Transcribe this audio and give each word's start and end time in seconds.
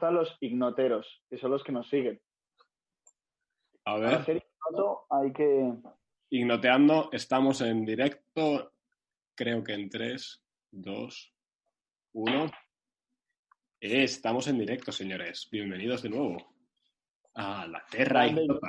Están 0.00 0.14
los 0.14 0.34
ignoteros, 0.40 1.22
que 1.28 1.36
son 1.36 1.50
los 1.50 1.62
que 1.62 1.72
nos 1.72 1.86
siguen. 1.90 2.18
A 3.84 3.96
Para 3.96 4.08
ver, 4.08 4.24
ser 4.24 4.36
ignoto 4.36 5.04
hay 5.10 5.30
que... 5.30 5.74
ignoteando, 6.30 7.10
estamos 7.12 7.60
en 7.60 7.84
directo, 7.84 8.72
creo 9.34 9.62
que 9.62 9.74
en 9.74 9.90
3, 9.90 10.42
2, 10.70 11.34
1. 12.14 12.50
Estamos 13.78 14.48
en 14.48 14.60
directo, 14.60 14.90
señores. 14.90 15.46
Bienvenidos 15.52 16.00
de 16.00 16.08
nuevo 16.08 16.54
a 17.34 17.66
la 17.66 17.84
Terra 17.84 18.26
Ignota 18.26 18.68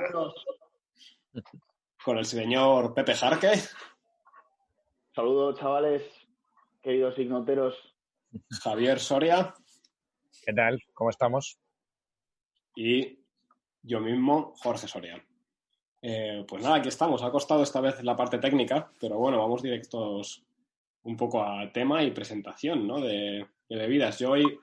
con 2.04 2.18
el 2.18 2.26
señor 2.26 2.94
Pepe 2.94 3.16
Jarque, 3.16 3.54
Saludos, 5.16 5.58
chavales, 5.58 6.04
queridos 6.82 7.18
ignoteros. 7.18 7.96
Javier 8.62 9.00
Soria 9.00 9.54
¿Qué 10.42 10.54
tal? 10.54 10.82
¿Cómo 10.94 11.10
estamos? 11.10 11.60
y 12.76 13.20
yo 13.84 14.00
mismo, 14.00 14.54
Jorge 14.58 14.88
Soria. 14.88 15.24
Eh, 16.02 16.44
pues 16.48 16.64
nada, 16.64 16.78
aquí 16.78 16.90
estamos. 16.90 17.22
Ha 17.22 17.32
costado 17.32 17.62
esta 17.64 17.82
vez 17.82 18.02
la 18.04 18.16
parte 18.16 18.40
técnica, 18.40 18.92
pero 19.00 19.18
bueno, 19.18 19.38
vamos 19.38 19.62
directos 19.62 20.44
un 21.04 21.18
poco 21.18 21.44
a 21.44 21.72
tema 21.72 22.04
y 22.04 22.12
presentación 22.12 22.88
¿no? 22.88 23.00
de, 23.02 23.46
de 23.70 23.76
bebidas. 23.76 24.20
Yo 24.20 24.32
hoy 24.32 24.60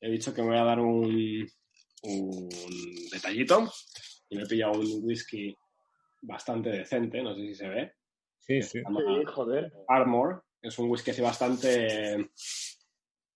he 0.00 0.10
dicho 0.10 0.34
que 0.34 0.42
me 0.42 0.48
voy 0.48 0.58
a 0.58 0.64
dar 0.64 0.80
un, 0.80 1.48
un 2.02 2.48
detallito 3.10 3.70
y 4.28 4.36
me 4.36 4.42
he 4.42 4.46
pillado 4.46 4.72
un 4.80 5.04
whisky 5.04 5.56
bastante 6.20 6.70
decente, 6.70 7.22
no 7.22 7.34
sé 7.34 7.40
si 7.40 7.54
se 7.54 7.68
ve. 7.68 7.92
Sí, 8.40 8.62
sí. 8.62 8.80
Sí, 8.80 9.24
joder. 9.26 9.72
Armor. 9.88 10.44
Es 10.60 10.78
un 10.78 10.90
whisky 10.90 11.10
así 11.10 11.22
bastante, 11.22 12.30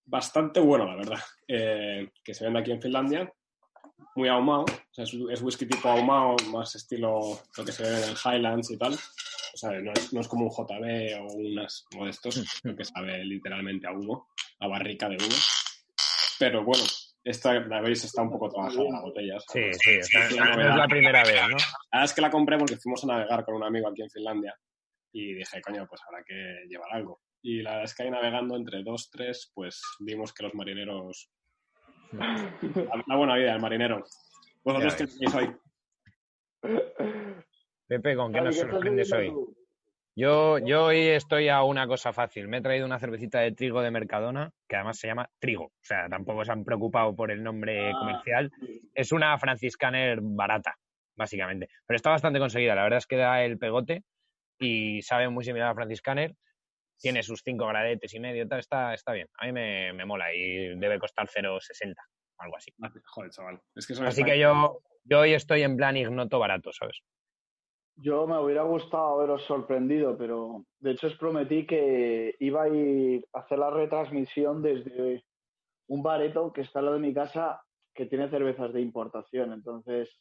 bastante 0.07 0.59
bueno, 0.59 0.85
la 0.85 0.95
verdad. 0.95 1.19
Eh, 1.47 2.09
que 2.23 2.33
se 2.33 2.45
vende 2.45 2.59
aquí 2.59 2.71
en 2.71 2.81
Finlandia. 2.81 3.31
Muy 4.15 4.29
ahumado. 4.29 4.63
O 4.63 4.93
sea, 4.93 5.03
es, 5.03 5.13
es 5.13 5.41
whisky 5.41 5.67
tipo 5.67 5.89
ahumado, 5.89 6.35
más 6.51 6.75
estilo 6.75 7.39
lo 7.55 7.65
que 7.65 7.71
se 7.71 7.83
ve 7.83 7.89
en 7.89 8.09
el 8.09 8.15
Highlands 8.15 8.71
y 8.71 8.77
tal. 8.77 8.93
O 8.93 9.57
sea, 9.57 9.71
no 9.79 9.91
es, 9.91 10.13
no 10.13 10.21
es 10.21 10.27
como 10.27 10.45
un 10.45 10.51
JB 10.51 11.21
o 11.21 11.33
unas 11.33 11.85
como 11.91 12.05
de 12.05 12.11
estos, 12.11 12.61
que 12.77 12.85
sabe 12.85 13.23
literalmente 13.25 13.87
a 13.87 13.91
humo, 13.91 14.29
a 14.59 14.67
barrica 14.67 15.09
de 15.09 15.15
humo. 15.15 15.35
Pero 16.39 16.63
bueno, 16.63 16.83
esta, 17.23 17.53
la 17.53 17.81
veis, 17.81 18.03
está 18.03 18.21
un 18.21 18.31
poco 18.31 18.49
trabajada 18.49 18.85
la 18.91 19.01
botella. 19.01 19.39
Sí, 19.39 19.73
sí. 19.73 20.37
no, 20.37 20.45
no 20.55 20.69
es 20.69 20.75
la 20.75 20.87
primera 20.87 21.23
vez, 21.23 21.41
¿no? 21.41 21.57
La 21.57 21.99
verdad 21.99 22.05
es 22.05 22.13
que 22.13 22.21
la 22.21 22.29
compré 22.29 22.57
porque 22.57 22.77
fuimos 22.77 23.03
a 23.03 23.07
navegar 23.07 23.43
con 23.43 23.55
un 23.55 23.63
amigo 23.63 23.89
aquí 23.89 24.03
en 24.03 24.09
Finlandia 24.09 24.55
y 25.11 25.33
dije, 25.33 25.61
coño, 25.61 25.87
pues 25.87 26.01
habrá 26.07 26.23
que 26.23 26.65
llevar 26.69 26.89
algo. 26.93 27.21
Y 27.47 27.61
la 27.61 27.69
verdad 27.69 27.85
es 27.85 27.95
que 27.95 28.03
ahí 28.03 28.11
navegando 28.11 28.57
entre 28.57 28.83
dos, 28.83 29.09
tres, 29.09 29.49
pues 29.55 29.81
vimos 30.01 30.33
que 30.33 30.43
los 30.43 30.53
marineros... 30.53 31.31
La, 32.11 33.03
la 33.07 33.15
buena 33.15 33.35
vida 33.35 33.53
del 33.53 33.61
marinero. 33.61 34.03
¿Vosotros 34.63 34.95
qué 34.95 35.07
tenéis 35.07 35.35
hoy? 35.35 35.55
Pepe, 37.87 38.15
¿con 38.17 38.33
qué 38.33 38.41
nos 38.41 38.55
¿qué 38.55 38.61
estás 38.61 38.71
sorprendes 38.71 39.13
hoy? 39.13 39.33
Yo, 40.13 40.57
yo 40.59 40.85
hoy 40.85 40.97
estoy 40.97 41.47
a 41.47 41.63
una 41.63 41.87
cosa 41.87 42.11
fácil. 42.11 42.49
Me 42.49 42.57
he 42.57 42.61
traído 42.61 42.85
una 42.85 42.99
cervecita 42.99 43.39
de 43.39 43.53
trigo 43.53 43.81
de 43.81 43.91
Mercadona, 43.91 44.51
que 44.67 44.75
además 44.75 44.99
se 44.99 45.07
llama 45.07 45.29
Trigo. 45.39 45.65
O 45.65 45.83
sea, 45.83 46.09
tampoco 46.09 46.43
se 46.43 46.51
han 46.51 46.65
preocupado 46.65 47.15
por 47.15 47.31
el 47.31 47.43
nombre 47.43 47.91
Ah, 47.91 47.97
comercial. 47.97 48.51
Es 48.93 49.13
una 49.13 49.37
franciscaner 49.37 50.19
barata, 50.21 50.75
básicamente. 51.15 51.69
Pero 51.85 51.95
está 51.95 52.09
bastante 52.09 52.39
conseguida. 52.39 52.75
La 52.75 52.83
verdad 52.83 52.97
es 52.97 53.07
que 53.07 53.15
da 53.15 53.43
el 53.43 53.57
pegote 53.57 54.03
y 54.59 55.01
sabe 55.01 55.29
muy 55.29 55.45
similar 55.45 55.69
a 55.69 55.75
franciscaner. 55.75 56.35
Tiene 56.99 57.23
sus 57.23 57.41
cinco 57.43 57.67
gradetes 57.67 58.13
y 58.13 58.19
medio, 58.19 58.47
tal, 58.47 58.59
está, 58.59 58.93
está 58.93 59.13
bien. 59.13 59.27
A 59.37 59.45
mí 59.45 59.51
me, 59.51 59.93
me 59.93 60.05
mola 60.05 60.33
y 60.33 60.75
debe 60.77 60.99
costar 60.99 61.27
0,60 61.27 61.93
o 62.39 62.43
algo 62.43 62.57
así. 62.57 62.71
Joder, 63.05 63.31
chaval. 63.31 63.61
Es 63.75 63.87
que 63.87 63.93
son 63.93 64.07
Así 64.07 64.23
que 64.23 64.39
yo, 64.39 64.79
yo 65.03 65.19
hoy 65.19 65.33
estoy 65.33 65.63
en 65.63 65.77
plan 65.77 65.97
ignoto 65.97 66.39
barato, 66.39 66.71
¿sabes? 66.73 67.01
Yo 67.99 68.27
me 68.27 68.37
hubiera 68.37 68.61
gustado 68.61 69.15
haberos 69.15 69.43
sorprendido, 69.45 70.17
pero 70.17 70.65
de 70.79 70.91
hecho 70.91 71.07
os 71.07 71.15
prometí 71.15 71.65
que 71.65 72.35
iba 72.39 72.63
a 72.63 72.69
ir 72.69 73.25
a 73.33 73.39
hacer 73.39 73.57
la 73.57 73.71
retransmisión 73.71 74.61
desde 74.61 75.23
un 75.87 76.03
bareto 76.03 76.53
que 76.53 76.61
está 76.61 76.79
al 76.79 76.85
lado 76.85 76.97
de 76.97 77.07
mi 77.07 77.13
casa 77.13 77.61
que 77.95 78.05
tiene 78.05 78.29
cervezas 78.29 78.71
de 78.71 78.81
importación. 78.81 79.51
Entonces, 79.51 80.15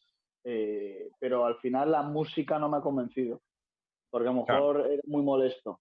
eh, 0.44 1.10
pero 1.20 1.44
al 1.44 1.56
final 1.58 1.90
la 1.90 2.02
música 2.02 2.58
no 2.58 2.70
me 2.70 2.78
ha 2.78 2.80
convencido, 2.80 3.42
porque 4.10 4.28
a 4.28 4.32
lo 4.32 4.44
mejor 4.44 4.88
era 4.90 5.02
muy 5.06 5.22
molesto. 5.22 5.80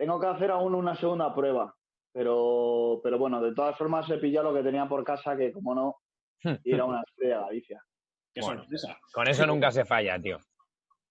Tengo 0.00 0.18
que 0.18 0.28
hacer 0.28 0.50
aún 0.50 0.74
una 0.74 0.96
segunda 0.96 1.34
prueba, 1.34 1.76
pero, 2.10 3.02
pero 3.02 3.18
bueno, 3.18 3.38
de 3.42 3.54
todas 3.54 3.76
formas 3.76 4.08
he 4.08 4.16
pillado 4.16 4.50
lo 4.50 4.56
que 4.56 4.62
tenía 4.62 4.88
por 4.88 5.04
casa, 5.04 5.36
que 5.36 5.52
como 5.52 5.74
no, 5.74 5.96
ir 6.64 6.80
a 6.80 6.86
una 6.86 7.02
estrella 7.06 7.36
de 7.36 7.42
Galicia. 7.42 7.84
Qué 8.32 8.40
Bueno. 8.40 8.62
sorpresa. 8.62 8.98
Con 9.12 9.28
eso 9.28 9.46
nunca 9.46 9.70
se 9.70 9.84
falla, 9.84 10.18
tío. 10.18 10.38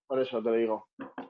Por 0.07 0.19
eso 0.19 0.41
te 0.41 0.51
digo. 0.53 0.87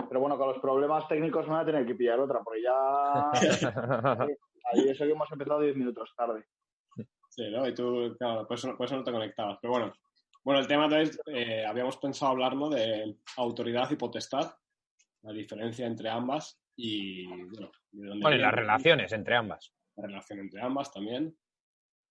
Pero 0.08 0.22
bueno, 0.22 0.38
con 0.38 0.47
los 0.47 0.59
problemas 0.59 1.06
técnicos 1.09 1.47
me 1.47 1.56
voy 1.56 1.62
a 1.64 1.66
tener 1.66 1.86
que 1.86 1.96
pillar 1.96 2.22
otra, 2.22 2.40
porque 2.42 2.62
ya. 2.62 3.30
Ahí 4.72 4.88
eso 4.88 5.03
que 5.03 5.12
hemos 5.12 5.30
empezado 5.30 5.59
10 5.59 5.76
minutos 5.76 6.14
tarde. 6.16 6.46
Sí, 7.28 7.52
¿no? 7.52 7.68
Y 7.68 7.76
tú, 7.76 8.16
claro, 8.18 8.47
por 8.47 8.56
eso, 8.56 8.78
por 8.78 8.86
eso 8.86 8.96
no 8.96 9.03
te 9.03 9.12
conectabas. 9.12 9.58
Pero 9.62 9.74
bueno, 9.74 9.91
bueno 10.46 10.62
el 10.62 10.68
tema 10.68 10.86
entonces, 10.86 11.20
eh, 11.26 11.66
habíamos 11.66 11.97
pensado 11.97 12.31
hablar 12.31 12.56
¿no? 12.56 12.70
de 12.70 13.18
autoridad 13.36 13.91
y 13.91 13.97
potestad, 13.97 14.50
la 15.24 15.34
diferencia 15.34 15.86
entre 15.86 16.09
ambas 16.09 16.59
y, 16.81 17.25
bueno, 17.25 17.72
y 18.35 18.38
las 18.40 18.53
relaciones 18.53 19.12
entre 19.12 19.35
ambas. 19.35 19.73
la 19.97 20.07
relación 20.07 20.40
entre 20.40 20.62
ambas 20.62 20.94
también, 20.94 21.38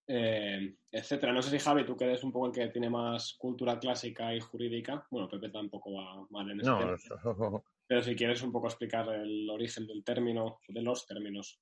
eh, 0.06 0.74
etcétera. 0.92 1.32
No 1.32 1.40
sé 1.40 1.50
si 1.50 1.58
Javi, 1.58 1.84
tú 1.86 1.96
que 1.96 2.04
eres 2.04 2.22
un 2.22 2.32
poco 2.32 2.46
el 2.48 2.52
que 2.52 2.68
tiene 2.68 2.90
más 2.90 3.34
cultura 3.38 3.78
clásica 3.78 4.34
y 4.34 4.40
jurídica, 4.40 5.06
bueno, 5.10 5.28
Pepe 5.28 5.48
tampoco 5.48 5.92
va 5.94 6.26
mal 6.30 6.50
en 6.50 6.60
ese 6.60 6.70
No, 6.70 6.78
tema, 6.78 6.94
eso- 6.94 7.64
pero 7.86 8.02
si 8.02 8.14
quieres 8.14 8.42
un 8.42 8.52
poco 8.52 8.66
explicar 8.66 9.08
el 9.14 9.48
origen 9.48 9.86
del 9.86 10.04
término, 10.04 10.58
de 10.68 10.82
los 10.82 11.06
términos 11.06 11.58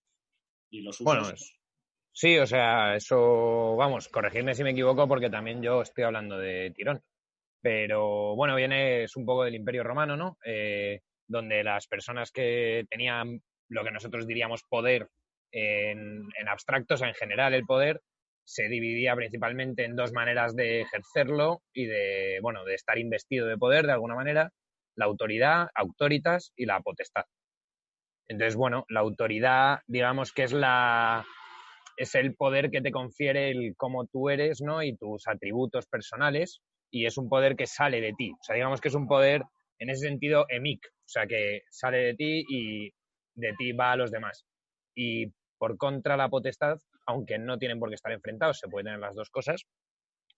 y 0.70 0.80
los 0.80 1.00
usos. 1.00 1.04
Bueno, 1.04 1.30
es- 1.30 1.54
sí, 2.12 2.36
o 2.38 2.46
sea, 2.46 2.96
eso, 2.96 3.76
vamos, 3.76 4.08
corregirme 4.08 4.54
si 4.54 4.64
me 4.64 4.70
equivoco 4.70 5.06
porque 5.06 5.30
también 5.30 5.62
yo 5.62 5.82
estoy 5.82 6.02
hablando 6.02 6.38
de 6.38 6.72
tirón. 6.74 7.00
Pero 7.62 8.34
bueno, 8.34 8.56
viene, 8.56 9.04
es 9.04 9.16
un 9.16 9.24
poco 9.24 9.44
del 9.44 9.54
Imperio 9.54 9.82
Romano, 9.84 10.16
¿no? 10.16 10.38
Eh, 10.44 11.02
donde 11.28 11.64
las 11.64 11.86
personas 11.86 12.30
que 12.30 12.84
tenían 12.90 13.40
lo 13.68 13.84
que 13.84 13.90
nosotros 13.90 14.26
diríamos 14.26 14.62
poder 14.68 15.08
en, 15.52 16.28
en 16.38 16.48
abstracto, 16.48 16.94
o 16.94 16.96
sea, 16.96 17.08
en 17.08 17.14
general 17.14 17.54
el 17.54 17.64
poder, 17.64 18.00
se 18.44 18.68
dividía 18.68 19.16
principalmente 19.16 19.84
en 19.84 19.96
dos 19.96 20.12
maneras 20.12 20.54
de 20.54 20.82
ejercerlo 20.82 21.62
y 21.72 21.86
de, 21.86 22.38
bueno, 22.42 22.64
de 22.64 22.74
estar 22.74 22.96
investido 22.96 23.46
de 23.46 23.58
poder 23.58 23.86
de 23.86 23.92
alguna 23.92 24.14
manera, 24.14 24.52
la 24.94 25.06
autoridad, 25.06 25.68
autoritas 25.74 26.52
y 26.56 26.66
la 26.66 26.80
potestad. 26.80 27.24
Entonces, 28.28 28.56
bueno, 28.56 28.84
la 28.88 29.00
autoridad, 29.00 29.80
digamos 29.86 30.32
que 30.32 30.44
es 30.44 30.52
la 30.52 31.26
es 31.96 32.14
el 32.14 32.34
poder 32.34 32.70
que 32.70 32.82
te 32.82 32.92
confiere 32.92 33.50
el 33.50 33.74
cómo 33.76 34.06
tú 34.06 34.28
eres, 34.28 34.60
¿no? 34.60 34.82
Y 34.82 34.96
tus 34.96 35.26
atributos 35.26 35.86
personales, 35.86 36.60
y 36.90 37.06
es 37.06 37.16
un 37.16 37.28
poder 37.28 37.56
que 37.56 37.66
sale 37.66 38.00
de 38.00 38.12
ti. 38.12 38.32
O 38.32 38.42
sea, 38.42 38.54
digamos 38.54 38.80
que 38.80 38.88
es 38.88 38.94
un 38.94 39.08
poder, 39.08 39.42
en 39.78 39.90
ese 39.90 40.06
sentido, 40.06 40.46
emic, 40.48 40.86
o 40.86 41.08
sea, 41.08 41.26
que 41.26 41.62
sale 41.70 41.98
de 41.98 42.14
ti 42.14 42.44
y 42.48 42.92
de 43.34 43.52
ti 43.54 43.72
va 43.72 43.92
a 43.92 43.96
los 43.96 44.10
demás. 44.10 44.46
Y 44.94 45.32
por 45.58 45.76
contra 45.76 46.16
la 46.16 46.28
potestad, 46.28 46.78
aunque 47.06 47.38
no 47.38 47.58
tienen 47.58 47.78
por 47.78 47.88
qué 47.88 47.94
estar 47.94 48.12
enfrentados, 48.12 48.58
se 48.58 48.68
pueden 48.68 48.86
tener 48.86 49.00
las 49.00 49.14
dos 49.14 49.30
cosas, 49.30 49.66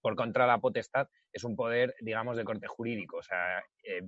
por 0.01 0.17
contra 0.17 0.47
la 0.47 0.59
potestad 0.59 1.09
es 1.33 1.45
un 1.45 1.57
poder, 1.57 1.95
digamos, 2.01 2.37
de 2.37 2.45
corte 2.45 2.67
jurídico. 2.67 3.19
O 3.19 3.23
sea, 3.23 3.59
eh, 3.83 4.03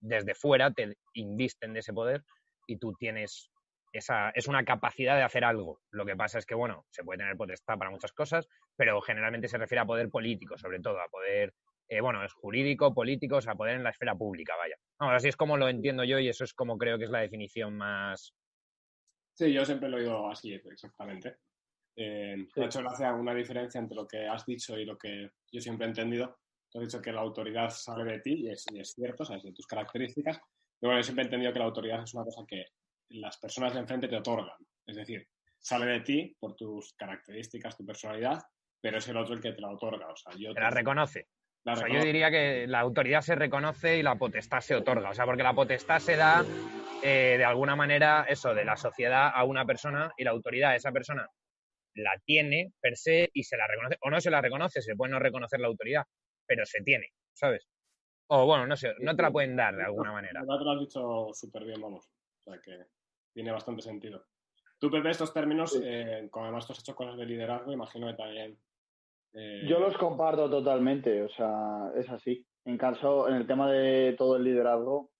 desde 0.00 0.34
fuera 0.34 0.72
te 0.72 0.96
invisten 1.14 1.72
de 1.72 1.80
ese 1.80 1.92
poder 1.92 2.22
y 2.66 2.78
tú 2.78 2.94
tienes 2.98 3.50
esa, 3.92 4.30
es 4.30 4.48
una 4.48 4.64
capacidad 4.64 5.16
de 5.16 5.22
hacer 5.22 5.44
algo. 5.44 5.80
Lo 5.90 6.04
que 6.04 6.16
pasa 6.16 6.38
es 6.38 6.46
que, 6.46 6.54
bueno, 6.54 6.84
se 6.90 7.04
puede 7.04 7.18
tener 7.18 7.36
potestad 7.36 7.78
para 7.78 7.90
muchas 7.90 8.12
cosas, 8.12 8.48
pero 8.76 9.00
generalmente 9.00 9.48
se 9.48 9.58
refiere 9.58 9.82
a 9.82 9.86
poder 9.86 10.10
político, 10.10 10.58
sobre 10.58 10.80
todo, 10.80 11.00
a 11.00 11.08
poder, 11.08 11.54
eh, 11.88 12.00
bueno, 12.00 12.24
es 12.24 12.32
jurídico, 12.32 12.94
político, 12.94 13.36
o 13.36 13.40
sea, 13.40 13.54
poder 13.54 13.76
en 13.76 13.84
la 13.84 13.90
esfera 13.90 14.14
pública, 14.14 14.56
vaya. 14.56 14.76
Vamos, 14.98 15.16
así 15.16 15.28
es 15.28 15.36
como 15.36 15.56
lo 15.56 15.68
entiendo 15.68 16.04
yo 16.04 16.18
y 16.18 16.28
eso 16.28 16.44
es 16.44 16.54
como 16.54 16.78
creo 16.78 16.98
que 16.98 17.04
es 17.04 17.10
la 17.10 17.20
definición 17.20 17.76
más... 17.76 18.34
Sí, 19.34 19.52
yo 19.52 19.64
siempre 19.64 19.88
lo 19.88 19.98
he 19.98 20.02
oído 20.02 20.30
así, 20.30 20.52
exactamente. 20.54 21.38
Eh, 21.96 22.46
De 22.54 22.64
hecho, 22.64 22.80
gracia 22.80 23.12
una 23.12 23.34
diferencia 23.34 23.80
entre 23.80 23.96
lo 23.96 24.06
que 24.06 24.26
has 24.26 24.46
dicho 24.46 24.78
y 24.78 24.84
lo 24.84 24.96
que 24.96 25.30
yo 25.50 25.60
siempre 25.60 25.86
he 25.86 25.88
entendido. 25.88 26.38
Tú 26.70 26.78
has 26.78 26.86
dicho 26.86 27.02
que 27.02 27.12
la 27.12 27.20
autoridad 27.20 27.70
sale 27.70 28.04
de 28.04 28.20
ti 28.20 28.44
y 28.44 28.50
es, 28.50 28.64
y 28.72 28.80
es 28.80 28.92
cierto, 28.92 29.24
sabes, 29.24 29.42
de 29.42 29.52
tus 29.52 29.66
características. 29.66 30.38
Pero 30.78 30.90
bueno, 30.90 30.98
yo 31.00 31.04
siempre 31.04 31.22
he 31.22 31.26
entendido 31.26 31.52
que 31.52 31.58
la 31.58 31.64
autoridad 31.66 32.02
es 32.02 32.14
una 32.14 32.24
cosa 32.24 32.44
que 32.46 32.66
las 33.10 33.38
personas 33.38 33.74
de 33.74 33.80
enfrente 33.80 34.08
te 34.08 34.16
otorgan. 34.16 34.56
Es 34.86 34.96
decir, 34.96 35.28
sale 35.58 35.86
de 35.86 36.00
ti 36.00 36.36
por 36.38 36.54
tus 36.54 36.94
características, 36.94 37.76
tu 37.76 37.84
personalidad, 37.84 38.42
pero 38.80 38.98
es 38.98 39.08
el 39.08 39.16
otro 39.16 39.34
el 39.34 39.40
que 39.40 39.52
te 39.52 39.60
la 39.60 39.70
otorga. 39.70 40.08
O 40.08 40.16
sea, 40.16 40.32
yo 40.36 40.52
Te 40.52 40.60
la 40.60 40.70
reconoce. 40.70 41.28
La 41.64 41.72
O 41.72 41.76
sea, 41.76 41.88
yo 41.88 42.00
diría 42.02 42.30
que 42.30 42.66
la 42.66 42.80
autoridad 42.80 43.22
se 43.22 43.34
reconoce 43.34 43.98
y 43.98 44.02
la 44.02 44.16
potestad 44.16 44.60
se 44.60 44.74
otorga. 44.74 45.10
O 45.10 45.14
sea, 45.14 45.24
porque 45.24 45.42
la 45.42 45.54
potestad 45.54 45.98
se 45.98 46.16
da 46.16 46.44
eh, 47.02 47.36
de 47.38 47.44
alguna 47.44 47.74
manera, 47.74 48.26
eso, 48.28 48.54
de 48.54 48.64
la 48.64 48.76
sociedad 48.76 49.30
a 49.34 49.44
una 49.44 49.64
persona 49.64 50.12
y 50.16 50.24
la 50.24 50.30
autoridad 50.30 50.72
a 50.72 50.76
esa 50.76 50.92
persona 50.92 51.28
la 51.96 52.12
tiene 52.24 52.72
per 52.80 52.96
se 52.96 53.30
y 53.32 53.44
se 53.44 53.56
la 53.56 53.66
reconoce. 53.66 53.98
O 54.02 54.10
no 54.10 54.20
se 54.20 54.30
la 54.30 54.40
reconoce, 54.40 54.82
se 54.82 54.94
puede 54.96 55.12
no 55.12 55.18
reconocer 55.18 55.60
la 55.60 55.68
autoridad, 55.68 56.04
pero 56.46 56.64
se 56.66 56.82
tiene, 56.82 57.08
¿sabes? 57.32 57.66
O 58.28 58.46
bueno, 58.46 58.66
no 58.66 58.76
sé, 58.76 58.94
no 59.00 59.14
te 59.14 59.22
la 59.22 59.30
pueden 59.30 59.56
dar 59.56 59.76
de 59.76 59.84
alguna 59.84 60.12
manera. 60.12 60.40
La 60.40 60.46
verdad 60.46 60.58
te 60.58 60.64
lo 60.64 60.70
has 60.72 60.80
dicho 60.80 61.28
súper 61.32 61.64
bien, 61.64 61.80
vamos. 61.80 62.10
O 62.40 62.50
sea 62.50 62.60
que 62.60 62.86
tiene 63.32 63.52
bastante 63.52 63.82
sentido. 63.82 64.26
Tú, 64.78 64.90
Pepe, 64.90 65.10
estos 65.10 65.32
términos, 65.32 65.72
Sí. 65.72 65.80
eh, 65.84 66.28
como 66.30 66.46
además 66.46 66.66
tú 66.66 66.72
has 66.72 66.80
hecho 66.80 66.94
cosas 66.94 67.16
de 67.16 67.26
liderazgo, 67.26 67.72
imagino 67.72 68.06
que 68.08 68.14
también. 68.14 68.58
Eh, 69.34 69.66
Yo 69.68 69.78
los 69.78 69.96
comparto 69.98 70.48
totalmente, 70.48 71.22
o 71.22 71.28
sea, 71.28 71.92
es 71.96 72.08
así. 72.08 72.46
En 72.64 72.78
caso, 72.78 73.28
en 73.28 73.34
el 73.34 73.46
tema 73.46 73.70
de 73.70 74.14
todo 74.16 74.36
el 74.36 74.44
liderazgo, 74.44 75.10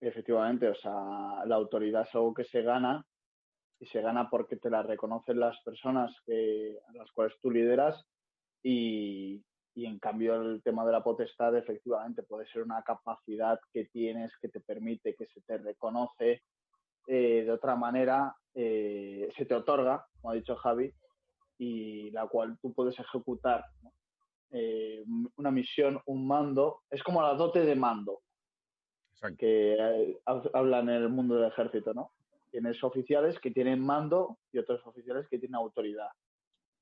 efectivamente, 0.00 0.68
o 0.68 0.74
sea, 0.74 1.44
la 1.46 1.56
autoridad 1.56 2.02
es 2.02 2.14
algo 2.14 2.34
que 2.34 2.44
se 2.44 2.62
gana 2.62 3.04
y 3.78 3.86
se 3.86 4.02
gana 4.02 4.28
porque 4.28 4.56
te 4.56 4.70
la 4.70 4.82
reconocen 4.82 5.40
las 5.40 5.60
personas 5.62 6.14
que, 6.26 6.78
a 6.88 6.92
las 6.92 7.10
cuales 7.12 7.34
tú 7.40 7.50
lideras 7.50 8.04
y, 8.62 9.42
y 9.74 9.86
en 9.86 9.98
cambio 9.98 10.34
el 10.34 10.62
tema 10.62 10.84
de 10.84 10.92
la 10.92 11.02
potestad 11.02 11.56
efectivamente 11.56 12.22
puede 12.22 12.46
ser 12.46 12.62
una 12.62 12.82
capacidad 12.82 13.58
que 13.72 13.86
tienes 13.86 14.32
que 14.38 14.48
te 14.48 14.60
permite 14.60 15.14
que 15.14 15.26
se 15.26 15.40
te 15.42 15.56
reconoce 15.56 16.42
eh, 17.06 17.42
de 17.44 17.50
otra 17.50 17.74
manera, 17.76 18.36
eh, 18.54 19.28
se 19.36 19.44
te 19.46 19.54
otorga, 19.54 20.06
como 20.12 20.30
ha 20.30 20.34
dicho 20.34 20.54
Javi, 20.56 20.92
y 21.62 22.10
la 22.10 22.26
cual 22.26 22.58
tú 22.62 22.72
puedes 22.72 22.98
ejecutar 22.98 23.66
¿no? 23.82 23.92
Eh, 24.50 25.04
una 25.36 25.50
misión, 25.50 26.00
un 26.06 26.26
mando, 26.26 26.80
es 26.90 27.02
como 27.02 27.20
la 27.20 27.34
dote 27.34 27.60
de 27.60 27.74
mando 27.76 28.22
Exacto. 29.12 29.36
que 29.38 29.74
eh, 29.74 30.20
hab- 30.24 30.50
hablan 30.54 30.88
en 30.88 30.96
el 31.02 31.08
mundo 31.10 31.34
del 31.36 31.50
ejército, 31.50 31.92
¿no? 31.92 32.12
Tienes 32.50 32.82
oficiales 32.82 33.38
que 33.38 33.50
tienen 33.50 33.78
mando 33.80 34.38
y 34.52 34.58
otros 34.58 34.84
oficiales 34.86 35.28
que 35.28 35.38
tienen 35.38 35.56
autoridad, 35.56 36.08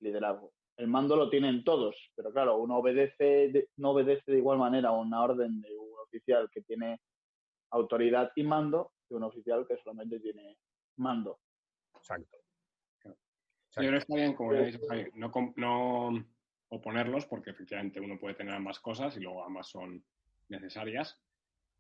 liderazgo. 0.01 0.53
El 0.77 0.87
mando 0.87 1.17
lo 1.17 1.29
tienen 1.29 1.65
todos, 1.65 1.97
pero 2.15 2.31
claro, 2.33 2.59
uno 2.59 2.79
obedece, 2.79 3.51
de- 3.51 3.69
no 3.79 3.91
obedece 3.91 4.31
de 4.31 4.39
igual 4.39 4.59
manera 4.59 4.91
a 4.91 4.93
una 4.93 5.23
orden 5.25 5.61
de 5.61 5.77
un 5.77 5.99
oficial 6.07 6.49
que 6.53 6.63
tiene 6.63 7.01
autoridad 7.71 8.31
y 8.37 8.45
mando 8.45 8.93
que 9.09 9.17
un 9.17 9.25
oficial 9.25 9.67
que 9.67 9.77
solamente 9.79 10.21
tiene 10.21 10.57
mando. 10.97 11.41
Exacto. 11.97 12.39
Yo 13.77 13.83
creo 13.83 13.93
que 13.93 13.99
está 13.99 14.15
bien, 14.15 14.35
como 14.35 14.55
ya 14.55 14.63
dicho 14.63 14.81
no, 15.57 16.27
oponerlos, 16.71 17.27
porque 17.27 17.51
efectivamente 17.51 18.01
uno 18.01 18.19
puede 18.19 18.35
tener 18.35 18.55
ambas 18.55 18.81
cosas 18.81 19.17
y 19.17 19.21
luego 19.21 19.45
ambas 19.45 19.69
son 19.69 20.05
necesarias. 20.49 21.21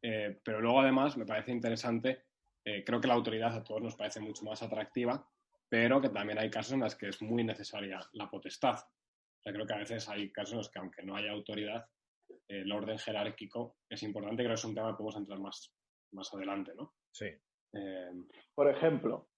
Eh, 0.02 0.40
pero 0.44 0.60
luego, 0.60 0.80
además, 0.80 1.16
me 1.16 1.26
parece 1.26 1.50
interesante, 1.50 2.24
eh, 2.64 2.84
creo 2.84 3.00
que 3.00 3.08
la 3.08 3.14
autoridad 3.14 3.54
a 3.54 3.64
todos 3.64 3.82
nos 3.82 3.96
parece 3.96 4.20
mucho 4.20 4.44
más 4.44 4.62
atractiva, 4.62 5.28
pero 5.68 6.00
que 6.00 6.08
también 6.08 6.38
hay 6.38 6.50
casos 6.50 6.72
en 6.74 6.80
los 6.80 6.94
que 6.94 7.08
es 7.08 7.20
muy 7.22 7.44
necesaria 7.44 8.00
la 8.12 8.30
potestad. 8.30 8.76
O 8.76 9.42
sea, 9.42 9.52
creo 9.52 9.66
que 9.66 9.74
a 9.74 9.78
veces 9.78 10.08
hay 10.08 10.30
casos 10.30 10.52
en 10.52 10.58
los 10.58 10.70
que, 10.70 10.78
aunque 10.78 11.02
no 11.02 11.16
haya 11.16 11.30
autoridad, 11.30 11.88
eh, 12.28 12.60
el 12.60 12.72
orden 12.72 12.98
jerárquico 12.98 13.76
es 13.88 14.02
importante. 14.02 14.42
Creo 14.42 14.50
que 14.50 14.60
es 14.60 14.64
un 14.64 14.74
tema 14.74 14.90
que 14.90 14.96
podemos 14.96 15.16
entrar 15.16 15.38
más, 15.38 15.74
más 16.12 16.32
adelante, 16.34 16.72
¿no? 16.74 16.94
Sí. 17.12 17.26
Eh, 17.72 18.10
Por 18.54 18.68
ejemplo, 18.68 19.30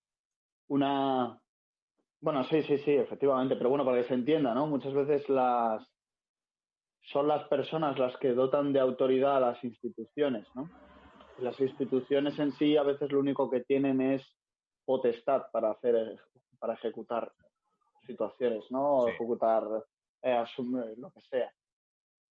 una... 0.68 1.40
Bueno, 2.20 2.44
sí, 2.44 2.62
sí, 2.62 2.76
sí, 2.78 2.92
efectivamente, 2.92 3.56
pero 3.56 3.70
bueno, 3.70 3.84
para 3.84 4.02
que 4.02 4.08
se 4.08 4.14
entienda, 4.14 4.52
¿no? 4.54 4.66
Muchas 4.66 4.92
veces 4.92 5.28
las... 5.28 5.82
son 7.02 7.26
las 7.28 7.48
personas 7.48 7.98
las 7.98 8.16
que 8.18 8.34
dotan 8.34 8.72
de 8.72 8.80
autoridad 8.80 9.38
a 9.38 9.40
las 9.40 9.64
instituciones, 9.64 10.46
¿no? 10.54 10.68
Las 11.38 11.58
instituciones 11.60 12.38
en 12.38 12.52
sí 12.52 12.76
a 12.76 12.82
veces 12.82 13.10
lo 13.10 13.20
único 13.20 13.50
que 13.50 13.60
tienen 13.60 14.02
es 14.02 14.22
potestad 14.84 15.44
para 15.50 15.70
hacer, 15.70 16.20
para 16.58 16.74
ejecutar 16.74 17.32
situaciones, 18.06 18.70
¿no? 18.70 19.04
Sí. 19.06 19.12
ejecutar, 19.12 19.64
eh, 20.22 20.32
asumir 20.32 20.98
lo 20.98 21.10
que 21.12 21.22
sea. 21.22 21.50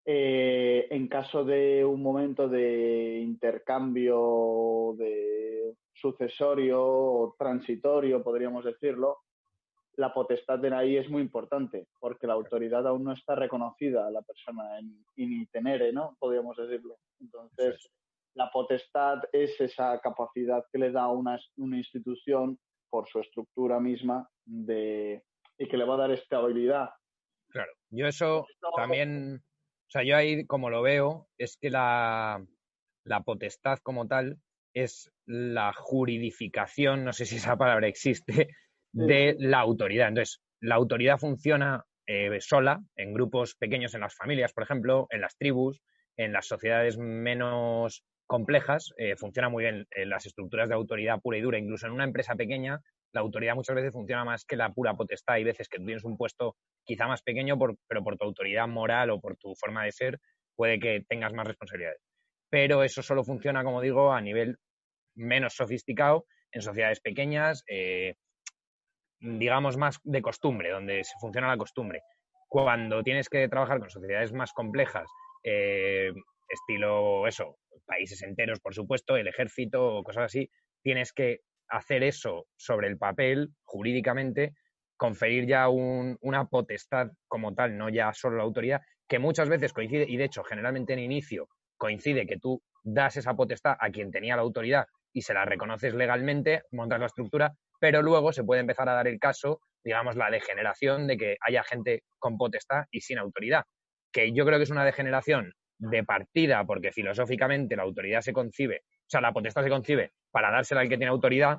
Eh, 0.06 0.86
en 0.90 1.08
caso 1.08 1.44
de 1.44 1.84
un 1.84 2.02
momento 2.02 2.48
de 2.48 3.20
intercambio 3.20 4.94
de 4.96 5.74
sucesorio 5.94 6.82
o 6.82 7.34
transitorio, 7.38 8.22
podríamos 8.22 8.64
decirlo, 8.64 9.23
la 9.96 10.12
potestad 10.12 10.58
de 10.58 10.74
ahí 10.74 10.96
es 10.96 11.08
muy 11.08 11.22
importante, 11.22 11.86
porque 12.00 12.26
la 12.26 12.34
autoridad 12.34 12.86
aún 12.86 13.04
no 13.04 13.12
está 13.12 13.34
reconocida 13.34 14.06
a 14.06 14.10
la 14.10 14.22
persona 14.22 14.78
en 14.78 15.04
in 15.16 15.48
¿no? 15.92 16.16
Podríamos 16.18 16.56
decirlo. 16.56 16.96
Entonces, 17.20 17.90
la 18.34 18.50
potestad 18.50 19.22
es 19.32 19.60
esa 19.60 20.00
capacidad 20.00 20.64
que 20.72 20.78
le 20.78 20.90
da 20.90 21.08
una, 21.08 21.38
una 21.56 21.76
institución 21.76 22.58
por 22.90 23.08
su 23.08 23.20
estructura 23.20 23.80
misma 23.80 24.28
de, 24.44 25.22
y 25.58 25.68
que 25.68 25.76
le 25.76 25.84
va 25.84 25.94
a 25.94 25.98
dar 25.98 26.10
estabilidad. 26.10 26.90
Claro, 27.48 27.72
yo 27.90 28.06
eso 28.06 28.46
también, 28.76 29.36
o 29.36 29.90
sea, 29.90 30.02
yo 30.02 30.16
ahí 30.16 30.46
como 30.46 30.70
lo 30.70 30.82
veo, 30.82 31.28
es 31.38 31.56
que 31.56 31.70
la, 31.70 32.44
la 33.04 33.20
potestad 33.22 33.78
como 33.82 34.06
tal 34.08 34.38
es 34.74 35.12
la 35.26 35.72
juridificación, 35.72 37.04
no 37.04 37.12
sé 37.12 37.26
si 37.26 37.36
esa 37.36 37.56
palabra 37.56 37.86
existe, 37.86 38.48
de 38.94 39.36
la 39.38 39.58
autoridad. 39.58 40.08
Entonces, 40.08 40.40
la 40.60 40.76
autoridad 40.76 41.18
funciona 41.18 41.84
eh, 42.06 42.40
sola, 42.40 42.80
en 42.96 43.12
grupos 43.12 43.56
pequeños 43.56 43.94
en 43.94 44.00
las 44.00 44.14
familias, 44.14 44.52
por 44.52 44.62
ejemplo, 44.62 45.06
en 45.10 45.20
las 45.20 45.36
tribus, 45.36 45.82
en 46.16 46.32
las 46.32 46.46
sociedades 46.46 46.96
menos 46.96 48.04
complejas, 48.26 48.92
eh, 48.96 49.16
funciona 49.16 49.48
muy 49.48 49.64
bien 49.64 49.86
en 49.90 50.08
las 50.08 50.26
estructuras 50.26 50.68
de 50.68 50.76
autoridad 50.76 51.20
pura 51.20 51.38
y 51.38 51.40
dura. 51.40 51.58
Incluso 51.58 51.86
en 51.86 51.92
una 51.92 52.04
empresa 52.04 52.36
pequeña, 52.36 52.80
la 53.12 53.20
autoridad 53.20 53.56
muchas 53.56 53.76
veces 53.76 53.92
funciona 53.92 54.24
más 54.24 54.44
que 54.44 54.56
la 54.56 54.72
pura 54.72 54.94
potestad. 54.94 55.34
Hay 55.34 55.44
veces 55.44 55.68
que 55.68 55.78
tú 55.78 55.86
tienes 55.86 56.04
un 56.04 56.16
puesto 56.16 56.56
quizá 56.84 57.08
más 57.08 57.22
pequeño, 57.22 57.58
pero 57.58 58.04
por 58.04 58.16
tu 58.16 58.24
autoridad 58.24 58.68
moral 58.68 59.10
o 59.10 59.20
por 59.20 59.36
tu 59.36 59.54
forma 59.56 59.84
de 59.84 59.92
ser, 59.92 60.20
puede 60.54 60.78
que 60.78 61.04
tengas 61.08 61.32
más 61.32 61.46
responsabilidades. 61.46 62.00
Pero 62.48 62.84
eso 62.84 63.02
solo 63.02 63.24
funciona, 63.24 63.64
como 63.64 63.80
digo, 63.80 64.12
a 64.12 64.20
nivel 64.20 64.56
menos 65.16 65.54
sofisticado, 65.54 66.26
en 66.52 66.62
sociedades 66.62 67.00
pequeñas, 67.00 67.64
eh, 67.66 68.14
digamos 69.20 69.76
más 69.76 70.00
de 70.02 70.22
costumbre, 70.22 70.70
donde 70.70 71.04
se 71.04 71.14
funciona 71.20 71.48
la 71.48 71.56
costumbre. 71.56 72.02
Cuando 72.48 73.02
tienes 73.02 73.28
que 73.28 73.48
trabajar 73.48 73.80
con 73.80 73.90
sociedades 73.90 74.32
más 74.32 74.52
complejas, 74.52 75.08
eh, 75.42 76.12
estilo 76.48 77.26
eso, 77.26 77.56
países 77.86 78.22
enteros, 78.22 78.60
por 78.60 78.74
supuesto, 78.74 79.16
el 79.16 79.28
ejército 79.28 79.96
o 79.96 80.02
cosas 80.02 80.24
así, 80.24 80.48
tienes 80.82 81.12
que 81.12 81.40
hacer 81.68 82.02
eso 82.02 82.46
sobre 82.56 82.88
el 82.88 82.98
papel, 82.98 83.50
jurídicamente, 83.64 84.54
conferir 84.96 85.46
ya 85.46 85.68
un, 85.68 86.16
una 86.20 86.46
potestad 86.46 87.08
como 87.26 87.54
tal, 87.54 87.76
no 87.76 87.88
ya 87.88 88.12
solo 88.12 88.36
la 88.36 88.44
autoridad, 88.44 88.80
que 89.08 89.18
muchas 89.18 89.48
veces 89.48 89.72
coincide, 89.72 90.06
y 90.08 90.16
de 90.16 90.24
hecho 90.24 90.44
generalmente 90.44 90.92
en 90.92 91.00
inicio 91.00 91.48
coincide 91.76 92.26
que 92.26 92.38
tú 92.38 92.62
das 92.82 93.16
esa 93.16 93.34
potestad 93.34 93.76
a 93.78 93.90
quien 93.90 94.10
tenía 94.10 94.36
la 94.36 94.42
autoridad 94.42 94.86
y 95.12 95.22
se 95.22 95.34
la 95.34 95.44
reconoces 95.44 95.94
legalmente, 95.94 96.62
montas 96.70 97.00
la 97.00 97.06
estructura, 97.06 97.54
pero 97.84 98.00
luego 98.00 98.32
se 98.32 98.44
puede 98.44 98.62
empezar 98.62 98.88
a 98.88 98.94
dar 98.94 99.06
el 99.06 99.18
caso, 99.18 99.60
digamos, 99.84 100.16
la 100.16 100.30
degeneración 100.30 101.06
de 101.06 101.18
que 101.18 101.36
haya 101.46 101.62
gente 101.62 102.02
con 102.18 102.38
potestad 102.38 102.84
y 102.90 103.02
sin 103.02 103.18
autoridad, 103.18 103.64
que 104.10 104.32
yo 104.32 104.46
creo 104.46 104.58
que 104.58 104.62
es 104.62 104.70
una 104.70 104.86
degeneración 104.86 105.52
de 105.76 106.02
partida 106.02 106.64
porque 106.64 106.92
filosóficamente 106.92 107.76
la 107.76 107.82
autoridad 107.82 108.22
se 108.22 108.32
concibe, 108.32 108.84
o 108.86 109.06
sea, 109.06 109.20
la 109.20 109.34
potestad 109.34 109.64
se 109.64 109.68
concibe 109.68 110.12
para 110.30 110.50
dársela 110.50 110.80
al 110.80 110.88
que 110.88 110.96
tiene 110.96 111.10
autoridad, 111.10 111.58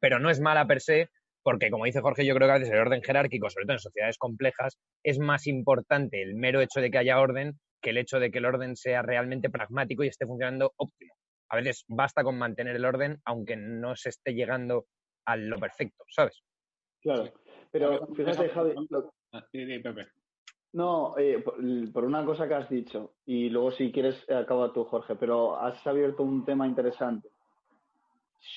pero 0.00 0.18
no 0.18 0.30
es 0.30 0.40
mala 0.40 0.66
per 0.66 0.80
se 0.80 1.10
porque, 1.42 1.70
como 1.70 1.84
dice 1.84 2.00
Jorge, 2.00 2.24
yo 2.24 2.34
creo 2.34 2.48
que 2.48 2.52
a 2.52 2.58
veces 2.58 2.72
el 2.72 2.80
orden 2.80 3.02
jerárquico, 3.02 3.50
sobre 3.50 3.66
todo 3.66 3.74
en 3.74 3.80
sociedades 3.80 4.16
complejas, 4.16 4.78
es 5.02 5.18
más 5.18 5.46
importante 5.46 6.22
el 6.22 6.36
mero 6.36 6.62
hecho 6.62 6.80
de 6.80 6.90
que 6.90 6.96
haya 6.96 7.20
orden 7.20 7.60
que 7.82 7.90
el 7.90 7.98
hecho 7.98 8.18
de 8.18 8.30
que 8.30 8.38
el 8.38 8.46
orden 8.46 8.76
sea 8.76 9.02
realmente 9.02 9.50
pragmático 9.50 10.04
y 10.04 10.08
esté 10.08 10.24
funcionando 10.24 10.72
óptimo. 10.78 11.12
A 11.50 11.56
veces 11.56 11.84
basta 11.86 12.24
con 12.24 12.38
mantener 12.38 12.76
el 12.76 12.86
orden 12.86 13.20
aunque 13.26 13.56
no 13.56 13.94
se 13.94 14.08
esté 14.08 14.32
llegando 14.32 14.86
a 15.26 15.36
lo 15.36 15.58
perfecto, 15.58 16.04
¿sabes? 16.10 16.42
Claro. 17.00 17.32
Pero 17.70 18.06
fíjate, 18.14 18.48
Javi, 18.48 18.74
lo- 18.90 19.12
ah, 19.32 19.44
sí, 19.50 19.66
sí, 19.66 19.78
Pepe. 19.80 20.06
no, 20.72 21.16
eh, 21.18 21.42
por, 21.92 22.04
una 22.04 22.24
cosa 22.24 22.46
que 22.48 22.54
has 22.54 22.68
dicho, 22.70 23.14
y 23.26 23.48
luego 23.50 23.72
si 23.72 23.90
quieres 23.92 24.16
eh, 24.28 24.34
acaba 24.34 24.72
tú, 24.72 24.84
Jorge, 24.84 25.14
pero 25.16 25.56
has 25.56 25.86
abierto 25.86 26.22
un 26.22 26.44
tema 26.44 26.66
interesante. 26.66 27.28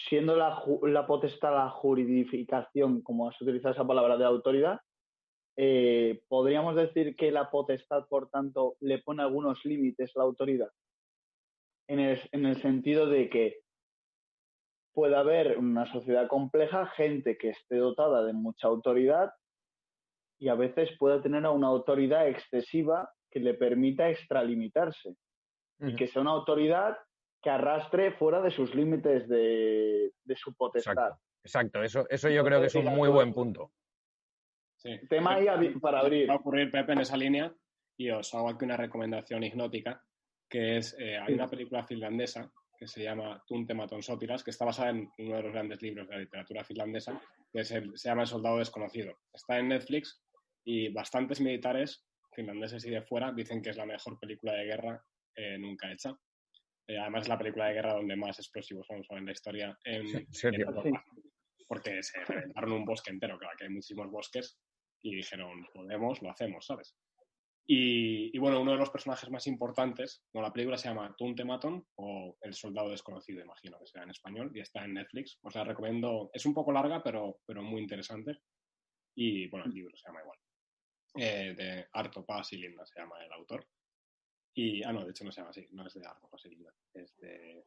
siendo 0.09 0.35
la, 0.35 0.61
la 0.83 1.07
potestad 1.07 1.53
la 1.53 1.69
juridificación, 1.69 3.01
como 3.01 3.29
has 3.29 3.41
utilizado 3.41 3.73
esa 3.73 3.87
palabra 3.87 4.17
de 4.17 4.25
autoridad, 4.25 4.79
eh, 5.55 6.21
podríamos 6.27 6.75
decir 6.75 7.15
que 7.15 7.31
la 7.31 7.49
potestad, 7.49 8.05
por 8.07 8.29
tanto, 8.29 8.75
le 8.81 8.99
pone 8.99 9.23
algunos 9.23 9.63
límites 9.65 10.11
a 10.15 10.19
la 10.19 10.25
autoridad. 10.25 10.69
En 11.87 11.99
el, 11.99 12.19
en 12.33 12.45
el 12.45 12.61
sentido 12.61 13.07
de 13.07 13.29
que 13.29 13.61
puede 14.97 15.15
haber 15.15 15.59
una 15.59 15.85
sociedad 15.85 16.27
compleja, 16.27 16.87
gente 16.87 17.37
que 17.37 17.49
esté 17.49 17.75
dotada 17.75 18.25
de 18.25 18.33
mucha 18.33 18.67
autoridad 18.67 19.31
y 20.39 20.49
a 20.49 20.55
veces 20.55 20.89
puede 20.97 21.21
tener 21.21 21.45
una 21.45 21.67
autoridad 21.67 22.27
excesiva 22.27 23.07
que 23.29 23.39
le 23.39 23.53
permita 23.53 24.09
extralimitarse 24.09 25.15
y 25.81 25.95
que 25.95 26.07
sea 26.07 26.23
una 26.23 26.31
autoridad 26.31 26.97
que 27.43 27.51
arrastre 27.51 28.13
fuera 28.13 28.41
de 28.41 28.49
sus 28.49 28.73
límites 28.73 29.29
de, 29.29 30.11
su 30.35 30.55
potestad. 30.55 31.11
Exacto, 31.43 31.83
Eso, 31.83 32.07
eso 32.09 32.29
yo 32.29 32.43
creo 32.43 32.59
que 32.59 32.65
es 32.65 32.75
un 32.75 32.85
muy 32.85 33.09
buen 33.09 33.35
punto. 33.35 33.73
Sí. 34.77 34.97
Tema 35.07 35.35
ahí 35.35 35.75
para 35.79 35.99
abrir. 35.99 36.27
Va 36.27 36.33
a 36.33 36.37
ocurrir, 36.37 36.71
Pepe, 36.71 36.93
en 36.93 37.01
esa 37.01 37.17
línea 37.17 37.53
y 37.97 38.09
os 38.09 38.33
hago 38.33 38.49
aquí 38.49 38.65
una 38.65 38.77
recomendación 38.77 39.43
hipnótica, 39.43 40.03
que 40.49 40.77
es, 40.77 40.97
eh, 40.97 41.19
hay 41.19 41.35
una 41.35 41.47
película 41.47 41.85
finlandesa 41.85 42.51
que 42.77 42.87
se 42.87 43.03
llama 43.03 43.43
Tunte 43.47 43.73
Maton 43.73 44.03
Sotilas, 44.03 44.43
que 44.43 44.51
está 44.51 44.65
basada 44.65 44.91
en 44.91 45.09
uno 45.17 45.37
de 45.37 45.43
los 45.43 45.51
grandes 45.51 45.81
libros 45.81 46.07
de 46.07 46.15
la 46.15 46.21
literatura 46.21 46.63
finlandesa, 46.63 47.19
que 47.51 47.63
se 47.63 47.81
llama 47.95 48.21
El 48.21 48.27
Soldado 48.27 48.59
Desconocido. 48.59 49.17
Está 49.33 49.57
en 49.59 49.69
Netflix 49.69 50.21
y 50.63 50.89
bastantes 50.89 51.41
militares 51.41 52.05
finlandeses 52.33 52.85
y 52.85 52.91
de 52.91 53.01
fuera 53.01 53.31
dicen 53.31 53.61
que 53.61 53.71
es 53.71 53.77
la 53.77 53.85
mejor 53.85 54.19
película 54.19 54.53
de 54.53 54.65
guerra 54.65 55.03
eh, 55.35 55.57
nunca 55.57 55.91
hecha. 55.91 56.15
Eh, 56.87 56.97
además 56.97 57.23
es 57.23 57.29
la 57.29 57.37
película 57.37 57.67
de 57.67 57.73
guerra 57.73 57.93
donde 57.93 58.15
más 58.15 58.37
explosivos 58.39 58.87
vamos 58.89 59.07
a 59.09 59.15
ver 59.15 59.21
en 59.21 59.25
la 59.25 59.31
historia 59.31 59.77
en, 59.83 60.27
Europa. 60.53 61.03
Porque 61.67 62.01
se 62.01 62.23
reventaron 62.23 62.71
un 62.71 62.85
bosque 62.85 63.11
entero, 63.11 63.37
claro 63.37 63.55
que 63.57 63.65
hay 63.65 63.69
muchísimos 63.69 64.09
bosques, 64.09 64.57
y 65.01 65.15
dijeron, 65.15 65.65
podemos, 65.73 66.21
lo 66.21 66.31
hacemos, 66.31 66.65
¿sabes? 66.65 66.95
Y, 67.69 68.37
bueno, 68.39 68.61
uno 68.61 68.71
de 68.71 68.77
los 68.77 68.89
personajes 68.89 69.29
más 69.29 69.45
importantes, 69.45 70.23
bueno, 70.31 70.47
la 70.47 70.53
película 70.53 70.77
se 70.77 70.87
llama 70.87 71.13
Tunte 71.17 71.43
Maton 71.43 71.85
o 71.95 72.37
El 72.39 72.53
Soldado 72.53 72.89
Desconocido, 72.89 73.41
imagino 73.41 73.77
que 73.77 73.87
sea 73.87 74.03
en 74.03 74.11
español, 74.11 74.51
y 74.53 74.61
está 74.61 74.85
en 74.85 74.93
Netflix. 74.93 75.37
Os 75.41 75.53
la 75.53 75.65
recomiendo, 75.65 76.29
es 76.33 76.45
un 76.45 76.53
poco 76.53 76.71
larga, 76.71 77.03
pero, 77.03 77.39
pero 77.45 77.61
muy 77.61 77.81
interesante. 77.81 78.39
Y 79.15 79.47
bueno, 79.49 79.65
el 79.65 79.73
libro 79.73 79.97
se 79.97 80.07
llama 80.07 80.21
igual. 80.21 80.39
Eh, 81.15 81.55
de 81.57 81.87
Arto 81.91 82.25
Paz 82.25 82.53
y 82.53 82.57
Linda 82.57 82.85
se 82.85 82.99
llama 82.99 83.23
el 83.23 83.33
autor. 83.33 83.67
Y, 84.53 84.83
ah, 84.83 84.93
no, 84.93 85.03
de 85.03 85.11
hecho 85.11 85.25
no 85.25 85.31
se 85.31 85.41
llama 85.41 85.49
así, 85.49 85.67
no 85.71 85.85
es 85.85 85.93
de 85.93 86.07
Arto 86.07 86.29
Paz 86.29 86.45
y 86.45 86.49
Linda, 86.49 86.73
es 86.93 87.17
de... 87.17 87.63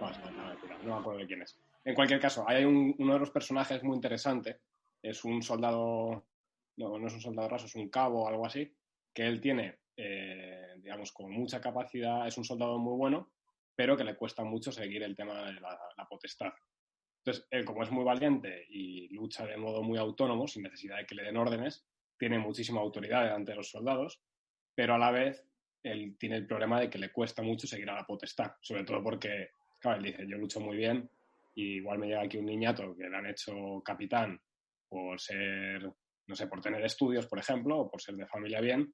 No, 0.00 0.10
no, 0.10 0.84
me 0.84 0.92
acuerdo 0.92 1.20
de 1.20 1.26
quién 1.26 1.42
es. 1.42 1.58
En 1.84 1.94
cualquier 1.94 2.20
caso, 2.20 2.44
hay 2.48 2.64
uno 2.64 3.12
de 3.14 3.18
los 3.18 3.30
personajes 3.30 3.82
muy 3.82 3.94
interesante, 3.94 4.60
es 5.02 5.24
un 5.24 5.42
soldado, 5.42 6.26
no, 6.76 6.98
no 6.98 7.06
es 7.06 7.14
un 7.14 7.20
soldado 7.20 7.48
raso, 7.48 7.66
es 7.66 7.74
un 7.74 7.88
cabo 7.88 8.24
o 8.24 8.28
algo 8.28 8.46
así, 8.46 8.72
que 9.12 9.26
él 9.26 9.40
tiene, 9.40 9.78
eh, 9.96 10.74
digamos, 10.78 11.12
con 11.12 11.30
mucha 11.30 11.60
capacidad, 11.60 12.26
es 12.26 12.36
un 12.38 12.44
soldado 12.44 12.78
muy 12.78 12.96
bueno, 12.96 13.32
pero 13.74 13.96
que 13.96 14.04
le 14.04 14.16
cuesta 14.16 14.44
mucho 14.44 14.72
seguir 14.72 15.02
el 15.02 15.16
tema 15.16 15.46
de 15.46 15.60
la, 15.60 15.78
la 15.96 16.06
potestad. 16.06 16.52
Entonces, 17.24 17.46
él 17.50 17.64
como 17.64 17.82
es 17.82 17.90
muy 17.90 18.04
valiente 18.04 18.66
y 18.68 19.08
lucha 19.14 19.46
de 19.46 19.56
modo 19.56 19.82
muy 19.82 19.98
autónomo, 19.98 20.48
sin 20.48 20.62
necesidad 20.62 20.98
de 20.98 21.06
que 21.06 21.14
le 21.14 21.22
den 21.22 21.36
órdenes, 21.36 21.86
tiene 22.18 22.38
muchísima 22.38 22.80
autoridad 22.80 23.24
delante 23.24 23.52
de 23.52 23.56
los 23.56 23.70
soldados, 23.70 24.20
pero 24.74 24.94
a 24.94 24.98
la 24.98 25.10
vez 25.10 25.44
él 25.82 26.16
tiene 26.18 26.36
el 26.36 26.46
problema 26.46 26.80
de 26.80 26.88
que 26.88 26.98
le 26.98 27.10
cuesta 27.10 27.42
mucho 27.42 27.66
seguir 27.66 27.90
a 27.90 27.94
la 27.94 28.06
potestad, 28.06 28.52
sobre 28.60 28.84
todo 28.84 29.02
porque, 29.02 29.50
claro, 29.80 29.98
él 29.98 30.04
dice, 30.04 30.26
yo 30.28 30.36
lucho 30.38 30.60
muy 30.60 30.76
bien, 30.76 31.10
y 31.54 31.76
igual 31.76 31.98
me 31.98 32.06
llega 32.06 32.22
aquí 32.22 32.38
un 32.38 32.46
niñato 32.46 32.96
que 32.96 33.08
le 33.08 33.16
han 33.16 33.26
hecho 33.26 33.82
capitán 33.84 34.40
por 34.88 35.20
ser, 35.20 35.90
no 36.26 36.34
sé, 36.34 36.46
por 36.46 36.60
tener 36.60 36.84
estudios, 36.84 37.26
por 37.26 37.38
ejemplo, 37.38 37.78
o 37.78 37.90
por 37.90 38.00
ser 38.00 38.14
de 38.16 38.26
familia 38.26 38.60
bien, 38.60 38.92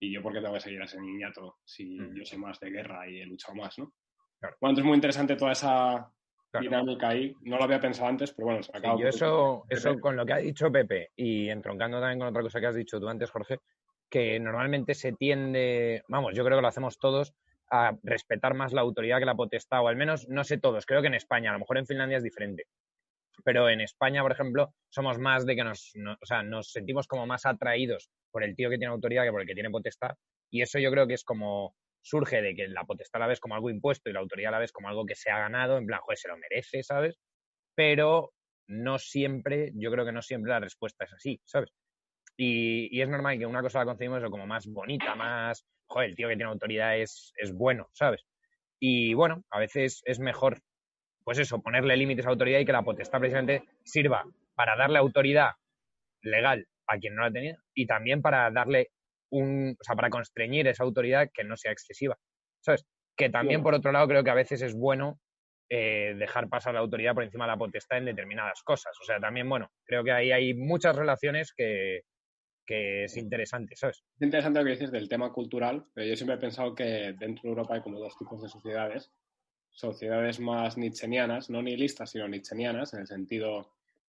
y 0.00 0.12
yo 0.12 0.22
por 0.22 0.32
qué 0.32 0.40
tengo 0.40 0.54
que 0.54 0.60
seguir 0.60 0.80
a 0.82 0.84
ese 0.84 1.00
niñato 1.00 1.58
si 1.64 1.98
mm. 1.98 2.16
yo 2.16 2.24
sé 2.24 2.36
más 2.36 2.58
de 2.60 2.70
guerra 2.70 3.08
y 3.08 3.20
he 3.20 3.26
luchado 3.26 3.54
más, 3.54 3.78
¿no? 3.78 3.92
Bueno, 4.40 4.56
entonces 4.60 4.84
es 4.84 4.86
muy 4.86 4.94
interesante 4.96 5.36
toda 5.36 5.52
esa 5.52 6.12
dinámica 6.60 7.08
ahí. 7.08 7.34
No 7.42 7.56
lo 7.56 7.64
había 7.64 7.80
pensado 7.80 8.08
antes, 8.08 8.32
pero 8.32 8.46
bueno, 8.46 8.62
se 8.62 8.72
me 8.72 8.78
acaba. 8.78 9.00
yo 9.00 9.08
eso, 9.08 9.64
eso 9.68 9.98
con 9.98 10.16
lo 10.16 10.26
que 10.26 10.32
ha 10.34 10.38
dicho 10.38 10.70
Pepe 10.70 11.10
y 11.16 11.48
entroncando 11.48 12.00
también 12.00 12.18
con 12.18 12.28
otra 12.28 12.42
cosa 12.42 12.60
que 12.60 12.66
has 12.66 12.74
dicho 12.74 13.00
tú 13.00 13.08
antes, 13.08 13.30
Jorge, 13.30 13.60
que 14.10 14.38
normalmente 14.38 14.94
se 14.94 15.12
tiende, 15.12 16.02
vamos, 16.08 16.34
yo 16.34 16.44
creo 16.44 16.58
que 16.58 16.62
lo 16.62 16.68
hacemos 16.68 16.98
todos, 16.98 17.34
a 17.70 17.96
respetar 18.02 18.54
más 18.54 18.72
la 18.72 18.82
autoridad 18.82 19.18
que 19.18 19.24
la 19.24 19.34
potestad, 19.34 19.82
o 19.82 19.88
al 19.88 19.96
menos 19.96 20.28
no 20.28 20.44
sé 20.44 20.58
todos, 20.58 20.86
creo 20.86 21.00
que 21.00 21.08
en 21.08 21.14
España, 21.14 21.50
a 21.50 21.54
lo 21.54 21.60
mejor 21.60 21.78
en 21.78 21.86
Finlandia 21.86 22.18
es 22.18 22.22
diferente. 22.22 22.66
Pero 23.42 23.68
en 23.68 23.80
España, 23.80 24.22
por 24.22 24.32
ejemplo, 24.32 24.74
somos 24.88 25.18
más 25.18 25.44
de 25.44 25.56
que 25.56 25.64
nos, 25.64 25.92
o 26.20 26.26
sea, 26.26 26.42
nos 26.42 26.70
sentimos 26.70 27.06
como 27.06 27.26
más 27.26 27.46
atraídos 27.46 28.10
por 28.30 28.44
el 28.44 28.54
tío 28.54 28.70
que 28.70 28.78
tiene 28.78 28.92
autoridad 28.92 29.24
que 29.24 29.32
por 29.32 29.40
el 29.40 29.46
que 29.46 29.54
tiene 29.54 29.70
potestad. 29.70 30.12
Y 30.50 30.62
eso 30.62 30.78
yo 30.78 30.90
creo 30.90 31.06
que 31.06 31.14
es 31.14 31.24
como 31.24 31.74
surge 32.00 32.42
de 32.42 32.54
que 32.54 32.68
la 32.68 32.84
potestad 32.84 33.20
la 33.20 33.26
ves 33.26 33.40
como 33.40 33.54
algo 33.54 33.70
impuesto 33.70 34.10
y 34.10 34.12
la 34.12 34.20
autoridad 34.20 34.50
la 34.50 34.58
ves 34.58 34.72
como 34.72 34.88
algo 34.88 35.06
que 35.06 35.14
se 35.14 35.30
ha 35.30 35.38
ganado, 35.38 35.78
en 35.78 35.86
plan, 35.86 36.00
joder, 36.00 36.18
se 36.18 36.28
lo 36.28 36.36
merece, 36.36 36.82
¿sabes? 36.82 37.18
Pero 37.74 38.32
no 38.68 38.98
siempre, 38.98 39.72
yo 39.74 39.90
creo 39.90 40.04
que 40.04 40.12
no 40.12 40.22
siempre 40.22 40.50
la 40.50 40.60
respuesta 40.60 41.04
es 41.04 41.12
así, 41.12 41.40
¿sabes? 41.44 41.70
Y, 42.36 43.00
es 43.00 43.08
normal 43.08 43.38
que 43.38 43.46
una 43.46 43.62
cosa 43.62 43.80
la 43.80 43.84
concebimos 43.86 44.22
como 44.30 44.46
más 44.46 44.66
bonita, 44.66 45.14
más, 45.14 45.64
joder, 45.86 46.10
el 46.10 46.16
tío 46.16 46.28
que 46.28 46.36
tiene 46.36 46.50
autoridad 46.50 46.98
es, 46.98 47.32
es 47.36 47.52
bueno, 47.52 47.88
¿sabes? 47.92 48.24
Y 48.80 49.14
bueno, 49.14 49.42
a 49.50 49.58
veces 49.58 50.02
es 50.04 50.18
mejor, 50.18 50.60
pues 51.24 51.38
eso, 51.38 51.60
ponerle 51.62 51.96
límites 51.96 52.26
a 52.26 52.30
autoridad 52.30 52.60
y 52.60 52.64
que 52.64 52.72
la 52.72 52.82
potestad 52.82 53.18
precisamente 53.18 53.64
sirva 53.82 54.24
para 54.54 54.76
darle 54.76 54.98
autoridad 54.98 55.52
legal 56.22 56.66
a 56.86 56.98
quien 56.98 57.14
no 57.14 57.22
la 57.22 57.32
tenía 57.32 57.56
y 57.74 57.86
también 57.86 58.22
para 58.22 58.50
darle 58.50 58.90
un, 59.30 59.76
o 59.80 59.84
sea, 59.84 59.96
para 59.96 60.10
constreñir 60.10 60.68
esa 60.68 60.84
autoridad 60.84 61.30
que 61.32 61.44
no 61.44 61.56
sea 61.56 61.72
excesiva. 61.72 62.16
¿Sabes? 62.60 62.86
Que 63.16 63.30
también, 63.30 63.62
por 63.62 63.74
otro 63.74 63.92
lado, 63.92 64.08
creo 64.08 64.24
que 64.24 64.30
a 64.30 64.34
veces 64.34 64.62
es 64.62 64.74
bueno 64.74 65.20
eh, 65.70 66.14
dejar 66.18 66.48
pasar 66.48 66.74
la 66.74 66.80
autoridad 66.80 67.14
por 67.14 67.24
encima 67.24 67.44
de 67.44 67.52
la 67.52 67.56
potestad 67.56 67.98
en 67.98 68.06
determinadas 68.06 68.62
cosas. 68.62 68.92
O 69.00 69.04
sea, 69.04 69.18
también, 69.18 69.48
bueno, 69.48 69.70
creo 69.84 70.04
que 70.04 70.12
ahí 70.12 70.32
hay 70.32 70.54
muchas 70.54 70.96
relaciones 70.96 71.52
que, 71.54 72.02
que 72.66 73.04
es 73.04 73.16
interesante, 73.16 73.76
¿sabes? 73.76 74.04
Es 74.16 74.22
interesante 74.22 74.58
lo 74.58 74.64
que 74.64 74.72
dices 74.72 74.92
del 74.92 75.08
tema 75.08 75.32
cultural, 75.32 75.84
pero 75.94 76.06
yo 76.06 76.16
siempre 76.16 76.36
he 76.36 76.40
pensado 76.40 76.74
que 76.74 77.14
dentro 77.18 77.42
de 77.42 77.48
Europa 77.48 77.74
hay 77.74 77.82
como 77.82 77.98
dos 77.98 78.16
tipos 78.18 78.42
de 78.42 78.48
sociedades. 78.48 79.10
Sociedades 79.74 80.38
más 80.38 80.78
nichenianas, 80.78 81.50
no 81.50 81.60
nihilistas, 81.60 82.10
sino 82.10 82.28
nichenianas, 82.28 82.94
en 82.94 83.00
el 83.00 83.06
sentido 83.08 83.72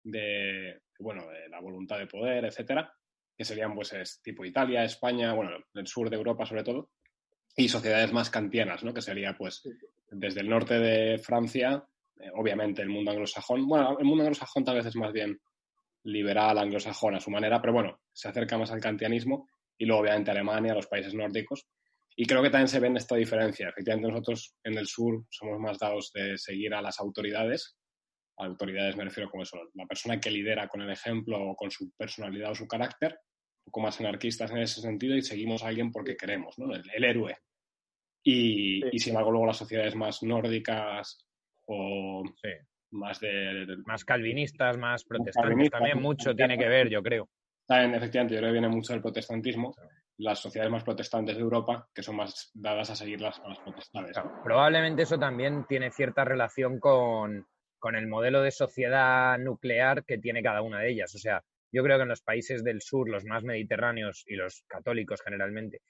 de, 0.04 0.82
bueno, 1.00 1.28
de 1.30 1.48
la 1.48 1.62
voluntad 1.62 1.98
de 1.98 2.08
poder, 2.08 2.44
etcétera, 2.44 2.94
que 3.38 3.46
serían 3.46 3.74
pues 3.74 3.94
es, 3.94 4.22
tipo 4.22 4.44
Italia, 4.44 4.84
España, 4.84 5.34
bueno, 5.34 5.52
el 5.74 5.88
sur 5.88 6.10
de 6.10 6.18
Europa 6.18 6.46
sobre 6.46 6.64
todo, 6.64 6.90
y 7.56 7.70
sociedades 7.70 8.12
más 8.12 8.30
kantianas, 8.30 8.84
¿no? 8.84 8.94
Que 8.94 9.02
sería 9.02 9.36
pues 9.38 9.64
desde 10.12 10.42
el 10.42 10.50
norte 10.50 10.78
de 10.78 11.18
Francia, 11.20 11.86
eh, 12.20 12.30
obviamente 12.36 12.82
el 12.82 12.90
mundo 12.90 13.12
anglosajón, 13.12 13.66
bueno, 13.66 13.98
el 13.98 14.06
mundo 14.06 14.24
anglosajón 14.24 14.66
tal 14.66 14.76
vez 14.76 14.86
es 14.88 14.96
más 14.98 15.14
bien 15.14 15.40
liberal, 16.04 16.58
anglosajón 16.58 17.16
a 17.16 17.22
su 17.22 17.32
manera, 17.32 17.62
pero 17.62 17.72
bueno, 17.74 18.02
se 18.12 18.28
acerca 18.28 18.58
más 18.58 18.72
al 18.72 18.82
kantianismo, 18.82 19.48
y 19.78 19.86
luego 19.86 20.02
obviamente 20.02 20.32
Alemania, 20.32 20.74
los 20.74 20.88
países 20.88 21.14
nórdicos, 21.14 21.66
y 22.18 22.26
creo 22.26 22.42
que 22.42 22.50
también 22.50 22.70
se 22.70 22.80
ve 22.80 22.92
esta 22.96 23.16
diferencia. 23.16 23.70
Efectivamente, 23.70 24.10
nosotros 24.10 24.56
en 24.64 24.78
el 24.78 24.88
sur 24.88 25.26
somos 25.30 25.60
más 25.60 25.78
dados 25.78 26.12
de 26.14 26.38
seguir 26.38 26.74
a 26.74 26.82
las 26.82 27.00
autoridades. 27.00 27.78
autoridades 28.38 28.96
me 28.96 29.04
refiero 29.04 29.30
como 29.30 29.44
eso, 29.44 29.58
la 29.74 29.86
persona 29.86 30.20
que 30.20 30.32
lidera 30.32 30.68
con 30.68 30.82
el 30.82 30.90
ejemplo 30.90 31.38
o 31.42 31.56
con 31.56 31.72
su 31.72 31.92
personalidad 31.98 32.52
o 32.52 32.56
su 32.56 32.68
carácter, 32.68 33.12
un 33.12 33.72
poco 33.72 33.82
más 33.82 34.00
anarquistas 34.00 34.52
en 34.52 34.60
ese 34.60 34.82
sentido 34.82 35.16
y 35.16 35.22
seguimos 35.22 35.64
a 35.64 35.68
alguien 35.68 35.92
porque 35.92 36.16
queremos, 36.16 36.58
¿no? 36.58 36.74
el, 36.74 37.04
héroe. 37.04 37.38
Y, 38.24 38.82
sin 38.98 39.12
embargo, 39.12 39.32
luego 39.32 39.48
las 39.48 39.58
sociedades 39.58 39.96
más 39.96 40.24
nórdicas 40.24 41.28
o 41.68 42.24
más 42.92 43.20
de, 43.20 43.78
Más 43.86 44.06
calvinistas, 44.06 44.78
más 44.78 45.04
protestantes, 45.04 45.70
también 45.70 46.02
mucho 46.02 46.34
tiene 46.34 46.58
que 46.58 46.68
ver, 46.68 46.90
yo 46.90 47.04
creo. 47.04 47.30
También, 47.68 47.96
efectivamente, 47.96 48.36
yo 48.36 48.40
creo 48.40 48.50
que 48.50 48.60
viene 48.60 48.70
mucho 48.70 48.94
del 48.94 49.02
protestantismo. 49.02 49.74
Las 50.18 50.40
sociedades 50.40 50.72
más 50.72 50.84
protestantes 50.84 51.36
de 51.36 51.42
Europa, 51.42 51.90
que 51.94 52.02
son 52.02 52.16
más 52.16 52.52
dadas 52.54 52.90
a 52.90 52.96
seguir 52.96 53.20
las, 53.20 53.42
las 53.46 53.60
potestades. 53.60 54.16
probablemente 54.44 55.02
eso 55.02 55.20
también 55.20 55.66
tiene 55.68 55.92
cierta 55.92 56.24
relación 56.24 56.80
con, 56.80 57.46
con 57.80 57.96
el 57.96 58.08
modelo 58.08 58.42
de 58.42 58.52
sociedad 58.52 59.38
nuclear 59.38 60.06
que 60.06 60.18
tiene 60.18 60.42
cada 60.42 60.62
una 60.62 60.80
de 60.80 60.92
ellas. 60.92 61.14
O 61.16 61.18
sea, 61.18 61.44
yo 61.72 61.84
creo 61.84 61.98
que 61.98 62.04
en 62.04 62.10
los 62.10 62.22
países 62.22 62.64
del 62.64 62.82
sur, 62.82 63.10
los 63.10 63.26
más 63.26 63.44
mediterráneos 63.44 64.24
y 64.26 64.36
los 64.36 64.64
católicos 64.68 65.22
generalmente, 65.22 65.82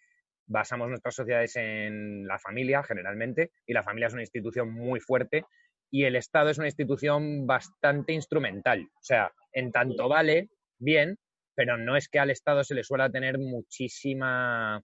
basamos 0.48 0.90
nuestras 0.90 1.16
sociedades 1.16 1.56
en 1.56 2.28
la 2.28 2.40
familia 2.40 2.84
generalmente 2.84 3.52
y 3.66 3.74
la 3.74 3.84
familia 3.84 4.08
es 4.08 4.14
una 4.14 4.24
institución 4.24 4.72
muy 4.72 5.00
fuerte 5.00 5.46
y 5.92 6.04
el 6.04 6.16
Estado 6.16 6.50
es 6.50 6.58
una 6.58 6.68
institución 6.68 7.46
bastante 7.46 8.14
instrumental. 8.14 8.82
O 8.82 9.04
sea, 9.04 9.32
en 9.54 9.72
tanto 9.72 10.10
vale 10.10 10.50
bien, 10.80 11.18
pero 11.56 11.78
no 11.78 11.96
es 11.96 12.10
que 12.10 12.20
al 12.20 12.30
Estado 12.30 12.64
se 12.64 12.76
le 12.76 12.84
suele 12.84 13.10
tener 13.10 13.40
muchísima 13.40 14.82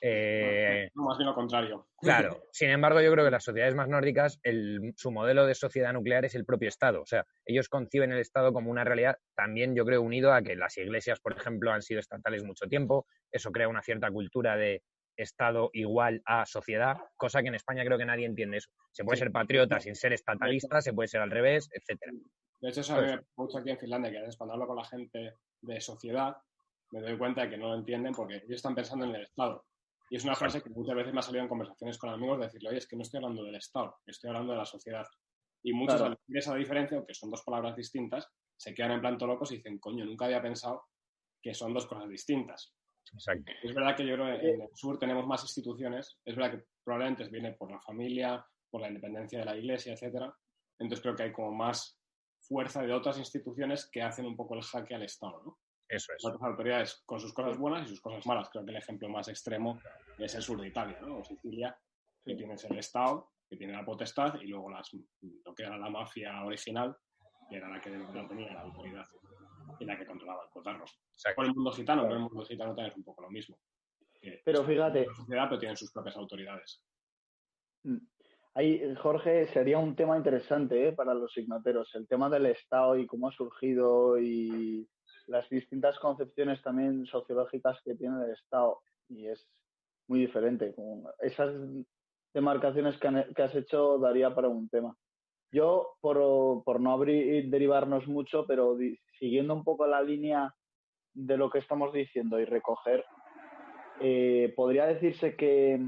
Eh, 0.00 0.90
no, 0.94 1.04
más 1.04 1.18
bien 1.18 1.28
lo 1.28 1.34
contrario. 1.34 1.86
Claro, 2.00 2.42
sin 2.52 2.70
embargo, 2.70 3.00
yo 3.00 3.12
creo 3.12 3.24
que 3.24 3.30
las 3.30 3.44
sociedades 3.44 3.74
más 3.74 3.88
nórdicas, 3.88 4.40
su 4.96 5.10
modelo 5.10 5.46
de 5.46 5.54
sociedad 5.54 5.92
nuclear 5.92 6.24
es 6.24 6.34
el 6.34 6.44
propio 6.44 6.68
Estado. 6.68 7.02
O 7.02 7.06
sea, 7.06 7.26
ellos 7.44 7.68
conciben 7.68 8.12
el 8.12 8.18
Estado 8.18 8.52
como 8.52 8.70
una 8.70 8.84
realidad 8.84 9.18
también, 9.34 9.74
yo 9.74 9.84
creo, 9.84 10.02
unido 10.02 10.32
a 10.32 10.42
que 10.42 10.56
las 10.56 10.76
iglesias, 10.78 11.20
por 11.20 11.36
ejemplo, 11.36 11.70
han 11.72 11.82
sido 11.82 12.00
estatales 12.00 12.44
mucho 12.44 12.66
tiempo. 12.66 13.06
Eso 13.30 13.52
crea 13.52 13.68
una 13.68 13.82
cierta 13.82 14.10
cultura 14.10 14.56
de 14.56 14.82
Estado 15.16 15.70
igual 15.72 16.22
a 16.24 16.44
sociedad, 16.44 16.96
cosa 17.16 17.42
que 17.42 17.48
en 17.48 17.54
España 17.54 17.84
creo 17.84 17.98
que 17.98 18.04
nadie 18.04 18.26
entiende 18.26 18.58
eso. 18.58 18.70
Se 18.90 19.04
puede 19.04 19.18
ser 19.18 19.30
patriota 19.30 19.78
sin 19.80 19.94
ser 19.94 20.12
estatalista, 20.12 20.80
se 20.82 20.92
puede 20.92 21.08
ser 21.08 21.20
al 21.20 21.30
revés, 21.30 21.68
etcétera. 21.72 22.12
De 22.60 22.68
hecho, 22.68 22.80
eso 22.80 23.00
me 23.00 23.20
mucho 23.36 23.58
aquí 23.58 23.70
en 23.70 23.78
Finlandia, 23.78 24.10
que 24.10 24.18
a 24.18 24.28
cuando 24.36 24.54
hablo 24.54 24.66
con 24.66 24.76
la 24.76 24.84
gente 24.84 25.34
de 25.66 25.80
sociedad, 25.80 26.36
me 26.90 27.00
doy 27.00 27.18
cuenta 27.18 27.42
de 27.42 27.50
que 27.50 27.56
no 27.56 27.68
lo 27.68 27.74
entienden 27.74 28.14
porque 28.14 28.36
ellos 28.36 28.56
están 28.56 28.74
pensando 28.74 29.04
en 29.04 29.14
el 29.14 29.22
Estado. 29.22 29.64
Y 30.10 30.16
es 30.16 30.24
una 30.24 30.34
frase 30.34 30.62
que 30.62 30.70
muchas 30.70 30.94
veces 30.94 31.12
me 31.12 31.20
ha 31.20 31.22
salido 31.22 31.42
en 31.42 31.48
conversaciones 31.48 31.98
con 31.98 32.10
amigos, 32.10 32.40
decirle, 32.40 32.68
oye, 32.68 32.78
es 32.78 32.86
que 32.86 32.96
no 32.96 33.02
estoy 33.02 33.18
hablando 33.18 33.42
del 33.42 33.56
Estado, 33.56 33.96
estoy 34.06 34.28
hablando 34.28 34.52
de 34.52 34.58
la 34.58 34.66
sociedad. 34.66 35.06
Y 35.62 35.72
muchos 35.72 36.00
al 36.00 36.10
decir 36.10 36.38
esa 36.38 36.54
diferencia, 36.54 36.98
aunque 36.98 37.14
son 37.14 37.30
dos 37.30 37.42
palabras 37.42 37.74
distintas, 37.74 38.28
se 38.56 38.74
quedan 38.74 38.92
en 38.92 39.00
plan 39.00 39.18
locos 39.18 39.50
y 39.52 39.56
dicen, 39.56 39.78
coño, 39.78 40.04
nunca 40.04 40.26
había 40.26 40.42
pensado 40.42 40.84
que 41.42 41.54
son 41.54 41.72
dos 41.72 41.86
cosas 41.86 42.08
distintas. 42.08 42.74
Exacto. 43.12 43.52
Es 43.62 43.74
verdad 43.74 43.96
que 43.96 44.06
yo 44.06 44.14
creo 44.14 44.38
que 44.38 44.50
en 44.50 44.62
el 44.62 44.68
sur 44.74 44.98
tenemos 44.98 45.26
más 45.26 45.42
instituciones, 45.42 46.18
es 46.24 46.36
verdad 46.36 46.52
que 46.52 46.64
probablemente 46.82 47.28
viene 47.28 47.52
por 47.52 47.70
la 47.70 47.80
familia, 47.80 48.46
por 48.70 48.80
la 48.80 48.88
independencia 48.88 49.38
de 49.38 49.44
la 49.44 49.56
iglesia, 49.56 49.94
etcétera. 49.94 50.34
Entonces 50.78 51.02
creo 51.02 51.16
que 51.16 51.22
hay 51.24 51.32
como 51.32 51.52
más 51.52 51.98
fuerza 52.46 52.82
de 52.82 52.92
otras 52.92 53.18
instituciones 53.18 53.88
que 53.90 54.02
hacen 54.02 54.26
un 54.26 54.36
poco 54.36 54.54
el 54.54 54.62
jaque 54.62 54.94
al 54.94 55.02
Estado, 55.02 55.42
¿no? 55.44 55.58
Eso 55.88 56.12
es. 56.16 56.24
Otras 56.24 56.42
autoridades 56.42 57.02
con 57.04 57.20
sus 57.20 57.32
cosas 57.32 57.58
buenas 57.58 57.86
y 57.86 57.88
sus 57.88 58.00
cosas 58.00 58.26
malas. 58.26 58.48
Creo 58.50 58.64
que 58.64 58.70
el 58.70 58.76
ejemplo 58.76 59.08
más 59.08 59.28
extremo 59.28 59.80
es 60.18 60.34
el 60.34 60.42
sur 60.42 60.60
de 60.60 60.68
Italia, 60.68 60.98
¿no? 61.00 61.18
O 61.18 61.24
Sicilia, 61.24 61.76
que 62.24 62.34
tienes 62.34 62.64
el 62.64 62.78
Estado, 62.78 63.32
que 63.48 63.56
tiene 63.56 63.74
la 63.74 63.84
potestad, 63.84 64.40
y 64.40 64.46
luego 64.46 64.70
las, 64.70 64.90
lo 65.44 65.54
que 65.54 65.62
era 65.62 65.76
la 65.76 65.90
mafia 65.90 66.44
original, 66.44 66.96
que 67.48 67.56
era 67.56 67.68
la 67.68 67.80
que 67.80 67.90
no 67.90 68.28
tenía 68.28 68.52
la 68.54 68.62
autoridad 68.62 69.06
y 69.78 69.84
la 69.84 69.98
que 69.98 70.06
controlaba 70.06 70.44
el 70.44 70.50
cotarro. 70.50 70.84
Con 71.34 71.46
el 71.46 71.54
mundo 71.54 71.72
gitano, 71.72 72.02
pero 72.02 72.14
el 72.14 72.22
mundo 72.22 72.44
gitano 72.44 72.70
también 72.70 72.88
es 72.88 72.96
un 72.96 73.04
poco 73.04 73.22
lo 73.22 73.30
mismo. 73.30 73.58
pero 74.44 74.64
fíjate. 74.64 75.06
sociedad, 75.14 75.48
pero 75.48 75.58
tienen 75.58 75.76
sus 75.76 75.92
propias 75.92 76.16
autoridades. 76.16 76.82
Ahí, 78.56 78.94
Jorge, 79.02 79.48
sería 79.48 79.78
un 79.78 79.96
tema 79.96 80.16
interesante 80.16 80.88
¿eh? 80.88 80.92
para 80.92 81.12
los 81.12 81.32
signateros, 81.32 81.92
el 81.96 82.06
tema 82.06 82.30
del 82.30 82.46
Estado 82.46 82.96
y 82.96 83.06
cómo 83.06 83.28
ha 83.28 83.32
surgido 83.32 84.16
y 84.16 84.88
las 85.26 85.48
distintas 85.48 85.98
concepciones 85.98 86.62
también 86.62 87.04
sociológicas 87.06 87.80
que 87.84 87.96
tiene 87.96 88.24
el 88.24 88.30
Estado. 88.30 88.80
Y 89.08 89.26
es 89.26 89.44
muy 90.06 90.20
diferente. 90.20 90.72
Esas 91.18 91.52
demarcaciones 92.32 92.96
que, 92.98 93.42
has 93.42 93.54
hecho 93.56 93.98
daría 93.98 94.32
para 94.32 94.48
un 94.48 94.68
tema. 94.68 94.96
Yo, 95.50 95.96
por, 96.00 96.80
no 96.80 96.92
abrir, 96.92 97.50
derivarnos 97.50 98.06
mucho, 98.06 98.46
pero 98.46 98.76
siguiendo 99.18 99.54
un 99.54 99.64
poco 99.64 99.84
la 99.88 100.00
línea 100.00 100.54
de 101.12 101.36
lo 101.36 101.50
que 101.50 101.58
estamos 101.58 101.92
diciendo 101.92 102.38
y 102.38 102.44
recoger, 102.44 103.04
eh, 104.00 104.52
podría 104.56 104.86
decirse 104.86 105.34
que 105.36 105.80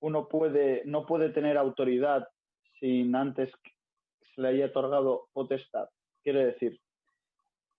uno 0.00 0.28
puede, 0.28 0.82
no 0.84 1.06
puede 1.06 1.30
tener 1.30 1.56
autoridad 1.56 2.28
sin 2.78 3.14
antes 3.14 3.50
se 4.34 4.40
le 4.42 4.48
haya 4.48 4.66
otorgado 4.66 5.28
potestad. 5.32 5.88
Quiere 6.22 6.46
decir, 6.46 6.78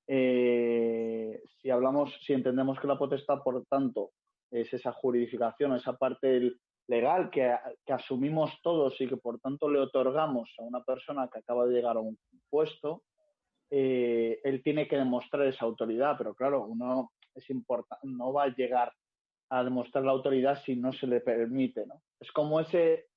eh, 0.08 1.42
si 1.62 1.70
hablamos, 1.70 2.18
si 2.26 2.34
entendemos 2.34 2.80
que 2.80 2.88
la 2.88 2.98
potestad, 2.98 3.42
por 3.44 3.64
tanto, 3.66 4.12
es 4.50 4.74
esa 4.74 4.92
juridificación, 4.94 5.76
esa 5.76 5.98
parte 5.98 6.54
legal 6.88 7.30
que, 7.30 7.54
asumimos 7.88 8.52
todos 8.64 9.00
y 9.02 9.08
que 9.08 9.18
por 9.18 9.40
tanto 9.40 9.70
le 9.70 9.80
otorgamos 9.80 10.50
a 10.58 10.64
una 10.64 10.84
persona 10.84 11.30
que 11.32 11.40
acaba 11.40 11.66
de 11.66 11.74
llegar 11.74 11.98
a 11.98 12.02
un 12.02 12.18
puesto, 12.50 13.04
eh, 13.70 14.40
él 14.44 14.64
tiene 14.64 14.88
que 14.88 14.96
demostrar 14.96 15.46
esa 15.46 15.66
autoridad, 15.66 16.16
pero 16.18 16.34
claro, 16.34 16.66
uno 16.66 17.12
es 17.36 17.50
importante, 17.50 18.08
no 18.08 18.32
va 18.32 18.44
a 18.44 18.56
llegar 18.56 18.94
a 19.50 19.64
demostrar 19.64 20.04
la 20.04 20.12
autoridad 20.12 20.62
si 20.64 20.76
no 20.76 20.92
se 20.94 21.08
le 21.08 21.22
permite, 21.22 21.86
¿no? 21.86 22.02
Es 22.20 22.32
como 22.32 22.60
ese 22.60 23.08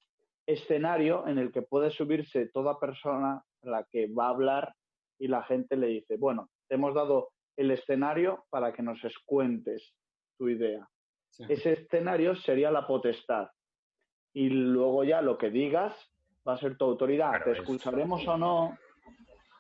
escenario 0.47 1.27
en 1.27 1.39
el 1.39 1.53
que 1.53 1.63
puede 1.63 1.91
subirse 1.91 2.49
toda 2.49 2.79
persona 2.79 3.43
a 3.63 3.69
la 3.69 3.85
que 3.91 4.07
va 4.13 4.27
a 4.27 4.31
hablar 4.31 4.75
y 5.19 5.29
la 5.29 5.43
gente 5.43 5.77
le 5.77 5.89
dice, 5.89 6.17
bueno, 6.17 6.49
te 6.69 6.77
hemos 6.77 6.95
dado 6.95 7.31
el 7.57 7.71
escenario 7.71 8.45
para 8.51 8.73
que 8.73 8.83
nos 8.83 9.01
cuentes 9.27 9.95
tu 10.39 10.49
idea. 10.49 10.89
Ese 11.49 11.73
escenario 11.73 12.35
sería 12.37 12.71
la 12.71 12.87
potestad 12.87 13.49
y 14.33 14.49
luego 14.49 15.05
ya 15.05 15.23
lo 15.23 15.37
que 15.39 15.51
digas 15.51 15.95
va 16.47 16.55
a 16.55 16.59
ser 16.59 16.77
tu 16.77 16.85
autoridad. 16.85 17.45
Te 17.45 17.53
escucharemos 17.53 18.27
o 18.27 18.37
no 18.37 18.79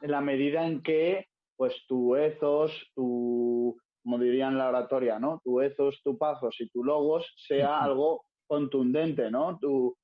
en 0.00 0.10
la 0.10 0.20
medida 0.20 0.66
en 0.66 0.82
que 0.82 1.28
pues 1.56 1.84
tu 1.86 2.16
ethos, 2.16 2.72
tu, 2.94 3.78
como 4.02 4.18
dirían 4.18 4.58
la 4.58 4.68
oratoria, 4.68 5.18
¿no? 5.18 5.40
Tu 5.44 5.60
ethos, 5.60 6.00
tu 6.02 6.16
pasos 6.16 6.56
y 6.60 6.68
tu 6.68 6.84
logos 6.84 7.32
sea 7.36 7.80
algo 7.80 8.24
contundente, 8.46 9.30
¿no? 9.30 9.58
Tu, 9.58 9.96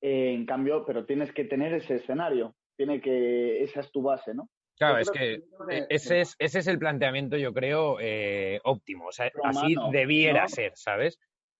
eh, 0.00 0.32
en 0.32 0.46
cambio, 0.46 0.84
pero 0.84 1.04
tienes 1.04 1.32
que 1.32 1.44
tener 1.44 1.74
ese 1.74 1.96
escenario, 1.96 2.54
tiene 2.76 3.00
que, 3.00 3.62
esa 3.62 3.80
es 3.80 3.90
tu 3.90 4.02
base, 4.02 4.34
¿no? 4.34 4.48
Claro, 4.76 4.98
es 4.98 5.10
que, 5.10 5.42
e, 5.68 5.86
ese, 5.90 6.22
es, 6.22 6.34
ese 6.38 6.60
es 6.60 6.66
el 6.66 6.78
planteamiento, 6.78 7.36
yo 7.36 7.52
creo, 7.52 7.98
eh, 8.00 8.60
óptimo. 8.64 9.08
O 9.08 9.12
sea, 9.12 9.30
así 9.44 9.74
debiera 9.92 10.48
ser, 10.48 10.72
¿sabes? 10.74 11.18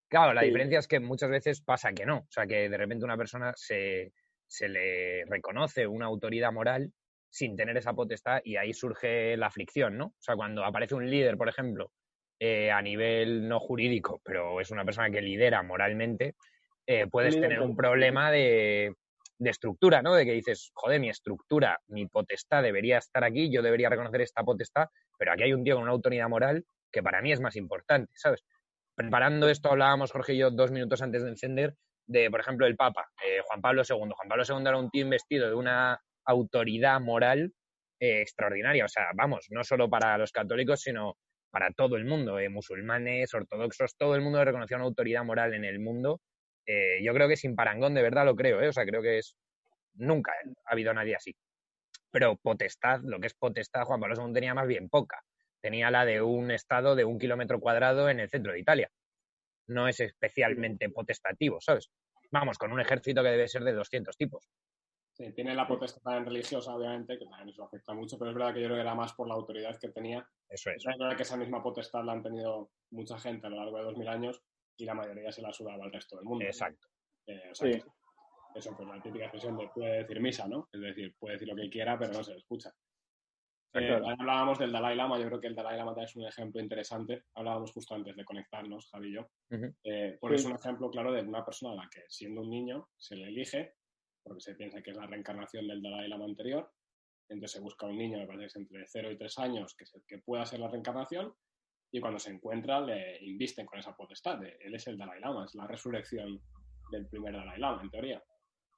Claro, 0.08 0.32
la 0.32 0.40
diferencia 0.40 0.78
es 0.78 0.88
que 0.88 1.00
muchas 1.00 1.28
veces 1.28 1.60
pasa 1.60 1.92
que 1.92 2.06
no. 2.06 2.20
O 2.20 2.30
sea, 2.30 2.46
que 2.46 2.70
de 2.70 2.76
repente 2.78 3.04
una 3.04 3.18
persona 3.18 3.52
se, 3.56 4.12
se 4.46 4.70
le 4.70 5.26
reconoce 5.26 5.86
una 5.86 6.06
autoridad 6.06 6.50
moral 6.50 6.92
sin 7.30 7.56
tener 7.56 7.76
esa 7.76 7.94
potestad 7.94 8.40
y 8.44 8.56
ahí 8.56 8.72
surge 8.72 9.36
la 9.36 9.50
fricción, 9.50 9.96
¿no? 9.96 10.06
O 10.06 10.20
sea, 10.20 10.36
cuando 10.36 10.64
aparece 10.64 10.94
un 10.94 11.08
líder, 11.08 11.36
por 11.36 11.48
ejemplo, 11.48 11.92
eh, 12.38 12.70
a 12.70 12.82
nivel 12.82 13.48
no 13.48 13.60
jurídico, 13.60 14.20
pero 14.24 14.60
es 14.60 14.70
una 14.70 14.84
persona 14.84 15.10
que 15.10 15.22
lidera 15.22 15.62
moralmente, 15.62 16.34
eh, 16.86 17.06
puedes 17.06 17.40
tener 17.40 17.60
un 17.60 17.76
problema 17.76 18.30
de, 18.30 18.94
de, 19.38 19.50
estructura, 19.50 20.02
¿no? 20.02 20.14
De 20.14 20.24
que 20.24 20.32
dices, 20.32 20.70
joder, 20.74 21.00
mi 21.00 21.08
estructura, 21.08 21.78
mi 21.88 22.06
potestad 22.06 22.62
debería 22.62 22.98
estar 22.98 23.22
aquí, 23.22 23.50
yo 23.50 23.62
debería 23.62 23.88
reconocer 23.88 24.22
esta 24.22 24.42
potestad, 24.42 24.88
pero 25.18 25.32
aquí 25.32 25.44
hay 25.44 25.52
un 25.52 25.62
tío 25.62 25.76
con 25.76 25.84
una 25.84 25.92
autoridad 25.92 26.28
moral 26.28 26.64
que 26.90 27.02
para 27.02 27.22
mí 27.22 27.30
es 27.30 27.40
más 27.40 27.54
importante, 27.54 28.12
¿sabes? 28.16 28.44
preparando 29.00 29.48
esto 29.48 29.70
hablábamos, 29.70 30.12
Jorge 30.12 30.34
y 30.34 30.38
yo, 30.38 30.50
dos 30.50 30.70
minutos 30.70 31.00
antes 31.00 31.22
de 31.22 31.30
encender, 31.30 31.74
de, 32.06 32.30
por 32.30 32.40
ejemplo, 32.40 32.66
el 32.66 32.76
Papa, 32.76 33.08
eh, 33.24 33.40
Juan 33.46 33.60
Pablo 33.60 33.82
II. 33.88 33.96
Juan 33.96 34.28
Pablo 34.28 34.42
II 34.46 34.60
era 34.60 34.76
un 34.76 34.90
tío 34.90 35.02
investido 35.02 35.48
de 35.48 35.54
una 35.54 36.00
autoridad 36.30 37.00
moral 37.00 37.52
eh, 38.00 38.22
extraordinaria. 38.22 38.84
O 38.84 38.88
sea, 38.88 39.10
vamos, 39.14 39.46
no 39.50 39.64
solo 39.64 39.88
para 39.90 40.18
los 40.18 40.32
católicos, 40.32 40.80
sino 40.82 41.16
para 41.50 41.72
todo 41.72 41.96
el 41.96 42.04
mundo, 42.04 42.38
eh, 42.38 42.48
musulmanes, 42.48 43.34
ortodoxos, 43.34 43.96
todo 43.96 44.14
el 44.14 44.22
mundo 44.22 44.44
reconocía 44.44 44.76
una 44.76 44.86
autoridad 44.86 45.24
moral 45.24 45.54
en 45.54 45.64
el 45.64 45.80
mundo. 45.80 46.20
yo 47.02 47.12
creo 47.14 47.28
que 47.28 47.36
sin 47.36 47.56
parangón, 47.56 47.94
de 47.94 48.02
verdad 48.02 48.24
lo 48.24 48.36
creo, 48.36 48.68
o 48.68 48.72
sea, 48.72 48.84
creo 48.86 49.02
que 49.02 49.18
es. 49.18 49.36
Nunca 49.94 50.32
ha 50.66 50.72
habido 50.72 50.94
nadie 50.94 51.16
así. 51.16 51.34
Pero 52.12 52.36
potestad, 52.36 53.00
lo 53.04 53.20
que 53.20 53.26
es 53.28 53.34
potestad, 53.34 53.84
Juan 53.84 54.00
Pablo 54.00 54.14
II 54.16 54.32
tenía 54.32 54.54
más 54.54 54.68
bien 54.68 54.88
poca 54.88 55.22
tenía 55.60 55.90
la 55.90 56.04
de 56.04 56.22
un 56.22 56.50
estado 56.50 56.96
de 56.96 57.04
un 57.04 57.18
kilómetro 57.18 57.60
cuadrado 57.60 58.08
en 58.08 58.20
el 58.20 58.30
centro 58.30 58.52
de 58.52 58.60
Italia. 58.60 58.90
No 59.68 59.88
es 59.88 60.00
especialmente 60.00 60.88
potestativo, 60.88 61.60
¿sabes? 61.60 61.90
Vamos, 62.30 62.58
con 62.58 62.72
un 62.72 62.80
ejército 62.80 63.22
que 63.22 63.30
debe 63.30 63.48
ser 63.48 63.62
de 63.62 63.72
200 63.72 64.16
tipos. 64.16 64.48
Sí, 65.20 65.32
tiene 65.32 65.54
la 65.54 65.68
potestad 65.68 66.00
también 66.00 66.24
religiosa, 66.24 66.74
obviamente, 66.74 67.18
que 67.18 67.26
también 67.26 67.50
eso 67.50 67.62
afecta 67.62 67.92
mucho, 67.92 68.18
pero 68.18 68.30
es 68.30 68.36
verdad 68.36 68.54
que 68.54 68.62
yo 68.62 68.68
creo 68.68 68.78
que 68.78 68.80
era 68.80 68.94
más 68.94 69.12
por 69.12 69.28
la 69.28 69.34
autoridad 69.34 69.78
que 69.78 69.90
tenía. 69.90 70.26
Eso 70.48 70.70
es. 70.70 70.76
Es 70.76 70.98
verdad 70.98 71.14
que 71.14 71.24
esa 71.24 71.36
misma 71.36 71.62
potestad 71.62 72.02
la 72.04 72.12
han 72.12 72.22
tenido 72.22 72.70
mucha 72.92 73.18
gente 73.18 73.46
a 73.46 73.50
lo 73.50 73.56
largo 73.56 73.76
de 73.76 73.84
2000 73.84 74.08
años 74.08 74.42
y 74.78 74.86
la 74.86 74.94
mayoría 74.94 75.30
se 75.30 75.42
la 75.42 75.52
sudaba 75.52 75.84
al 75.84 75.92
resto 75.92 76.16
del 76.16 76.24
mundo. 76.24 76.46
Exacto. 76.46 76.88
Eh, 77.26 77.50
sí. 77.52 77.82
eso, 78.54 78.74
pues 78.74 78.88
la 78.88 79.02
típica 79.02 79.24
expresión 79.24 79.58
de 79.58 79.68
puede 79.68 79.98
decir 79.98 80.20
misa, 80.22 80.48
¿no? 80.48 80.70
Es 80.72 80.80
decir, 80.80 81.14
puede 81.18 81.34
decir 81.34 81.48
lo 81.48 81.56
que 81.56 81.68
quiera, 81.68 81.98
pero 81.98 82.14
no 82.14 82.24
se 82.24 82.32
le 82.32 82.38
escucha. 82.38 82.72
Eh, 83.74 84.00
hablábamos 84.18 84.58
del 84.58 84.72
Dalai 84.72 84.96
Lama, 84.96 85.18
yo 85.18 85.26
creo 85.26 85.40
que 85.40 85.46
el 85.48 85.54
Dalai 85.54 85.76
Lama 85.76 85.94
es 86.02 86.16
un 86.16 86.26
ejemplo 86.26 86.62
interesante. 86.62 87.24
Hablábamos 87.34 87.72
justo 87.72 87.94
antes 87.94 88.16
de 88.16 88.24
conectarnos, 88.24 88.88
Javi 88.90 89.10
y 89.10 89.12
yo. 89.12 89.28
Eh, 89.84 90.16
porque 90.18 90.36
es 90.36 90.44
un 90.46 90.56
ejemplo 90.56 90.90
claro 90.90 91.12
de 91.12 91.20
una 91.20 91.44
persona 91.44 91.72
a 91.72 91.84
la 91.84 91.90
que, 91.90 92.04
siendo 92.08 92.40
un 92.40 92.48
niño, 92.48 92.88
se 92.96 93.16
le 93.16 93.28
elige, 93.28 93.74
porque 94.22 94.40
se 94.40 94.54
piensa 94.54 94.82
que 94.82 94.90
es 94.90 94.96
la 94.96 95.06
reencarnación 95.06 95.66
del 95.68 95.82
Dalai 95.82 96.08
Lama 96.08 96.24
anterior. 96.24 96.70
Entonces 97.28 97.52
se 97.52 97.60
busca 97.60 97.86
un 97.86 97.96
niño, 97.96 98.18
me 98.18 98.26
parece 98.26 98.58
entre 98.58 98.86
0 98.86 99.12
y 99.12 99.16
3 99.16 99.38
años, 99.38 99.74
que, 99.74 99.84
que 100.06 100.18
pueda 100.18 100.44
ser 100.44 100.60
la 100.60 100.68
reencarnación. 100.68 101.32
Y 101.92 102.00
cuando 102.00 102.18
se 102.18 102.30
encuentra, 102.30 102.80
le 102.80 103.18
invisten 103.24 103.66
con 103.66 103.78
esa 103.78 103.96
potestad. 103.96 104.42
él 104.42 104.74
es 104.74 104.86
el 104.86 104.96
Dalai 104.96 105.20
Lama, 105.20 105.44
es 105.44 105.54
la 105.54 105.66
resurrección 105.66 106.40
del 106.90 107.06
primer 107.08 107.34
Dalai 107.34 107.58
Lama, 107.58 107.82
en 107.82 107.90
teoría. 107.90 108.22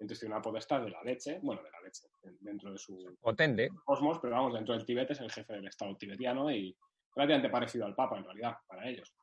Entonces 0.02 0.20
tiene 0.20 0.34
una 0.34 0.42
potestad 0.42 0.82
de 0.82 0.90
la 0.90 1.02
leche, 1.02 1.38
bueno, 1.42 1.62
de 1.62 1.70
la 1.70 1.80
leche, 1.80 2.08
dentro 2.40 2.72
de 2.72 2.78
su 2.78 3.16
potente 3.20 3.70
cosmos, 3.84 4.18
pero 4.20 4.34
vamos, 4.34 4.54
dentro 4.54 4.74
del 4.74 4.84
Tíbet 4.84 5.10
es 5.10 5.20
el 5.20 5.30
jefe 5.30 5.52
del 5.52 5.68
Estado 5.68 5.96
tibetiano 5.96 6.50
y 6.50 6.76
relativamente 7.14 7.50
parecido 7.50 7.86
al 7.86 7.94
Papa 7.94 8.18
en 8.18 8.24
realidad, 8.24 8.56
para 8.66 8.88
ellos. 8.88 9.14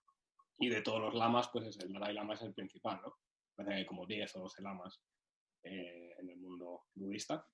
Y 0.58 0.70
de 0.70 0.82
todos 0.82 1.02
los 1.02 1.16
lamas, 1.16 1.50
pues 1.52 1.78
el 1.78 1.92
Dalai 1.92 2.14
Lama 2.14 2.36
es 2.36 2.44
el 2.44 2.54
principal, 2.54 3.02
¿no? 3.04 3.18
Parece 3.56 3.74
que 3.74 3.80
hay 3.80 3.86
como 3.86 4.06
10 4.06 4.36
o 4.38 4.40
12 4.42 4.62
lamas 4.62 5.02
eh, 5.64 6.16
en 6.20 6.30
el 6.30 6.38
mundo 6.38 6.84
budista. 6.96 7.46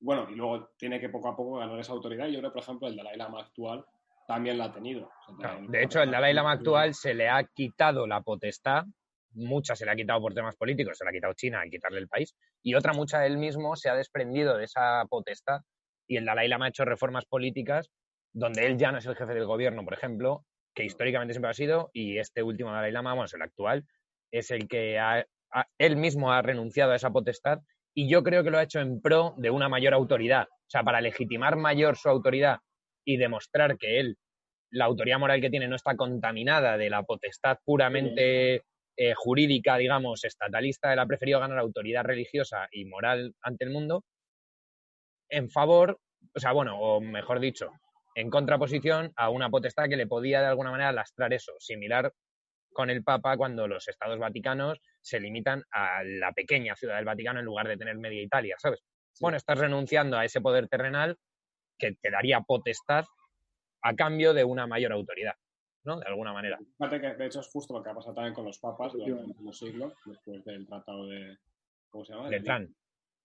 Bueno, 0.00 0.28
y 0.30 0.34
luego 0.34 0.70
tiene 0.76 1.00
que 1.00 1.08
poco 1.08 1.28
a 1.28 1.36
poco 1.36 1.58
ganar 1.58 1.78
esa 1.78 1.92
autoridad. 1.92 2.26
Yo 2.26 2.40
creo, 2.40 2.52
por 2.52 2.62
ejemplo, 2.62 2.88
el 2.88 2.96
Dalai 2.96 3.16
Lama 3.16 3.40
actual 3.40 3.84
también 4.26 4.58
la 4.58 4.66
ha 4.66 4.72
tenido. 4.72 5.10
de 5.68 5.82
hecho, 5.82 6.02
el 6.02 6.10
Dalai 6.10 6.34
Lama 6.34 6.52
actual 6.52 6.94
se 6.94 7.14
le 7.14 7.28
ha 7.28 7.44
quitado 7.44 8.06
la 8.06 8.20
potestad, 8.22 8.84
mucha 9.34 9.76
se 9.76 9.84
le 9.84 9.92
ha 9.92 9.96
quitado 9.96 10.20
por 10.20 10.34
temas 10.34 10.56
políticos, 10.56 10.98
se 10.98 11.04
le 11.04 11.10
ha 11.10 11.12
quitado 11.12 11.34
China 11.34 11.60
al 11.60 11.70
quitarle 11.70 11.98
el 11.98 12.08
país, 12.08 12.34
y 12.62 12.74
otra 12.74 12.92
mucha 12.92 13.24
él 13.26 13.38
mismo 13.38 13.76
se 13.76 13.88
ha 13.88 13.94
desprendido 13.94 14.56
de 14.56 14.64
esa 14.64 15.04
potestad 15.08 15.60
y 16.06 16.16
el 16.16 16.24
Dalai 16.24 16.48
Lama 16.48 16.66
ha 16.66 16.68
hecho 16.68 16.84
reformas 16.84 17.24
políticas 17.26 17.90
donde 18.32 18.66
él 18.66 18.78
ya 18.78 18.92
no 18.92 18.98
es 18.98 19.06
el 19.06 19.16
jefe 19.16 19.34
del 19.34 19.46
gobierno, 19.46 19.84
por 19.84 19.94
ejemplo, 19.94 20.44
que 20.74 20.84
históricamente 20.84 21.34
siempre 21.34 21.50
ha 21.50 21.54
sido, 21.54 21.90
y 21.92 22.18
este 22.18 22.42
último 22.42 22.72
Dalai 22.72 22.92
Lama, 22.92 23.12
bueno, 23.12 23.26
es 23.26 23.34
el 23.34 23.42
actual, 23.42 23.84
es 24.30 24.50
el 24.50 24.68
que 24.68 24.98
él 25.78 25.96
mismo 25.96 26.32
ha 26.32 26.42
renunciado 26.42 26.92
a 26.92 26.96
esa 26.96 27.10
potestad 27.10 27.60
y 27.94 28.08
yo 28.08 28.22
creo 28.22 28.42
que 28.42 28.50
lo 28.50 28.58
ha 28.58 28.62
hecho 28.62 28.80
en 28.80 29.00
pro 29.00 29.34
de 29.36 29.50
una 29.50 29.68
mayor 29.68 29.94
autoridad. 29.94 30.48
O 30.50 30.70
sea, 30.70 30.82
para 30.82 31.00
legitimar 31.00 31.56
mayor 31.56 31.96
su 31.96 32.08
autoridad 32.08 32.58
y 33.04 33.16
demostrar 33.16 33.76
que 33.76 34.00
él, 34.00 34.16
la 34.70 34.86
autoridad 34.86 35.18
moral 35.18 35.40
que 35.40 35.50
tiene, 35.50 35.68
no 35.68 35.76
está 35.76 35.96
contaminada 35.96 36.78
de 36.78 36.88
la 36.88 37.02
potestad 37.02 37.58
puramente 37.64 38.62
eh, 38.96 39.14
jurídica, 39.14 39.76
digamos, 39.76 40.24
estatalista, 40.24 40.92
él 40.92 40.98
ha 40.98 41.06
preferido 41.06 41.40
ganar 41.40 41.58
autoridad 41.58 42.04
religiosa 42.04 42.68
y 42.70 42.84
moral 42.86 43.34
ante 43.42 43.64
el 43.64 43.70
mundo 43.70 44.04
en 45.32 45.50
favor, 45.50 45.98
o 46.34 46.40
sea, 46.40 46.52
bueno, 46.52 46.78
o 46.78 47.00
mejor 47.00 47.40
dicho, 47.40 47.70
en 48.14 48.28
contraposición 48.28 49.12
a 49.16 49.30
una 49.30 49.48
potestad 49.48 49.88
que 49.88 49.96
le 49.96 50.06
podía 50.06 50.40
de 50.40 50.46
alguna 50.46 50.70
manera 50.70 50.92
lastrar 50.92 51.32
eso, 51.32 51.52
similar 51.58 52.12
con 52.72 52.90
el 52.90 53.02
Papa 53.04 53.36
cuando 53.36 53.66
los 53.68 53.88
estados 53.88 54.18
vaticanos 54.18 54.80
se 55.00 55.20
limitan 55.20 55.62
a 55.70 56.02
la 56.04 56.32
pequeña 56.32 56.76
ciudad 56.76 56.96
del 56.96 57.04
Vaticano 57.04 57.40
en 57.40 57.46
lugar 57.46 57.68
de 57.68 57.76
tener 57.76 57.96
media 57.96 58.22
Italia, 58.22 58.56
¿sabes? 58.58 58.82
Bueno, 59.20 59.36
estás 59.36 59.58
renunciando 59.58 60.16
a 60.16 60.24
ese 60.24 60.40
poder 60.40 60.68
terrenal 60.68 61.18
que 61.78 61.92
te 62.00 62.10
daría 62.10 62.40
potestad 62.40 63.04
a 63.82 63.94
cambio 63.94 64.32
de 64.32 64.44
una 64.44 64.66
mayor 64.66 64.92
autoridad, 64.92 65.34
¿no? 65.84 65.98
De 65.98 66.06
alguna 66.06 66.32
manera. 66.32 66.58
Fíjate 66.78 67.00
que 67.00 67.14
de 67.14 67.26
hecho 67.26 67.40
es 67.40 67.48
justo 67.48 67.74
lo 67.76 67.82
que 67.82 67.90
ha 67.90 67.94
pasado 67.94 68.14
también 68.14 68.34
con 68.34 68.44
los 68.44 68.58
papas 68.58 68.92
durante 68.92 69.20
el 69.20 69.26
último 69.26 69.52
siglo, 69.52 69.94
después 70.04 70.44
del 70.44 70.66
tratado 70.66 71.06
de. 71.06 71.38
¿Cómo 71.90 72.04
se 72.04 72.14
llama? 72.14 72.28
Letrán. 72.30 72.74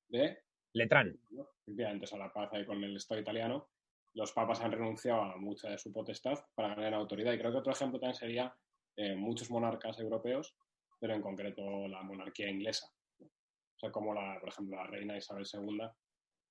¿De? 0.09 0.39
Letrán. 0.73 1.17
Efectivamente, 1.61 2.07
a 2.11 2.17
la 2.17 2.33
paz 2.33 2.49
ahí 2.53 2.65
con 2.65 2.83
el 2.83 2.95
Estado 2.95 3.21
italiano. 3.21 3.69
Los 4.13 4.31
papas 4.31 4.61
han 4.61 4.71
renunciado 4.71 5.21
a 5.21 5.37
mucha 5.37 5.69
de 5.69 5.77
su 5.77 5.93
potestad 5.93 6.39
para 6.55 6.73
ganar 6.73 6.95
autoridad. 6.95 7.33
Y 7.33 7.37
creo 7.37 7.51
que 7.51 7.57
otro 7.57 7.71
ejemplo 7.71 7.99
también 7.99 8.15
sería 8.15 8.55
eh, 8.97 9.15
muchos 9.15 9.51
monarcas 9.51 9.99
europeos, 9.99 10.57
pero 10.99 11.13
en 11.13 11.21
concreto 11.21 11.87
la 11.87 12.01
monarquía 12.01 12.49
inglesa. 12.49 12.87
O 13.21 13.79
sea, 13.79 13.91
como, 13.91 14.11
la, 14.11 14.39
por 14.39 14.49
ejemplo, 14.49 14.75
la 14.75 14.87
reina 14.87 15.15
Isabel 15.15 15.45
II 15.51 15.81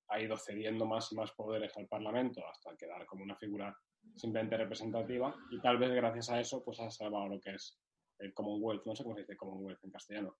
ha 0.07 0.21
ido 0.21 0.37
cediendo 0.37 0.85
más 0.85 1.11
y 1.11 1.15
más 1.15 1.33
poderes 1.33 1.75
al 1.75 1.87
Parlamento 1.87 2.41
hasta 2.47 2.77
quedar 2.77 3.05
como 3.05 3.23
una 3.25 3.35
figura 3.35 3.77
simplemente 4.15 4.55
representativa 4.55 5.35
y 5.51 5.59
tal 5.59 5.77
vez 5.77 5.91
gracias 5.91 6.29
a 6.29 6.39
eso 6.39 6.63
pues 6.63 6.79
ha 6.79 6.89
salvado 6.89 7.27
lo 7.27 7.41
que 7.41 7.55
es 7.55 7.77
el 8.19 8.33
Commonwealth, 8.33 8.85
no 8.85 8.95
sé 8.95 9.03
cómo 9.03 9.15
se 9.15 9.21
dice 9.23 9.35
Commonwealth 9.35 9.83
en 9.83 9.91
castellano. 9.91 10.37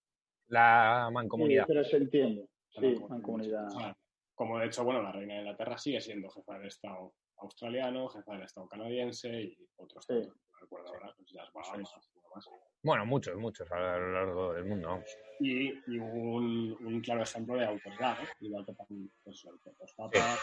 La 0.48 1.10
mancomunidad. 1.12 1.63
Sí, 1.63 1.67
pero 1.67 1.84
se 1.84 1.98
entiende. 1.98 2.48
Sí, 2.70 2.96
mancomunidad. 3.10 3.67
como 4.34 4.58
de 4.60 4.67
hecho, 4.67 4.86
bueno, 4.86 5.02
la 5.02 5.12
reina 5.12 5.34
de 5.34 5.39
Inglaterra 5.41 5.78
sigue 5.78 6.00
siendo 6.00 6.30
jefa 6.30 6.58
del 6.58 6.67
Estado 6.67 7.13
australiano, 7.39 8.08
jefa 8.08 8.32
del 8.32 8.43
Estado 8.43 8.70
canadiense 8.70 9.41
y 9.41 9.58
otros. 9.76 10.06
Sí 10.08 10.22
recuerdo 10.60 10.89
ahora, 10.89 11.13
pues 11.15 11.34
Bueno, 12.84 13.06
muchos, 13.06 13.36
muchos 13.38 13.72
a 13.72 13.98
lo 13.98 14.12
largo 14.12 14.54
del 14.54 14.65
mundo, 14.65 14.89
vamos. 14.89 15.17
Y, 15.39 15.70
y 15.70 16.00
un, 16.00 16.78
un, 16.80 17.02
claro 17.02 17.24
ejemplo 17.24 17.56
de 17.56 17.65
autoridad, 17.65 18.24
¿eh? 18.24 18.28
igual 18.41 18.65
que 18.65 18.74
pues, 19.24 19.46
los 19.80 19.93
papas, 19.93 20.39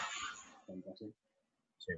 sí. 0.65 0.83
así. 0.91 1.15
Sí. 1.77 1.93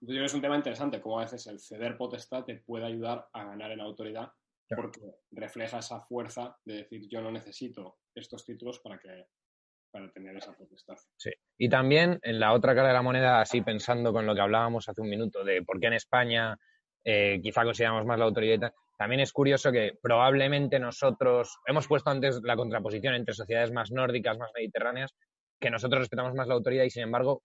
Entonces, 0.00 0.18
yo 0.18 0.24
es 0.24 0.34
un 0.34 0.42
tema 0.42 0.56
interesante, 0.56 1.00
cómo 1.00 1.18
a 1.18 1.24
veces 1.24 1.46
el 1.46 1.60
ceder 1.60 1.96
potestad 1.96 2.44
te 2.44 2.56
puede 2.56 2.86
ayudar 2.86 3.28
a 3.32 3.44
ganar 3.44 3.70
en 3.70 3.80
autoridad, 3.80 4.32
porque 4.74 5.00
refleja 5.30 5.78
esa 5.78 6.00
fuerza 6.00 6.56
de 6.64 6.76
decir 6.76 7.06
yo 7.08 7.20
no 7.20 7.30
necesito 7.30 7.98
estos 8.14 8.44
títulos 8.44 8.80
para 8.80 8.98
que 8.98 9.26
para 9.92 10.10
tener 10.10 10.34
esa 10.36 10.54
potestad. 10.54 10.96
Sí. 11.18 11.30
Y 11.58 11.68
también 11.68 12.18
en 12.22 12.40
la 12.40 12.54
otra 12.54 12.74
cara 12.74 12.88
de 12.88 12.94
la 12.94 13.02
moneda, 13.02 13.40
así 13.40 13.60
pensando 13.60 14.12
con 14.12 14.26
lo 14.26 14.34
que 14.34 14.40
hablábamos 14.40 14.88
hace 14.88 15.02
un 15.02 15.10
minuto 15.10 15.44
de 15.44 15.62
por 15.62 15.78
qué 15.78 15.88
en 15.88 15.92
España 15.92 16.58
eh, 17.04 17.40
quizá 17.42 17.64
consideramos 17.64 18.06
más 18.06 18.18
la 18.18 18.24
autoridad. 18.24 18.72
También 18.96 19.20
es 19.20 19.32
curioso 19.32 19.72
que 19.72 19.98
probablemente 20.00 20.78
nosotros, 20.78 21.58
hemos 21.66 21.88
puesto 21.88 22.10
antes 22.10 22.40
la 22.44 22.56
contraposición 22.56 23.14
entre 23.14 23.34
sociedades 23.34 23.72
más 23.72 23.90
nórdicas, 23.90 24.38
más 24.38 24.50
mediterráneas, 24.54 25.12
que 25.60 25.70
nosotros 25.70 26.00
respetamos 26.00 26.34
más 26.34 26.46
la 26.46 26.54
autoridad 26.54 26.84
y 26.84 26.90
sin 26.90 27.04
embargo 27.04 27.42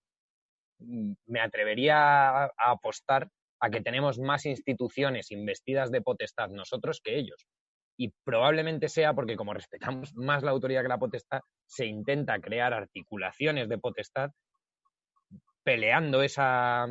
mm, 0.80 1.14
me 1.28 1.40
atrevería 1.40 2.46
a, 2.46 2.52
apostar 2.58 3.30
a 3.60 3.70
que 3.70 3.82
tenemos 3.82 4.20
más 4.20 4.46
instituciones 4.46 5.32
investidas 5.32 5.92
de 5.92 6.02
potestad 6.02 6.50
nosotros 6.50 7.02
que 7.04 7.18
ellos. 7.18 7.48
Y 8.00 8.14
probablemente 8.24 8.90
sea 8.90 9.16
porque 9.16 9.36
como 9.36 9.54
respetamos 9.54 10.14
más 10.16 10.44
la 10.44 10.52
autoridad 10.52 10.84
que 10.84 10.90
la 10.90 11.00
potestad, 11.00 11.42
se 11.66 11.88
intenta 11.88 12.40
crear 12.40 12.74
articulaciones 12.74 13.68
de 13.68 13.80
potestad 13.80 14.30
peleando 15.64 16.22
esa, 16.22 16.88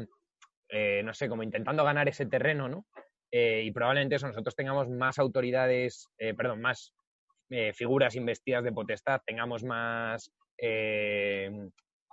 eh, 0.68 1.02
no 1.04 1.14
sé, 1.14 1.28
como 1.28 1.42
intentando 1.42 1.84
ganar 1.84 2.08
ese 2.08 2.26
terreno, 2.26 2.68
¿no? 2.68 2.86
Eh, 3.30 3.62
y 3.64 3.70
probablemente 3.70 4.16
eso, 4.16 4.26
nosotros 4.26 4.54
tengamos 4.54 4.88
más 4.88 5.18
autoridades, 5.18 6.08
eh, 6.18 6.34
perdón, 6.34 6.60
más 6.60 6.92
figuras 7.74 8.16
investidas 8.16 8.64
de 8.64 8.72
potestad, 8.72 9.20
tengamos 9.24 9.62
más 9.62 10.32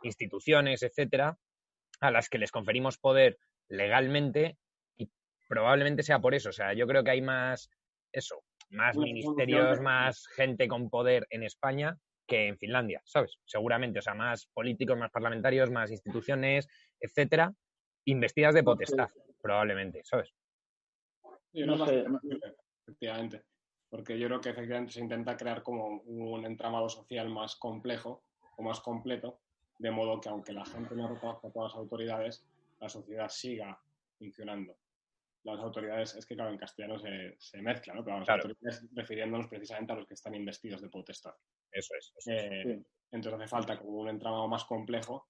instituciones, 0.04 0.84
etcétera, 0.84 1.36
a 2.02 2.12
las 2.12 2.30
que 2.30 2.38
les 2.38 2.52
conferimos 2.52 3.00
poder 3.00 3.40
legalmente 3.68 4.60
y 4.96 5.10
probablemente 5.50 6.04
sea 6.04 6.20
por 6.20 6.36
eso. 6.36 6.50
O 6.50 6.54
sea, 6.54 6.74
yo 6.74 6.86
creo 6.86 7.04
que 7.04 7.10
hay 7.10 7.22
más, 7.24 7.72
eso, 8.12 8.44
más 8.70 8.96
ministerios, 8.96 9.82
más 9.82 10.28
gente 10.36 10.68
con 10.68 10.92
poder 10.92 11.26
en 11.32 11.42
España 11.42 11.98
que 12.28 12.48
en 12.48 12.58
Finlandia, 12.60 13.02
¿sabes? 13.04 13.40
Seguramente, 13.46 14.00
o 14.00 14.02
sea, 14.04 14.14
más 14.14 14.46
políticos, 14.54 14.98
más 15.00 15.10
parlamentarios, 15.10 15.72
más 15.72 15.90
instituciones, 15.90 16.68
etcétera, 17.00 17.54
investidas 18.06 18.54
de 18.54 18.64
potestad, 18.64 19.10
probablemente, 19.42 20.04
¿sabes? 20.04 20.34
no, 21.54 21.86
sé, 21.86 22.06
efectivamente. 22.82 23.44
Porque 23.90 24.18
yo 24.18 24.28
creo 24.28 24.42
que 24.42 24.50
efectivamente 24.50 24.94
se 24.94 25.02
intenta 25.02 25.38
crear 25.38 25.62
como 25.62 26.02
un 26.02 26.46
entramado 26.46 26.90
social 26.90 27.30
más 27.30 27.56
complejo 27.56 28.24
o 28.58 28.64
más 28.64 28.80
completo, 28.80 29.40
de 29.78 29.92
modo 29.92 30.20
que 30.20 30.30
aunque 30.30 30.52
la 30.52 30.66
gente 30.66 30.96
no 30.96 31.08
reconozca 31.08 31.52
todas 31.52 31.74
las 31.74 31.80
autoridades, 31.80 32.46
la 32.80 32.90
sociedad 32.90 33.30
siga 33.30 33.80
funcionando. 34.18 34.76
Las 35.44 35.60
autoridades, 35.60 36.16
es 36.16 36.26
que 36.26 36.36
claro, 36.36 36.52
en 36.52 36.58
castellano 36.58 36.98
se, 36.98 37.36
se 37.38 37.62
mezcla, 37.62 37.94
¿no? 37.94 38.04
Pero 38.04 38.20
las 38.20 38.30
autoridades 38.30 38.88
refiriéndonos 38.94 39.48
precisamente 39.48 39.92
a 39.94 39.96
los 39.98 40.08
que 40.08 40.14
están 40.14 40.34
investidos 40.36 40.82
de 40.82 40.90
potestad. 40.90 41.36
Eso 41.72 41.94
es. 41.96 42.14
Eh, 42.28 42.82
entonces 43.12 43.40
hace 43.40 43.48
falta 43.48 43.78
como 43.78 44.00
un 44.00 44.10
entramado 44.10 44.48
más 44.48 44.64
complejo 44.66 45.28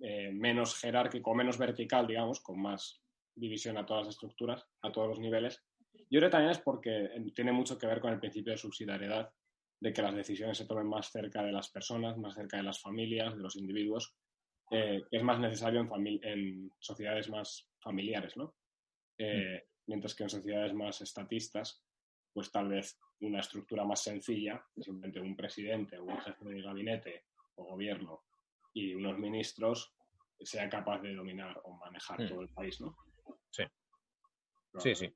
eh, 0.00 0.30
menos 0.32 0.76
jerárquico, 0.76 1.34
menos 1.34 1.58
vertical, 1.58 2.06
digamos, 2.06 2.40
con 2.40 2.60
más 2.60 3.00
división 3.34 3.76
a 3.78 3.86
todas 3.86 4.06
las 4.06 4.14
estructuras, 4.14 4.64
a 4.82 4.92
todos 4.92 5.08
los 5.08 5.20
niveles. 5.20 5.64
Yo 6.10 6.20
creo 6.20 6.22
que 6.22 6.30
también 6.30 6.52
es 6.52 6.60
porque 6.60 7.10
tiene 7.34 7.52
mucho 7.52 7.76
que 7.78 7.86
ver 7.86 8.00
con 8.00 8.12
el 8.12 8.20
principio 8.20 8.52
de 8.52 8.58
subsidiariedad, 8.58 9.32
de 9.80 9.92
que 9.92 10.02
las 10.02 10.14
decisiones 10.14 10.58
se 10.58 10.66
tomen 10.66 10.86
más 10.86 11.10
cerca 11.10 11.42
de 11.42 11.52
las 11.52 11.68
personas, 11.70 12.16
más 12.18 12.34
cerca 12.34 12.56
de 12.56 12.64
las 12.64 12.80
familias, 12.80 13.36
de 13.36 13.42
los 13.42 13.56
individuos, 13.56 14.16
eh, 14.70 15.02
es 15.10 15.22
más 15.22 15.40
necesario 15.40 15.80
en, 15.80 16.20
en, 16.22 16.72
sociedades 16.78 17.28
más 17.30 17.68
familiares, 17.80 18.36
¿no? 18.36 18.54
Eh, 19.16 19.64
mientras 19.86 20.14
que 20.14 20.24
en 20.24 20.30
sociedades 20.30 20.74
más 20.74 21.00
estatistas, 21.00 21.82
pues 22.32 22.52
tal 22.52 22.68
vez 22.68 22.98
una 23.20 23.40
estructura 23.40 23.84
más 23.84 24.02
sencilla, 24.02 24.62
simplemente 24.76 25.20
un 25.20 25.36
presidente 25.36 25.98
o 25.98 26.04
un 26.04 26.20
jefe 26.20 26.44
de 26.44 26.62
gabinete 26.62 27.24
o 27.56 27.64
gobierno 27.64 28.27
y 28.78 28.94
unos 28.94 29.18
ministros 29.18 29.92
sea 30.40 30.68
capaz 30.68 31.00
de 31.00 31.14
dominar 31.14 31.60
o 31.64 31.76
manejar 31.76 32.22
mm. 32.22 32.28
todo 32.28 32.42
el 32.42 32.48
país, 32.50 32.80
¿no? 32.80 32.96
Sí. 33.50 33.64
Sí, 34.78 34.94
sí. 34.94 35.12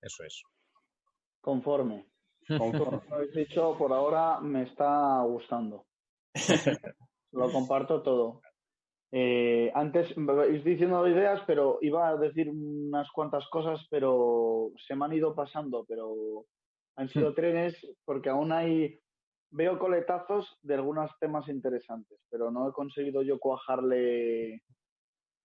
Eso 0.00 0.24
es. 0.24 0.42
Conforme. 1.40 2.06
Conforme. 2.46 3.00
Como 3.02 3.14
habéis 3.14 3.34
dicho, 3.34 3.76
por 3.76 3.92
ahora 3.92 4.40
me 4.40 4.62
está 4.62 5.20
gustando. 5.22 5.86
Lo 7.32 7.52
comparto 7.52 8.02
todo. 8.02 8.40
Eh, 9.10 9.70
antes 9.74 10.12
vais 10.16 10.64
diciendo 10.64 11.06
ideas, 11.06 11.42
pero 11.46 11.78
iba 11.82 12.08
a 12.08 12.16
decir 12.16 12.48
unas 12.48 13.10
cuantas 13.10 13.46
cosas, 13.48 13.86
pero 13.90 14.72
se 14.86 14.94
me 14.94 15.04
han 15.04 15.12
ido 15.14 15.34
pasando, 15.34 15.84
pero 15.86 16.44
han 16.96 17.08
sido 17.08 17.30
hmm. 17.30 17.34
trenes 17.34 17.86
porque 18.04 18.28
aún 18.28 18.52
hay 18.52 18.98
veo 19.50 19.78
coletazos 19.78 20.58
de 20.62 20.74
algunos 20.74 21.10
temas 21.18 21.48
interesantes, 21.48 22.18
pero 22.30 22.50
no 22.50 22.68
he 22.68 22.72
conseguido 22.72 23.22
yo 23.22 23.38
cuajarle 23.38 24.62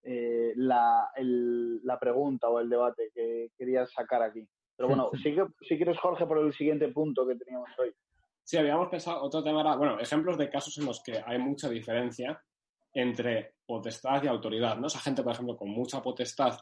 eh, 0.02 0.52
la, 0.56 1.08
la, 1.16 1.98
pregunta 1.98 2.48
o 2.48 2.60
el 2.60 2.68
debate 2.68 3.10
que 3.14 3.50
quería 3.56 3.86
sacar 3.86 4.22
aquí. 4.22 4.46
Pero 4.76 4.88
bueno, 4.88 5.10
si 5.22 5.76
quieres, 5.76 5.98
Jorge, 5.98 6.26
por 6.26 6.38
el 6.38 6.52
siguiente 6.52 6.88
punto 6.88 7.26
que 7.26 7.36
teníamos 7.36 7.70
hoy. 7.78 7.94
Sí, 8.42 8.58
habíamos 8.58 8.88
pensado, 8.88 9.22
otro 9.22 9.42
tema 9.42 9.62
era, 9.62 9.76
bueno, 9.76 9.98
ejemplos 9.98 10.36
de 10.36 10.50
casos 10.50 10.76
en 10.76 10.84
los 10.84 11.02
que 11.02 11.22
hay 11.24 11.38
mucha 11.38 11.70
diferencia 11.70 12.38
entre 12.92 13.54
potestad 13.66 14.22
y 14.22 14.28
autoridad, 14.28 14.76
¿no? 14.76 14.86
Esa 14.86 15.00
gente, 15.00 15.22
por 15.22 15.32
ejemplo, 15.32 15.56
con 15.56 15.70
mucha 15.70 16.02
potestad 16.02 16.58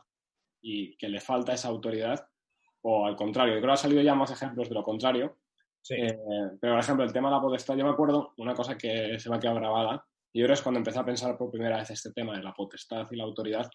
y 0.60 0.96
que 0.96 1.08
le 1.08 1.20
falta 1.20 1.52
esa 1.52 1.68
autoridad, 1.68 2.24
o 2.82 3.04
al 3.04 3.16
contrario, 3.16 3.54
yo 3.54 3.60
creo 3.60 3.70
que 3.70 3.74
ha 3.74 3.76
salido 3.76 4.02
ya 4.02 4.14
más 4.14 4.30
ejemplos 4.30 4.68
de 4.68 4.74
lo 4.74 4.84
contrario. 4.84 5.38
Eh, 5.90 6.16
pero, 6.60 6.74
por 6.74 6.80
ejemplo, 6.80 7.04
el 7.04 7.12
tema 7.12 7.28
de 7.28 7.36
la 7.36 7.40
potestad, 7.40 7.76
yo 7.76 7.84
me 7.84 7.90
acuerdo 7.90 8.32
una 8.38 8.54
cosa 8.54 8.76
que 8.76 9.18
se 9.18 9.28
me 9.28 9.36
ha 9.36 9.40
quedado 9.40 9.58
grabada, 9.58 10.06
y 10.32 10.44
que 10.44 10.52
es 10.52 10.62
cuando 10.62 10.78
empecé 10.78 10.98
a 10.98 11.04
pensar 11.04 11.36
por 11.36 11.50
primera 11.50 11.78
vez 11.78 11.90
este 11.90 12.12
tema 12.12 12.36
de 12.36 12.42
la 12.42 12.54
potestad 12.54 13.06
y 13.10 13.16
la 13.16 13.24
autoridad, 13.24 13.68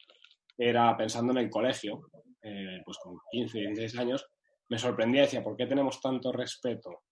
era 0.57 0.95
pensando 0.97 1.31
en 1.33 1.39
el 1.39 1.49
colegio, 1.49 2.09
eh, 2.41 2.81
pues 2.83 2.97
con 2.97 3.19
15, 3.31 3.59
16 3.59 3.97
años, 3.99 4.27
me 4.69 4.79
sorprendía 4.79 5.21
decía, 5.21 5.43
¿por 5.43 5.55
qué 5.55 5.67
tenemos 5.67 6.01
tanto 6.01 6.31
respeto 6.31 7.03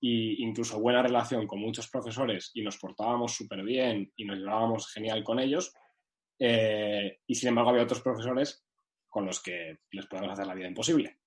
e 0.00 0.36
incluso 0.38 0.80
buena 0.80 1.02
relación 1.02 1.46
con 1.46 1.60
muchos 1.60 1.88
profesores 1.88 2.50
y 2.54 2.62
nos 2.62 2.76
portábamos 2.78 3.32
súper 3.32 3.62
bien 3.62 4.12
y 4.16 4.24
nos 4.24 4.38
llevábamos 4.38 4.92
genial 4.92 5.22
con 5.22 5.38
ellos? 5.38 5.72
Eh, 6.38 7.18
y 7.26 7.34
sin 7.34 7.50
embargo 7.50 7.70
había 7.70 7.82
otros 7.82 8.00
profesores 8.00 8.64
con 9.08 9.26
los 9.26 9.42
que 9.42 9.78
les 9.90 10.06
podemos 10.06 10.32
hacer 10.32 10.46
la 10.46 10.54
vida 10.54 10.68
imposible. 10.68 11.17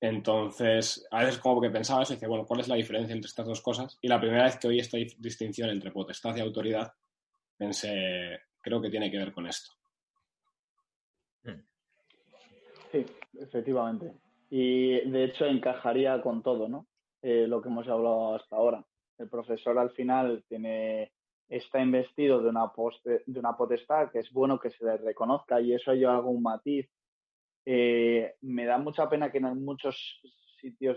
Entonces, 0.00 1.06
a 1.10 1.20
veces 1.20 1.38
como 1.38 1.60
que 1.60 1.70
pensaba 1.70 2.02
eso 2.02 2.12
y 2.12 2.16
dice, 2.16 2.26
bueno, 2.26 2.44
¿cuál 2.44 2.60
es 2.60 2.68
la 2.68 2.76
diferencia 2.76 3.14
entre 3.14 3.28
estas 3.28 3.46
dos 3.46 3.62
cosas? 3.62 3.98
Y 4.02 4.08
la 4.08 4.20
primera 4.20 4.44
vez 4.44 4.58
que 4.58 4.68
oí 4.68 4.78
esta 4.78 4.98
distinción 5.18 5.70
entre 5.70 5.90
potestad 5.90 6.36
y 6.36 6.40
autoridad, 6.40 6.92
pensé, 7.56 8.40
creo 8.60 8.80
que 8.80 8.90
tiene 8.90 9.10
que 9.10 9.18
ver 9.18 9.32
con 9.32 9.46
esto. 9.46 9.72
Sí, 12.92 13.04
efectivamente. 13.40 14.12
Y 14.50 15.08
de 15.10 15.24
hecho 15.24 15.46
encajaría 15.46 16.20
con 16.20 16.42
todo, 16.42 16.68
¿no? 16.68 16.86
Eh, 17.22 17.46
lo 17.48 17.60
que 17.60 17.68
hemos 17.68 17.88
hablado 17.88 18.34
hasta 18.34 18.56
ahora. 18.56 18.84
El 19.18 19.28
profesor 19.28 19.78
al 19.78 19.90
final 19.90 20.44
tiene 20.48 21.12
está 21.48 21.80
investido 21.80 22.42
de 22.42 22.48
una, 22.48 22.72
de 23.04 23.38
una 23.38 23.56
potestad 23.56 24.10
que 24.10 24.18
es 24.18 24.32
bueno 24.32 24.58
que 24.58 24.70
se 24.70 24.84
le 24.84 24.96
reconozca 24.96 25.60
y 25.60 25.72
eso 25.72 25.94
yo 25.94 26.10
hago 26.10 26.30
un 26.30 26.42
matiz. 26.42 26.88
Eh, 27.68 28.36
me 28.42 28.64
da 28.64 28.78
mucha 28.78 29.08
pena 29.08 29.32
que 29.32 29.38
en 29.38 29.64
muchos 29.64 30.20
sitios 30.60 30.96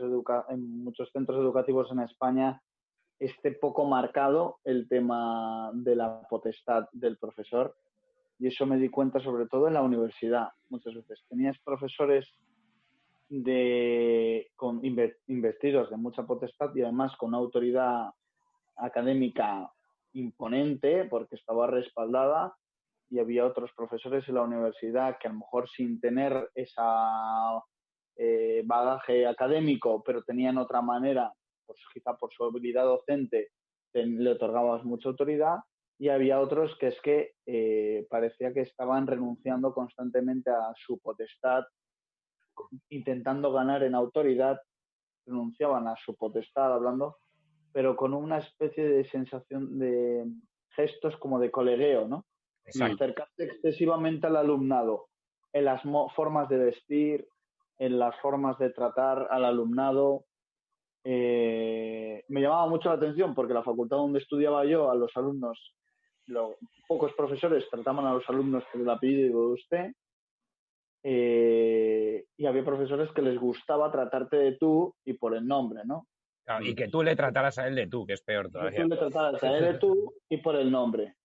en 0.49 0.83
muchos 0.83 1.11
centros 1.11 1.39
educativos 1.39 1.91
en 1.91 2.01
España 2.01 2.61
esté 3.17 3.51
poco 3.51 3.85
marcado 3.85 4.59
el 4.63 4.87
tema 4.87 5.71
de 5.73 5.95
la 5.95 6.21
potestad 6.29 6.87
del 6.91 7.17
profesor 7.17 7.75
y 8.37 8.47
eso 8.47 8.67
me 8.67 8.77
di 8.77 8.87
cuenta 8.89 9.19
sobre 9.19 9.47
todo 9.47 9.67
en 9.67 9.73
la 9.73 9.81
universidad 9.81 10.49
muchas 10.69 10.93
veces. 10.93 11.25
Tenías 11.27 11.57
profesores 11.65 12.25
de, 13.27 14.51
con 14.55 14.79
investidos 14.83 15.89
de 15.89 15.97
mucha 15.97 16.23
potestad 16.23 16.73
y 16.75 16.83
además 16.83 17.15
con 17.17 17.29
una 17.29 17.39
autoridad 17.39 18.11
académica 18.77 19.71
imponente 20.13 21.05
porque 21.05 21.35
estaba 21.35 21.67
respaldada 21.67 22.55
y 23.09 23.19
había 23.19 23.45
otros 23.45 23.71
profesores 23.75 24.27
en 24.27 24.35
la 24.35 24.43
universidad 24.43 25.17
que 25.19 25.27
a 25.27 25.31
lo 25.31 25.39
mejor 25.39 25.69
sin 25.69 25.99
tener 25.99 26.49
esa 26.53 27.61
eh, 28.15 28.63
bagaje 28.65 29.25
académico, 29.25 30.03
pero 30.03 30.23
tenían 30.23 30.57
otra 30.57 30.81
manera, 30.81 31.31
pues 31.65 31.79
quizá 31.93 32.15
por 32.15 32.31
su 32.33 32.43
habilidad 32.43 32.83
docente, 32.83 33.49
le 33.93 34.31
otorgabas 34.31 34.83
mucha 34.83 35.09
autoridad 35.09 35.59
y 35.97 36.09
había 36.09 36.39
otros 36.39 36.75
que 36.79 36.87
es 36.87 37.01
que 37.01 37.31
eh, 37.45 38.05
parecía 38.09 38.53
que 38.53 38.61
estaban 38.61 39.07
renunciando 39.07 39.73
constantemente 39.73 40.49
a 40.51 40.73
su 40.85 40.99
potestad, 40.99 41.63
intentando 42.89 43.51
ganar 43.51 43.83
en 43.83 43.95
autoridad, 43.95 44.59
renunciaban 45.25 45.87
a 45.87 45.95
su 46.05 46.15
potestad 46.15 46.73
hablando, 46.73 47.17
pero 47.71 47.95
con 47.95 48.13
una 48.13 48.39
especie 48.39 48.87
de 48.87 49.09
sensación 49.09 49.79
de 49.79 50.25
gestos 50.75 51.17
como 51.17 51.39
de 51.39 51.51
colegueo, 51.51 52.07
¿no? 52.07 52.25
Acercarse 52.69 53.43
excesivamente 53.43 54.27
al 54.27 54.37
alumnado 54.37 55.07
en 55.53 55.65
las 55.65 55.81
formas 56.15 56.47
de 56.49 56.57
vestir, 56.57 57.27
en 57.77 57.97
las 57.97 58.15
formas 58.19 58.57
de 58.59 58.69
tratar 58.71 59.27
al 59.31 59.45
alumnado. 59.45 60.25
Eh, 61.03 62.23
me 62.27 62.41
llamaba 62.41 62.67
mucho 62.67 62.89
la 62.89 62.95
atención 62.95 63.33
porque 63.33 63.53
la 63.53 63.63
facultad 63.63 63.97
donde 63.97 64.19
estudiaba 64.19 64.65
yo, 64.65 64.91
a 64.91 64.95
los 64.95 65.15
alumnos 65.15 65.75
pocos 66.87 67.13
profesores 67.13 67.67
trataban 67.69 68.05
a 68.05 68.13
los 68.13 68.29
alumnos 68.29 68.63
por 68.71 68.81
el 68.81 68.89
apellido 68.89 69.47
de 69.47 69.53
usted 69.53 69.91
eh, 71.03 72.25
y 72.37 72.45
había 72.45 72.63
profesores 72.63 73.09
que 73.11 73.21
les 73.21 73.39
gustaba 73.39 73.91
tratarte 73.91 74.37
de 74.37 74.57
tú 74.57 74.93
y 75.05 75.13
por 75.13 75.35
el 75.35 75.47
nombre, 75.47 75.81
¿no? 75.85 76.07
y 76.61 76.73
que 76.73 76.87
tú 76.87 77.03
le 77.03 77.15
trataras 77.15 77.59
a 77.59 77.67
él 77.67 77.75
de 77.75 77.85
tú, 77.85 78.07
que 78.07 78.13
es 78.13 78.23
peor 78.23 78.49
todavía. 78.49 78.71
Que 78.71 78.81
tú 78.81 78.89
le 78.89 78.97
trataras 78.97 79.43
a 79.43 79.57
él 79.57 79.63
de 79.65 79.73
tú 79.75 80.15
y 80.29 80.37
por 80.37 80.55
el 80.55 80.71
nombre. 80.71 81.15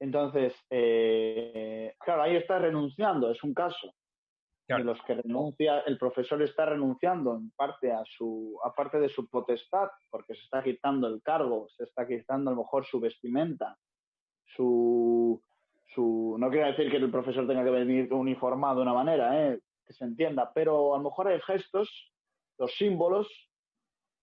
Entonces, 0.00 0.54
eh, 0.70 1.94
claro, 1.98 2.22
ahí 2.22 2.36
está 2.36 2.58
renunciando, 2.58 3.30
es 3.30 3.42
un 3.42 3.54
caso. 3.54 3.94
De 4.66 4.84
los 4.84 5.00
que 5.06 5.14
renuncia, 5.14 5.80
el 5.80 5.96
profesor 5.96 6.42
está 6.42 6.66
renunciando 6.66 7.34
en 7.36 7.50
parte 7.52 7.90
a 7.90 8.02
su, 8.04 8.58
aparte 8.62 9.00
de 9.00 9.08
su 9.08 9.26
potestad, 9.26 9.88
porque 10.10 10.34
se 10.34 10.42
está 10.42 10.62
quitando 10.62 11.06
el 11.08 11.22
cargo, 11.22 11.68
se 11.74 11.84
está 11.84 12.06
quitando 12.06 12.50
a 12.50 12.54
lo 12.54 12.60
mejor 12.60 12.84
su 12.84 13.00
vestimenta, 13.00 13.78
su, 14.44 15.42
su... 15.94 16.36
No 16.38 16.50
quiero 16.50 16.66
decir 16.66 16.90
que 16.90 16.98
el 16.98 17.10
profesor 17.10 17.46
tenga 17.46 17.64
que 17.64 17.70
venir 17.70 18.12
uniformado 18.12 18.76
de 18.76 18.82
una 18.82 18.92
manera, 18.92 19.48
¿eh? 19.48 19.58
que 19.86 19.94
se 19.94 20.04
entienda, 20.04 20.52
pero 20.54 20.94
a 20.94 20.98
lo 20.98 21.04
mejor 21.04 21.28
hay 21.28 21.40
gestos, 21.40 22.12
los 22.58 22.70
símbolos 22.76 23.26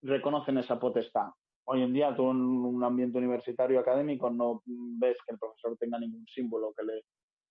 reconocen 0.02 0.58
esa 0.58 0.78
potestad. 0.78 1.30
Hoy 1.68 1.82
en 1.82 1.92
día, 1.92 2.14
tú 2.14 2.30
en 2.30 2.36
un 2.36 2.82
ambiente 2.84 3.18
universitario 3.18 3.80
académico 3.80 4.30
no 4.30 4.62
ves 4.64 5.18
que 5.26 5.32
el 5.32 5.38
profesor 5.38 5.76
tenga 5.76 5.98
ningún 5.98 6.26
símbolo 6.26 6.72
que 6.76 6.84
le, 6.84 7.02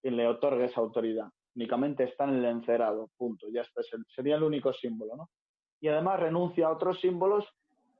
que 0.02 0.12
le 0.12 0.28
otorgue 0.28 0.66
esa 0.66 0.80
autoridad. 0.80 1.28
Únicamente 1.56 2.06
está 2.06 2.24
en 2.24 2.36
el 2.36 2.46
encerado, 2.46 3.10
punto. 3.18 3.48
Ya 3.52 3.62
está, 3.62 3.82
sería 4.16 4.36
el 4.36 4.44
único 4.44 4.74
símbolo, 4.74 5.16
¿no? 5.16 5.30
Y 5.82 5.90
además 5.90 6.20
renuncia 6.20 6.68
a 6.68 6.72
otros 6.72 7.00
símbolos 7.02 7.46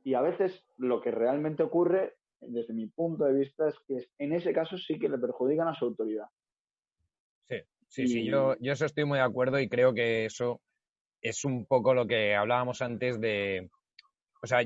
y 0.04 0.14
a 0.14 0.22
veces 0.22 0.66
lo 0.78 1.02
que 1.02 1.12
realmente 1.12 1.64
ocurre 1.64 2.16
desde 2.42 2.74
mi 2.74 2.88
punto 2.88 3.26
de 3.26 3.34
vista, 3.34 3.68
es 3.68 3.76
que 3.88 4.08
en 4.20 4.34
ese 4.34 4.54
caso 4.54 4.78
sí 4.78 5.00
que 5.00 5.10
le 5.10 5.18
perjudican 5.18 5.68
a 5.68 5.76
su 5.76 5.86
autoridad. 5.86 6.28
Sí, 7.48 7.58
sí, 7.88 8.08
sí, 8.08 8.26
yo, 8.26 8.56
yo 8.60 8.74
eso 8.74 8.86
estoy 8.86 9.06
muy 9.06 9.18
de 9.18 9.24
acuerdo 9.24 9.60
y 9.60 9.68
creo 9.68 9.94
que 9.94 10.26
eso 10.26 10.62
es 11.22 11.44
un 11.44 11.66
poco 11.66 11.94
lo 11.94 12.06
que 12.08 12.36
hablábamos 12.36 12.82
antes 12.82 13.20
de, 13.20 13.70
o 14.42 14.48
sea, 14.48 14.60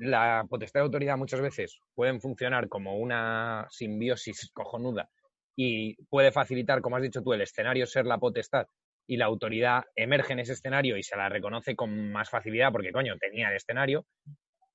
la 0.00 0.46
potestad 0.48 0.80
de 0.80 0.84
autoridad 0.84 1.18
muchas 1.18 1.40
veces 1.40 1.78
pueden 1.94 2.20
funcionar 2.20 2.68
como 2.68 2.96
una 2.96 3.66
simbiosis 3.70 4.50
cojonuda 4.52 5.10
y 5.54 5.94
puede 6.06 6.32
facilitar, 6.32 6.80
como 6.80 6.96
has 6.96 7.02
dicho 7.02 7.22
tú, 7.22 7.34
el 7.34 7.42
escenario 7.42 7.86
ser 7.86 8.06
la 8.06 8.18
potestad 8.18 8.66
y 9.06 9.18
la 9.18 9.26
autoridad 9.26 9.84
emerge 9.94 10.32
en 10.32 10.38
ese 10.38 10.54
escenario 10.54 10.96
y 10.96 11.02
se 11.02 11.16
la 11.16 11.28
reconoce 11.28 11.76
con 11.76 12.12
más 12.12 12.30
facilidad 12.30 12.72
porque, 12.72 12.92
coño, 12.92 13.18
tenía 13.18 13.50
el 13.50 13.56
escenario. 13.56 14.06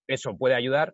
Eso 0.08 0.38
puede 0.38 0.54
ayudar, 0.54 0.94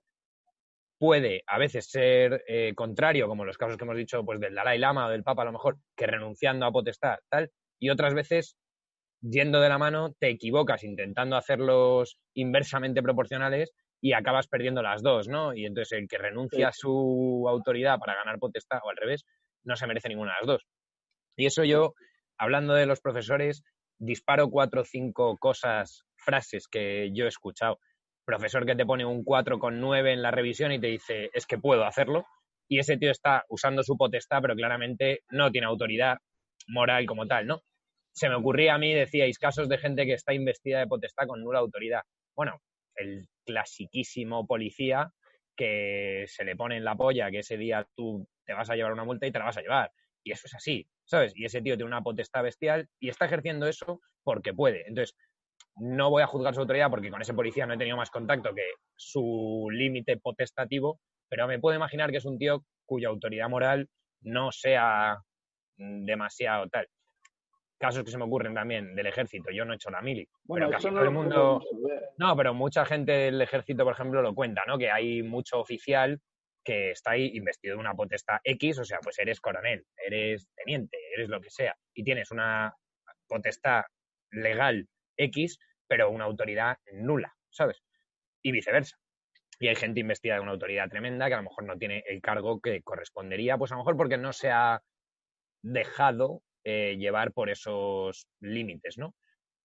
puede 0.97 1.43
a 1.45 1.57
veces 1.57 1.89
ser 1.89 2.43
eh, 2.47 2.73
contrario, 2.73 3.27
como 3.27 3.43
los 3.43 3.57
casos 3.57 3.75
que 3.75 3.83
hemos 3.83 3.97
dicho, 3.97 4.23
pues 4.23 4.39
del 4.39 4.55
Dalai 4.55 4.77
Lama 4.77 5.07
o 5.07 5.09
del 5.09 5.23
Papa 5.23 5.41
a 5.41 5.45
lo 5.45 5.51
mejor, 5.51 5.77
que 5.97 6.07
renunciando 6.07 6.65
a 6.65 6.71
potestad, 6.71 7.17
tal, 7.29 7.51
y 7.79 7.89
otras 7.89 8.13
veces, 8.13 8.55
yendo 9.19 9.59
de 9.59 9.69
la 9.69 9.77
mano, 9.77 10.13
te 10.19 10.29
equivocas 10.29 10.85
intentando 10.85 11.35
hacerlos 11.35 12.17
inversamente 12.33 13.01
proporcionales 13.01 13.73
y 14.01 14.13
acabas 14.13 14.47
perdiendo 14.47 14.81
las 14.81 15.01
dos, 15.01 15.27
¿no? 15.27 15.53
Y 15.53 15.65
entonces 15.65 15.97
el 15.99 16.07
que 16.07 16.17
renuncia 16.17 16.69
a 16.69 16.73
su 16.73 17.45
autoridad 17.47 17.99
para 17.99 18.15
ganar 18.15 18.39
potestad, 18.39 18.79
o 18.83 18.89
al 18.89 18.97
revés, 18.97 19.25
no 19.63 19.75
se 19.75 19.87
merece 19.87 20.09
ninguna 20.09 20.31
de 20.31 20.37
las 20.39 20.47
dos. 20.47 20.67
Y 21.37 21.45
eso 21.45 21.63
yo, 21.63 21.93
hablando 22.37 22.73
de 22.73 22.87
los 22.87 22.99
profesores, 22.99 23.63
disparo 23.99 24.49
cuatro 24.49 24.81
o 24.81 24.85
cinco 24.85 25.37
cosas, 25.37 26.03
frases 26.15 26.67
que 26.67 27.11
yo 27.13 27.25
he 27.25 27.29
escuchado 27.29 27.79
profesor 28.25 28.65
que 28.65 28.75
te 28.75 28.85
pone 28.85 29.05
un 29.05 29.25
4,9 29.25 30.13
en 30.13 30.21
la 30.21 30.31
revisión 30.31 30.71
y 30.71 30.79
te 30.79 30.87
dice, 30.87 31.29
es 31.33 31.45
que 31.45 31.57
puedo 31.57 31.83
hacerlo, 31.85 32.25
y 32.69 32.79
ese 32.79 32.97
tío 32.97 33.11
está 33.11 33.43
usando 33.49 33.83
su 33.83 33.97
potestad, 33.97 34.41
pero 34.41 34.55
claramente 34.55 35.21
no 35.29 35.51
tiene 35.51 35.67
autoridad 35.67 36.17
moral 36.67 37.05
como 37.05 37.27
tal, 37.27 37.47
¿no? 37.47 37.61
Se 38.13 38.29
me 38.29 38.35
ocurría 38.35 38.75
a 38.75 38.77
mí, 38.77 38.93
decíais, 38.93 39.37
casos 39.39 39.67
de 39.67 39.77
gente 39.77 40.05
que 40.05 40.13
está 40.13 40.33
investida 40.33 40.79
de 40.79 40.87
potestad 40.87 41.27
con 41.27 41.41
nula 41.41 41.59
autoridad. 41.59 42.01
Bueno, 42.35 42.61
el 42.95 43.27
clasiquísimo 43.45 44.45
policía 44.47 45.11
que 45.55 46.25
se 46.27 46.43
le 46.43 46.55
pone 46.55 46.77
en 46.77 46.83
la 46.83 46.95
polla 46.95 47.29
que 47.29 47.39
ese 47.39 47.57
día 47.57 47.87
tú 47.95 48.27
te 48.45 48.53
vas 48.53 48.69
a 48.69 48.75
llevar 48.75 48.93
una 48.93 49.03
multa 49.03 49.27
y 49.27 49.31
te 49.31 49.39
la 49.39 49.45
vas 49.45 49.57
a 49.57 49.61
llevar. 49.61 49.91
Y 50.23 50.31
eso 50.31 50.47
es 50.47 50.55
así, 50.55 50.87
¿sabes? 51.05 51.33
Y 51.35 51.45
ese 51.45 51.61
tío 51.61 51.75
tiene 51.75 51.87
una 51.87 52.01
potestad 52.01 52.43
bestial 52.43 52.87
y 52.99 53.09
está 53.09 53.25
ejerciendo 53.25 53.67
eso 53.67 54.01
porque 54.23 54.53
puede. 54.53 54.87
Entonces, 54.87 55.15
no 55.75 56.09
voy 56.09 56.21
a 56.21 56.27
juzgar 56.27 56.53
su 56.53 56.61
autoridad 56.61 56.89
porque 56.89 57.09
con 57.09 57.21
ese 57.21 57.33
policía 57.33 57.65
no 57.65 57.73
he 57.73 57.77
tenido 57.77 57.97
más 57.97 58.11
contacto 58.11 58.53
que 58.53 58.65
su 58.95 59.67
límite 59.71 60.17
potestativo, 60.17 60.99
pero 61.29 61.47
me 61.47 61.59
puedo 61.59 61.75
imaginar 61.75 62.11
que 62.11 62.17
es 62.17 62.25
un 62.25 62.37
tío 62.37 62.65
cuya 62.85 63.09
autoridad 63.09 63.49
moral 63.49 63.89
no 64.21 64.51
sea 64.51 65.17
demasiado 65.77 66.67
tal. 66.69 66.87
Casos 67.81 68.03
que 68.03 68.11
se 68.11 68.17
me 68.17 68.25
ocurren 68.25 68.53
también 68.53 68.95
del 68.95 69.07
ejército. 69.07 69.49
Yo 69.51 69.65
no 69.65 69.73
he 69.73 69.75
hecho 69.75 69.89
la 69.89 70.01
mili, 70.01 70.29
pero 70.47 70.69
casi 70.69 70.87
todo 70.89 71.03
el 71.03 71.09
mundo. 71.09 71.59
No, 72.17 72.35
pero 72.37 72.53
mucha 72.53 72.85
gente 72.85 73.11
del 73.11 73.41
ejército, 73.41 73.83
por 73.83 73.93
ejemplo, 73.93 74.21
lo 74.21 74.35
cuenta, 74.35 74.61
¿no? 74.67 74.77
Que 74.77 74.91
hay 74.91 75.23
mucho 75.23 75.59
oficial 75.59 76.21
que 76.63 76.91
está 76.91 77.11
ahí 77.11 77.31
investido 77.33 77.75
de 77.75 77.81
una 77.81 77.95
potestad 77.95 78.37
X, 78.43 78.77
o 78.77 78.85
sea, 78.85 78.99
pues 79.01 79.17
eres 79.17 79.41
coronel, 79.41 79.83
eres 79.97 80.47
teniente, 80.55 80.95
eres 81.15 81.27
lo 81.27 81.41
que 81.41 81.49
sea, 81.49 81.75
y 81.95 82.03
tienes 82.03 82.29
una 82.29 82.71
potestad 83.27 83.85
legal 84.29 84.87
X, 85.17 85.57
pero 85.87 86.11
una 86.11 86.25
autoridad 86.25 86.77
nula, 86.93 87.35
¿sabes? 87.49 87.81
Y 88.43 88.51
viceversa. 88.51 88.97
Y 89.59 89.69
hay 89.69 89.75
gente 89.75 89.99
investida 89.99 90.35
de 90.35 90.41
una 90.41 90.51
autoridad 90.51 90.87
tremenda 90.87 91.27
que 91.27 91.33
a 91.33 91.37
lo 91.37 91.43
mejor 91.43 91.63
no 91.63 91.77
tiene 91.77 92.03
el 92.07 92.21
cargo 92.21 92.61
que 92.61 92.83
correspondería, 92.83 93.57
pues 93.57 93.71
a 93.71 93.75
lo 93.75 93.79
mejor 93.79 93.97
porque 93.97 94.17
no 94.17 94.33
se 94.33 94.51
ha 94.51 94.83
dejado 95.63 96.43
eh, 96.63 96.95
llevar 96.97 97.33
por 97.33 97.49
esos 97.49 98.27
límites, 98.39 98.97
¿no? 98.97 99.15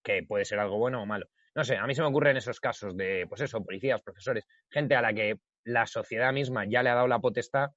Que 0.03 0.23
puede 0.23 0.45
ser 0.45 0.59
algo 0.59 0.79
bueno 0.79 1.03
o 1.03 1.07
malo. 1.07 1.27
No 1.55 1.65
sé, 1.65 1.77
a 1.77 1.87
mí 1.87 1.95
se 1.95 2.03
me 2.03 2.09
ocurren 2.09 2.37
esos 2.37 2.61
casos 2.61 2.97
de, 2.97 3.27
pues 3.29 3.41
eso, 3.41 3.65
policías, 3.65 4.03
profesores, 4.03 4.45
gente 4.71 4.95
a 4.95 5.03
la 5.03 5.13
que 5.13 5.37
la 5.65 5.87
sociedad 5.87 6.33
misma 6.33 6.65
ya 6.69 6.83
le 6.83 6.91
ha 6.91 6.95
dado 6.95 7.09
la 7.09 7.19
potestad 7.19 7.71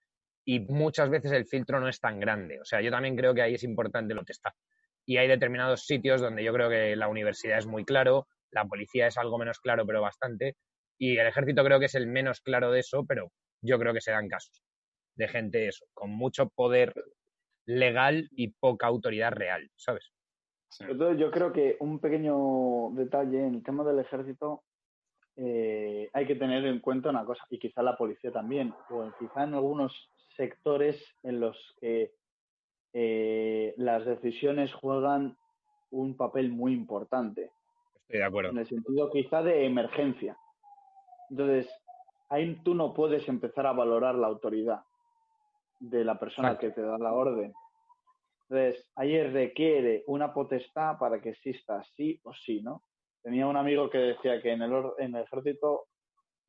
y 0.46 0.60
muchas 0.60 1.10
veces 1.10 1.32
el 1.32 1.46
filtro 1.46 1.80
no 1.80 1.88
es 1.88 2.00
tan 2.00 2.20
grande. 2.20 2.60
O 2.60 2.66
sea, 2.66 2.82
yo 2.82 2.92
también 2.92 3.16
creo 3.16 3.34
que 3.34 3.42
ahí 3.42 3.54
es 3.54 3.64
importante 3.64 4.14
la 4.14 4.22
potestad. 4.22 4.52
Y 5.06 5.18
hay 5.18 5.28
determinados 5.28 5.86
sitios 5.86 6.22
donde 6.22 6.44
yo 6.44 6.54
creo 6.54 6.70
que 6.70 6.96
la 6.96 7.08
universidad 7.08 7.58
es 7.58 7.66
muy 7.66 7.86
claro, 7.86 8.28
la 8.52 8.66
policía 8.66 9.08
es 9.08 9.18
algo 9.18 9.38
menos 9.38 9.60
claro, 9.60 9.86
pero 9.86 10.02
bastante, 10.02 10.56
y 10.98 11.18
el 11.18 11.28
ejército 11.28 11.64
creo 11.64 11.80
que 11.80 11.86
es 11.86 11.96
el 11.96 12.08
menos 12.08 12.42
claro 12.42 12.72
de 12.72 12.82
eso, 12.82 13.06
pero 13.08 13.32
yo 13.62 13.80
creo 13.80 13.94
que 13.94 14.02
se 14.02 14.12
dan 14.12 14.28
casos 14.28 14.62
de 15.16 15.28
gente 15.28 15.68
eso, 15.68 15.86
con 15.94 16.10
mucho 16.12 16.50
poder 16.50 16.94
legal 17.70 18.28
y 18.32 18.48
poca 18.48 18.88
autoridad 18.88 19.32
real, 19.32 19.70
¿sabes? 19.76 20.12
Entonces 20.80 21.20
yo 21.20 21.30
creo 21.30 21.54
que 21.54 21.78
un 21.80 22.00
pequeño 22.00 22.90
detalle 22.92 23.46
en 23.46 23.56
el 23.56 23.64
tema 23.64 23.84
del 23.84 24.00
ejército 24.00 24.64
eh, 25.36 26.10
hay 26.14 26.26
que 26.26 26.36
tener 26.36 26.66
en 26.66 26.80
cuenta 26.80 27.12
una 27.12 27.24
cosa, 27.26 27.46
y 27.50 27.60
quizá 27.60 27.84
la 27.84 27.96
policía 27.96 28.32
también, 28.32 28.74
o 28.90 29.12
quizá 29.20 29.44
en 29.44 29.54
algunos 29.54 29.94
sectores 30.36 31.00
en 31.24 31.40
los 31.40 31.58
que 31.80 32.12
eh, 32.94 33.74
las 33.78 34.04
decisiones 34.06 34.74
juegan 34.74 35.38
un 35.92 36.18
papel 36.18 36.50
muy 36.50 36.74
importante. 36.74 37.52
Estoy 38.02 38.20
de 38.20 38.24
acuerdo. 38.24 38.52
En 38.52 38.58
el 38.58 38.68
sentido 38.68 39.12
quizá 39.12 39.44
de 39.44 39.66
emergencia. 39.66 40.38
Entonces, 41.30 41.70
ahí 42.30 42.60
tú 42.64 42.74
no 42.74 42.96
puedes 42.96 43.28
empezar 43.28 43.68
a 43.68 43.74
valorar 43.74 44.16
la 44.16 44.28
autoridad 44.28 44.82
de 45.80 46.04
la 46.04 46.20
persona 46.20 46.58
que 46.58 46.72
te 46.72 46.82
da 46.82 46.98
la 46.98 47.14
orden. 47.14 47.54
Entonces, 48.50 48.86
ahí 48.96 49.22
requiere 49.24 50.04
una 50.08 50.34
potestad 50.34 50.98
para 50.98 51.22
que 51.22 51.30
exista 51.30 51.84
sí 51.96 52.20
o 52.24 52.34
sí, 52.34 52.62
¿no? 52.62 52.84
Tenía 53.22 53.48
un 53.48 53.58
amigo 53.58 53.90
que 53.90 53.98
decía 54.00 54.42
que 54.42 54.52
en 54.52 54.62
el, 54.62 54.72
en 54.98 55.16
el 55.16 55.24
ejército, 55.24 55.86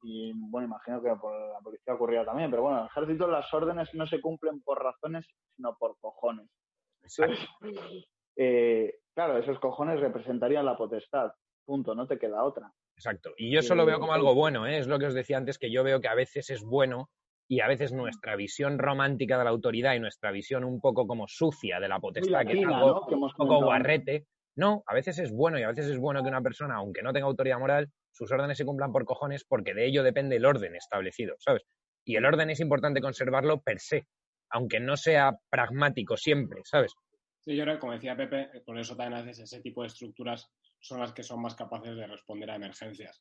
y 0.02 0.32
bueno, 0.34 0.68
imagino 0.68 1.02
que 1.02 1.10
por 1.20 1.34
la 1.34 1.58
policía 1.60 1.94
ocurría 1.94 2.24
también, 2.24 2.50
pero 2.50 2.62
bueno, 2.62 2.78
en 2.78 2.84
el 2.84 2.90
ejército 2.90 3.26
las 3.26 3.52
órdenes 3.52 3.92
no 3.94 4.06
se 4.06 4.20
cumplen 4.20 4.62
por 4.62 4.82
razones, 4.82 5.26
sino 5.56 5.76
por 5.78 5.98
cojones. 5.98 6.48
Eh, 8.42 9.00
claro, 9.12 9.36
esos 9.36 9.58
cojones 9.58 10.00
representarían 10.00 10.64
la 10.64 10.76
potestad. 10.76 11.30
Punto, 11.66 11.94
no 11.94 12.06
te 12.06 12.18
queda 12.18 12.42
otra. 12.42 12.72
Exacto. 12.94 13.34
Y 13.36 13.50
yo 13.50 13.60
eso 13.60 13.74
lo 13.74 13.84
veo 13.84 14.00
como 14.00 14.14
algo 14.14 14.34
bueno, 14.34 14.66
¿eh? 14.66 14.78
es 14.78 14.86
lo 14.86 14.98
que 14.98 15.06
os 15.06 15.14
decía 15.14 15.36
antes, 15.36 15.58
que 15.58 15.70
yo 15.70 15.84
veo 15.84 16.00
que 16.00 16.08
a 16.08 16.14
veces 16.14 16.48
es 16.48 16.62
bueno 16.62 17.10
y 17.50 17.60
a 17.62 17.66
veces 17.66 17.92
nuestra 17.92 18.36
visión 18.36 18.78
romántica 18.78 19.36
de 19.36 19.42
la 19.42 19.50
autoridad 19.50 19.94
y 19.94 19.98
nuestra 19.98 20.30
visión 20.30 20.62
un 20.62 20.80
poco 20.80 21.04
como 21.08 21.26
sucia 21.26 21.80
de 21.80 21.88
la 21.88 21.98
potestad, 21.98 22.46
que 22.46 22.60
es 22.60 22.64
algo 22.64 23.04
un 23.08 23.32
poco 23.36 23.64
guarrete, 23.64 24.28
no, 24.54 24.84
a 24.86 24.94
veces 24.94 25.18
es 25.18 25.32
bueno 25.32 25.58
y 25.58 25.64
a 25.64 25.68
veces 25.68 25.86
es 25.86 25.98
bueno 25.98 26.22
que 26.22 26.28
una 26.28 26.42
persona, 26.42 26.76
aunque 26.76 27.02
no 27.02 27.12
tenga 27.12 27.26
autoridad 27.26 27.58
moral, 27.58 27.90
sus 28.12 28.30
órdenes 28.30 28.56
se 28.56 28.64
cumplan 28.64 28.92
por 28.92 29.04
cojones 29.04 29.44
porque 29.44 29.74
de 29.74 29.84
ello 29.84 30.04
depende 30.04 30.36
el 30.36 30.46
orden 30.46 30.76
establecido, 30.76 31.34
¿sabes? 31.40 31.64
Y 32.04 32.14
el 32.14 32.24
orden 32.24 32.50
es 32.50 32.60
importante 32.60 33.00
conservarlo 33.00 33.60
per 33.62 33.80
se, 33.80 34.06
aunque 34.50 34.78
no 34.78 34.96
sea 34.96 35.36
pragmático 35.50 36.16
siempre, 36.16 36.60
¿sabes? 36.62 36.94
Sí, 37.40 37.56
yo 37.56 37.64
creo 37.64 37.74
que, 37.74 37.80
como 37.80 37.94
decía 37.94 38.16
Pepe, 38.16 38.62
por 38.64 38.78
eso 38.78 38.94
también 38.94 39.20
a 39.20 39.24
veces 39.24 39.40
ese 39.40 39.60
tipo 39.60 39.80
de 39.80 39.88
estructuras 39.88 40.48
son 40.78 41.00
las 41.00 41.12
que 41.12 41.24
son 41.24 41.42
más 41.42 41.56
capaces 41.56 41.96
de 41.96 42.06
responder 42.06 42.48
a 42.48 42.54
emergencias. 42.54 43.20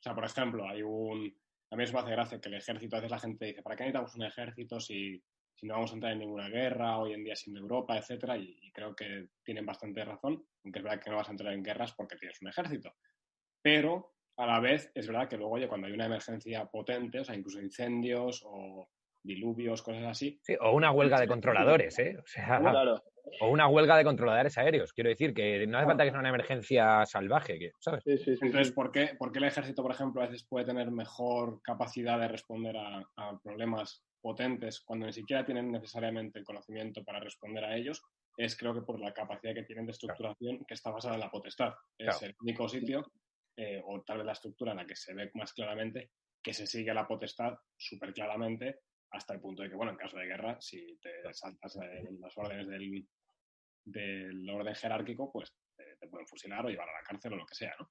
O 0.00 0.02
sea, 0.02 0.14
por 0.14 0.26
ejemplo, 0.26 0.68
hay 0.68 0.82
un... 0.82 1.34
A 1.70 1.76
mí 1.76 1.84
eso 1.84 1.92
me 1.92 2.00
hace 2.00 2.10
gracia 2.10 2.40
que 2.40 2.48
el 2.48 2.56
ejército, 2.56 2.96
a 2.96 2.98
veces 2.98 3.10
la 3.10 3.18
gente 3.18 3.46
dice, 3.46 3.62
¿para 3.62 3.76
qué 3.76 3.84
necesitamos 3.84 4.14
un 4.16 4.24
ejército 4.24 4.80
si, 4.80 5.22
si 5.54 5.66
no 5.66 5.74
vamos 5.74 5.92
a 5.92 5.94
entrar 5.94 6.12
en 6.12 6.18
ninguna 6.18 6.48
guerra, 6.48 6.98
hoy 6.98 7.12
en 7.12 7.22
día 7.22 7.36
sin 7.36 7.56
Europa, 7.56 7.96
etcétera? 7.96 8.36
Y, 8.36 8.70
creo 8.72 8.94
que 8.94 9.28
tienen 9.44 9.66
bastante 9.66 10.04
razón, 10.04 10.44
aunque 10.64 10.78
es 10.78 10.84
verdad 10.84 11.00
que 11.00 11.10
no 11.10 11.16
vas 11.16 11.28
a 11.28 11.32
entrar 11.32 11.52
en 11.52 11.62
guerras 11.62 11.92
porque 11.94 12.16
tienes 12.16 12.40
un 12.42 12.48
ejército. 12.48 12.94
Pero 13.62 14.14
a 14.36 14.46
la 14.46 14.60
vez 14.60 14.90
es 14.94 15.06
verdad 15.06 15.28
que 15.28 15.36
luego, 15.36 15.54
oye, 15.54 15.68
cuando 15.68 15.86
hay 15.86 15.92
una 15.92 16.06
emergencia 16.06 16.64
potente, 16.66 17.20
o 17.20 17.24
sea, 17.24 17.36
incluso 17.36 17.60
incendios 17.60 18.42
o 18.44 18.88
diluvios, 19.22 19.82
cosas 19.82 20.04
así. 20.04 20.40
Sí, 20.42 20.56
o 20.60 20.72
una 20.72 20.90
huelga 20.90 21.20
de 21.20 21.28
controladores, 21.28 21.98
¿eh? 21.98 22.16
O 22.18 22.26
sea, 22.26 22.58
claro. 22.58 23.02
O 23.40 23.48
una 23.48 23.68
huelga 23.68 23.96
de 23.96 24.04
controladores 24.04 24.56
aéreos. 24.58 24.92
Quiero 24.92 25.10
decir 25.10 25.32
que 25.32 25.66
no 25.66 25.78
hace 25.78 25.86
falta 25.86 26.04
que 26.04 26.10
sea 26.10 26.20
una 26.20 26.28
emergencia 26.28 27.04
salvaje, 27.06 27.72
¿sabes? 27.78 28.02
Entonces, 28.06 28.72
¿por 28.72 28.92
qué, 28.92 29.14
¿por 29.18 29.32
qué, 29.32 29.38
el 29.38 29.44
ejército, 29.44 29.82
por 29.82 29.92
ejemplo, 29.92 30.22
a 30.22 30.26
veces 30.26 30.46
puede 30.48 30.66
tener 30.66 30.90
mejor 30.90 31.60
capacidad 31.62 32.18
de 32.18 32.28
responder 32.28 32.76
a, 32.76 33.04
problemas 33.42 34.04
potentes 34.20 34.80
cuando 34.80 35.06
ni 35.06 35.12
siquiera 35.12 35.44
tienen 35.44 35.72
necesariamente 35.72 36.38
el 36.38 36.44
conocimiento 36.44 37.04
para 37.04 37.20
responder 37.20 37.64
a 37.64 37.76
ellos? 37.76 38.02
Es 38.36 38.56
creo 38.56 38.74
que 38.74 38.82
por 38.82 39.00
la 39.00 39.12
capacidad 39.12 39.54
que 39.54 39.64
tienen 39.64 39.86
de 39.86 39.92
estructuración 39.92 40.64
que 40.66 40.74
está 40.74 40.90
basada 40.90 41.14
en 41.14 41.20
la 41.20 41.30
potestad. 41.30 41.72
Es 41.98 42.22
el 42.22 42.34
único 42.40 42.68
sitio, 42.68 43.04
eh, 43.56 43.82
o 43.84 44.02
tal 44.02 44.18
vez 44.18 44.26
la 44.26 44.32
estructura 44.32 44.72
en 44.72 44.78
la 44.78 44.86
que 44.86 44.96
se 44.96 45.14
ve 45.14 45.30
más 45.34 45.52
claramente, 45.52 46.10
que 46.42 46.54
se 46.54 46.66
sigue 46.66 46.94
la 46.94 47.06
potestad 47.06 47.54
súper 47.76 48.12
claramente 48.12 48.80
hasta 49.10 49.34
el 49.34 49.40
punto 49.40 49.62
de 49.62 49.70
que, 49.70 49.76
bueno, 49.76 49.92
en 49.92 49.98
caso 49.98 50.16
de 50.16 50.26
guerra, 50.26 50.60
si 50.60 50.98
te 51.00 51.32
saltas 51.32 51.78
las 52.20 52.38
órdenes 52.38 52.68
del, 52.68 53.06
del 53.84 54.50
orden 54.50 54.74
jerárquico, 54.74 55.32
pues 55.32 55.52
te, 55.76 56.08
pueden 56.08 56.26
fusilar 56.26 56.64
o 56.64 56.68
llevar 56.68 56.88
a 56.88 57.00
la 57.00 57.02
cárcel 57.02 57.32
o 57.34 57.36
lo 57.36 57.46
que 57.46 57.54
sea, 57.54 57.74
¿no? 57.78 57.90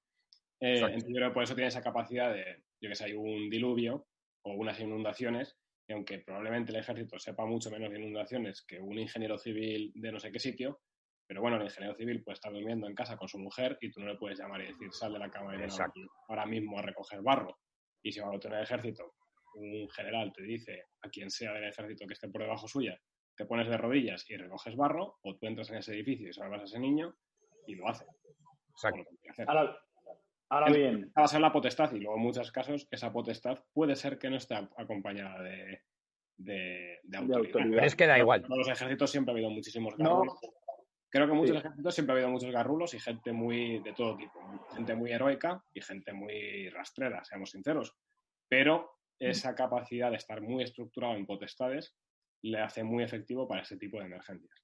Eh, 0.62 0.76
entonces, 0.78 1.32
por 1.34 1.44
eso 1.44 1.56
tiene 1.56 1.70
esa 1.70 1.82
capacidad 1.82 2.34
de, 2.34 2.64
yo 2.82 2.90
que 2.90 2.96
sé, 2.96 3.06
hay 3.06 3.14
un 3.14 3.50
diluvio 3.50 4.08
o 4.44 4.54
unas 4.54 4.80
inundaciones, 4.80 5.58
y 5.88 5.94
aunque 5.94 6.20
probablemente 6.20 6.72
el 6.72 6.80
ejército 6.80 7.18
sepa 7.18 7.46
mucho 7.46 7.72
menos 7.72 7.90
de 7.90 8.00
inundaciones 8.00 8.62
que 8.62 8.80
un 8.80 9.00
ingeniero 9.00 9.38
civil 9.38 9.92
de 9.96 10.12
no 10.12 10.20
sé 10.20 10.32
qué 10.32 10.40
sitio, 10.40 10.82
pero 11.26 11.42
bueno, 11.42 11.58
el 11.58 11.64
ingeniero 11.64 11.96
civil 11.96 12.24
puede 12.24 12.34
estar 12.34 12.52
durmiendo 12.52 12.88
en 12.88 12.96
casa 12.96 13.16
con 13.16 13.28
su 13.28 13.38
mujer 13.38 13.78
y 13.82 13.92
tú 13.92 14.02
no 14.02 14.08
le 14.08 14.18
puedes 14.18 14.40
llamar 14.40 14.62
y 14.62 14.68
decir, 14.68 14.92
sal 14.92 15.14
de 15.14 15.20
la 15.20 15.30
cama 15.30 15.56
y 15.56 15.60
ven 15.60 15.70
ahora 16.28 16.46
mismo 16.46 16.80
a 16.80 16.82
recoger 16.82 17.22
barro. 17.22 17.60
Y 18.04 18.12
si 18.12 18.20
va 18.20 18.36
a 18.36 18.40
tener 18.40 18.58
el 18.58 18.64
ejército 18.64 19.14
un 19.60 19.90
general 19.90 20.32
te 20.34 20.44
dice 20.44 20.86
a 21.02 21.10
quien 21.10 21.30
sea 21.30 21.54
del 21.54 21.66
ejército 21.66 22.08
que 22.08 22.14
esté 22.14 22.30
por 22.30 22.42
debajo 22.42 22.68
suya, 22.68 23.00
te 23.36 23.46
pones 23.46 23.70
de 23.70 23.78
rodillas 23.78 24.30
y 24.30 24.38
recoges 24.38 24.76
barro, 24.76 25.18
o 25.22 25.36
tú 25.36 25.48
entras 25.48 25.70
en 25.70 25.78
ese 25.78 25.94
edificio 25.94 26.30
y 26.30 26.34
salvas 26.34 26.62
a 26.62 26.66
ese 26.66 26.80
niño 26.80 27.16
y 27.68 27.76
lo 27.76 27.88
hace. 27.88 28.06
Ahora, 29.48 29.78
ahora 30.50 30.72
bien. 30.72 31.12
Va 31.18 31.24
a 31.24 31.28
ser 31.28 31.42
la 31.42 31.52
potestad 31.52 31.92
y 31.94 32.00
luego 32.00 32.18
en 32.18 32.24
muchos 32.24 32.52
casos 32.52 32.88
esa 32.92 33.12
potestad 33.12 33.60
puede 33.74 33.96
ser 33.96 34.18
que 34.18 34.30
no 34.30 34.38
esté 34.38 34.56
acompañada 34.56 35.42
de, 35.44 35.84
de, 36.38 37.00
autoridad. 37.16 37.86
es 37.86 37.96
que 37.96 38.08
da 38.08 38.18
igual. 38.18 38.46
En 38.50 38.58
los 38.58 38.68
ejércitos 38.68 39.12
siempre 39.12 39.32
ha 39.32 39.36
habido 39.36 39.50
muchísimos 39.50 39.96
garrulos. 39.96 40.40
Creo 41.10 41.26
que 41.26 41.32
en 41.32 41.38
muchos 41.38 41.58
ejércitos 41.58 41.96
siempre 41.96 42.14
ha 42.14 42.16
habido 42.18 42.30
muchos 42.30 42.52
garrulos 42.52 42.94
y 42.94 43.00
gente 43.00 43.32
muy 43.32 43.80
de 43.80 43.94
todo 43.94 44.16
tipo. 44.16 44.40
Gente 44.76 44.96
muy 44.96 45.12
heroica 45.12 45.64
y 45.74 45.82
gente 45.82 46.14
muy 46.14 46.70
rastrera, 46.70 47.24
seamos 47.24 47.52
sinceros. 47.52 47.96
Pero 48.48 48.99
esa 49.20 49.54
capacidad 49.54 50.12
de 50.12 50.18
estar 50.18 50.42
muy 50.42 50.64
estructurado 50.64 51.16
en 51.16 51.26
potestades 51.26 51.94
le 52.42 52.60
hace 52.60 52.84
muy 52.84 53.04
efectivo 53.04 53.48
para 53.48 53.62
ese 53.62 53.78
tipo 53.78 54.00
de 54.00 54.06
emergencias. 54.06 54.64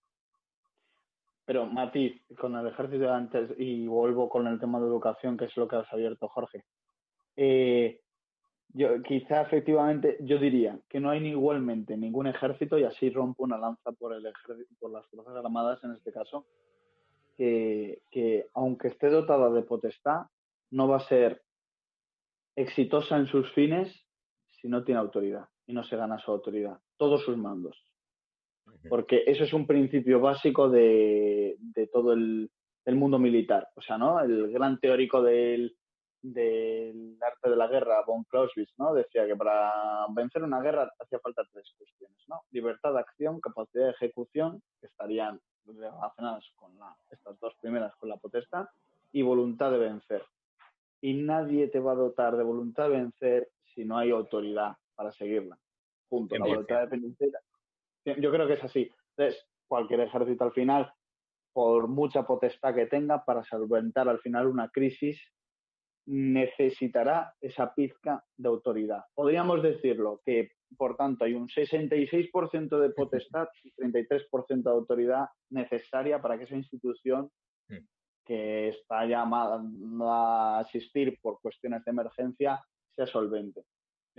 Pero, 1.45 1.67
Mati, 1.67 2.21
con 2.39 2.55
el 2.55 2.67
ejército 2.67 3.03
de 3.03 3.11
antes, 3.11 3.51
y 3.57 3.85
vuelvo 3.85 4.29
con 4.29 4.47
el 4.47 4.59
tema 4.59 4.79
de 4.79 4.87
educación, 4.87 5.37
que 5.37 5.45
es 5.45 5.55
lo 5.57 5.67
que 5.67 5.75
has 5.75 5.91
abierto, 5.93 6.27
Jorge. 6.27 6.63
Eh, 7.35 7.99
yo, 8.69 9.01
quizá 9.03 9.41
efectivamente, 9.41 10.17
yo 10.21 10.39
diría 10.39 10.79
que 10.89 10.99
no 10.99 11.11
hay 11.11 11.25
igualmente 11.27 11.97
ningún 11.97 12.27
ejército, 12.27 12.79
y 12.79 12.83
así 12.83 13.09
rompo 13.11 13.43
una 13.43 13.57
lanza 13.57 13.91
por, 13.91 14.13
el 14.13 14.25
ejército, 14.25 14.73
por 14.79 14.91
las 14.91 15.05
Fuerzas 15.07 15.35
Armadas 15.35 15.83
en 15.83 15.91
este 15.91 16.11
caso, 16.11 16.47
que, 17.37 18.01
que 18.09 18.47
aunque 18.53 18.87
esté 18.87 19.09
dotada 19.09 19.51
de 19.51 19.61
potestad, 19.61 20.23
no 20.71 20.87
va 20.87 20.97
a 20.97 21.07
ser 21.07 21.43
exitosa 22.55 23.17
en 23.17 23.27
sus 23.27 23.51
fines 23.53 24.04
si 24.65 24.69
no 24.71 24.83
tiene 24.83 24.99
autoridad 24.99 25.47
y 25.67 25.73
no 25.73 25.83
se 25.83 25.95
gana 25.95 26.17
su 26.17 26.31
autoridad, 26.31 26.79
todos 26.97 27.23
sus 27.23 27.37
mandos. 27.37 27.77
Porque 28.89 29.23
eso 29.27 29.43
es 29.43 29.53
un 29.53 29.67
principio 29.67 30.19
básico 30.19 30.69
de, 30.69 31.55
todo 31.93 32.13
el, 32.13 32.49
mundo 32.87 33.19
militar. 33.19 33.67
O 33.75 33.81
sea, 33.81 33.99
¿no? 33.99 34.19
El 34.19 34.51
gran 34.51 34.79
teórico 34.79 35.21
del, 35.21 35.75
del 36.19 37.15
arte 37.21 37.51
de 37.51 37.55
la 37.55 37.67
guerra, 37.67 38.03
von 38.07 38.23
Clausewitz, 38.23 38.73
¿no? 38.79 38.95
Decía 38.95 39.27
que 39.27 39.35
para 39.35 39.71
vencer 40.15 40.41
una 40.41 40.59
guerra 40.61 40.91
hacía 40.99 41.19
falta 41.19 41.43
tres 41.53 41.71
cuestiones, 41.77 42.17
¿no? 42.27 42.41
Libertad 42.49 42.93
de 42.93 43.01
acción, 43.01 43.39
capacidad 43.39 43.85
de 43.85 43.91
ejecución, 43.91 44.63
que 44.81 44.87
estarían 44.87 45.39
relacionadas 45.63 46.43
con 46.55 46.75
la, 46.79 46.95
estas 47.11 47.39
dos 47.39 47.53
primeras, 47.61 47.95
con 47.97 48.09
la 48.09 48.17
potestad, 48.17 48.65
y 49.11 49.21
voluntad 49.21 49.69
de 49.69 49.77
vencer. 49.77 50.23
Y 51.01 51.13
nadie 51.13 51.67
te 51.67 51.79
va 51.79 51.91
a 51.91 51.95
dotar 51.95 52.35
de 52.35 52.43
voluntad 52.43 52.89
de 52.89 52.97
vencer 52.97 53.49
si 53.75 53.85
no 53.85 53.97
hay 53.97 54.11
autoridad 54.11 54.73
para 54.95 55.11
seguirla. 55.11 55.57
Punto. 56.09 56.35
La 56.37 56.45
voluntad. 56.45 56.89
Yo 58.05 58.31
creo 58.31 58.47
que 58.47 58.53
es 58.53 58.63
así. 58.63 58.89
Entonces, 59.17 59.45
cualquier 59.67 60.01
ejército 60.01 60.43
al 60.43 60.53
final, 60.53 60.91
por 61.53 61.87
mucha 61.87 62.23
potestad 62.23 62.73
que 62.73 62.85
tenga, 62.85 63.23
para 63.25 63.43
solventar 63.43 64.07
al 64.07 64.19
final 64.19 64.47
una 64.47 64.69
crisis, 64.69 65.19
necesitará 66.07 67.33
esa 67.41 67.73
pizca 67.73 68.23
de 68.37 68.47
autoridad. 68.47 69.03
Podríamos 69.13 69.63
decirlo 69.63 70.21
que, 70.23 70.51
por 70.77 70.95
tanto, 70.95 71.25
hay 71.25 71.33
un 71.33 71.47
66% 71.47 72.79
de 72.79 72.89
potestad 72.91 73.47
y 73.63 73.71
33% 73.73 74.63
de 74.63 74.69
autoridad 74.69 75.25
necesaria 75.49 76.21
para 76.21 76.37
que 76.37 76.43
esa 76.43 76.55
institución 76.55 77.31
que 78.23 78.69
está 78.69 79.05
llamada 79.05 79.61
a 80.01 80.59
asistir 80.59 81.19
por 81.21 81.39
cuestiones 81.41 81.83
de 81.85 81.91
emergencia 81.91 82.59
sea 82.95 83.07
solvente. 83.07 83.61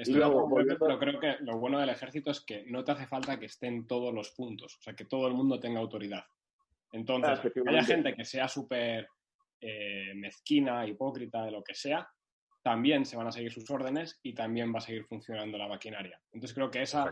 luego, 0.08 0.48
pero 0.78 0.98
creo 0.98 1.20
que 1.20 1.36
lo 1.40 1.58
bueno 1.58 1.80
del 1.80 1.88
ejército 1.88 2.30
es 2.30 2.44
que 2.44 2.64
no 2.66 2.84
te 2.84 2.92
hace 2.92 3.06
falta 3.06 3.38
que 3.38 3.46
estén 3.46 3.86
todos 3.86 4.12
los 4.12 4.30
puntos, 4.32 4.76
o 4.76 4.82
sea, 4.82 4.94
que 4.94 5.06
todo 5.06 5.26
el 5.26 5.34
mundo 5.34 5.58
tenga 5.58 5.80
autoridad. 5.80 6.24
Entonces, 6.92 7.40
que 7.52 7.62
haya 7.66 7.84
gente 7.84 8.14
que 8.14 8.24
sea 8.24 8.48
súper 8.48 9.08
eh, 9.60 10.12
mezquina, 10.14 10.86
hipócrita, 10.86 11.44
de 11.44 11.50
lo 11.50 11.62
que 11.62 11.74
sea, 11.74 12.08
también 12.62 13.04
se 13.04 13.16
van 13.16 13.28
a 13.28 13.32
seguir 13.32 13.52
sus 13.52 13.70
órdenes 13.70 14.18
y 14.22 14.34
también 14.34 14.74
va 14.74 14.78
a 14.78 14.80
seguir 14.80 15.04
funcionando 15.04 15.56
la 15.56 15.68
maquinaria. 15.68 16.20
Entonces 16.32 16.52
creo 16.52 16.70
que 16.70 16.82
esa, 16.82 17.10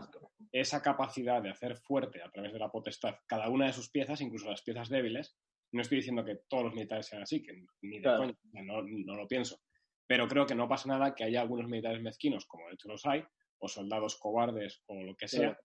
esa 0.51 0.81
capacidad 0.81 1.41
de 1.41 1.49
hacer 1.49 1.77
fuerte 1.77 2.21
a 2.21 2.29
través 2.29 2.51
de 2.51 2.59
la 2.59 2.69
potestad 2.69 3.15
cada 3.25 3.49
una 3.49 3.67
de 3.67 3.73
sus 3.73 3.89
piezas, 3.89 4.19
incluso 4.19 4.49
las 4.49 4.61
piezas 4.63 4.89
débiles, 4.89 5.37
no 5.71 5.81
estoy 5.81 5.97
diciendo 5.97 6.25
que 6.25 6.39
todos 6.47 6.65
los 6.65 6.73
militares 6.73 7.05
sean 7.05 7.21
así, 7.21 7.41
que 7.41 7.53
ni 7.81 7.99
de 7.99 8.03
coña, 8.03 8.35
no, 8.63 8.81
no, 8.81 9.15
lo 9.15 9.27
pienso. 9.27 9.61
Pero 10.07 10.27
creo 10.27 10.45
que 10.45 10.55
no 10.55 10.67
pasa 10.67 10.89
nada 10.89 11.15
que 11.15 11.23
haya 11.23 11.41
algunos 11.41 11.67
militares 11.67 12.01
mezquinos, 12.01 12.45
como 12.45 12.67
de 12.67 12.75
hecho 12.75 12.87
los 12.87 13.05
hay, 13.05 13.23
o 13.59 13.67
soldados 13.67 14.17
cobardes 14.17 14.83
o 14.87 15.01
lo 15.01 15.15
que 15.15 15.27
sea, 15.27 15.57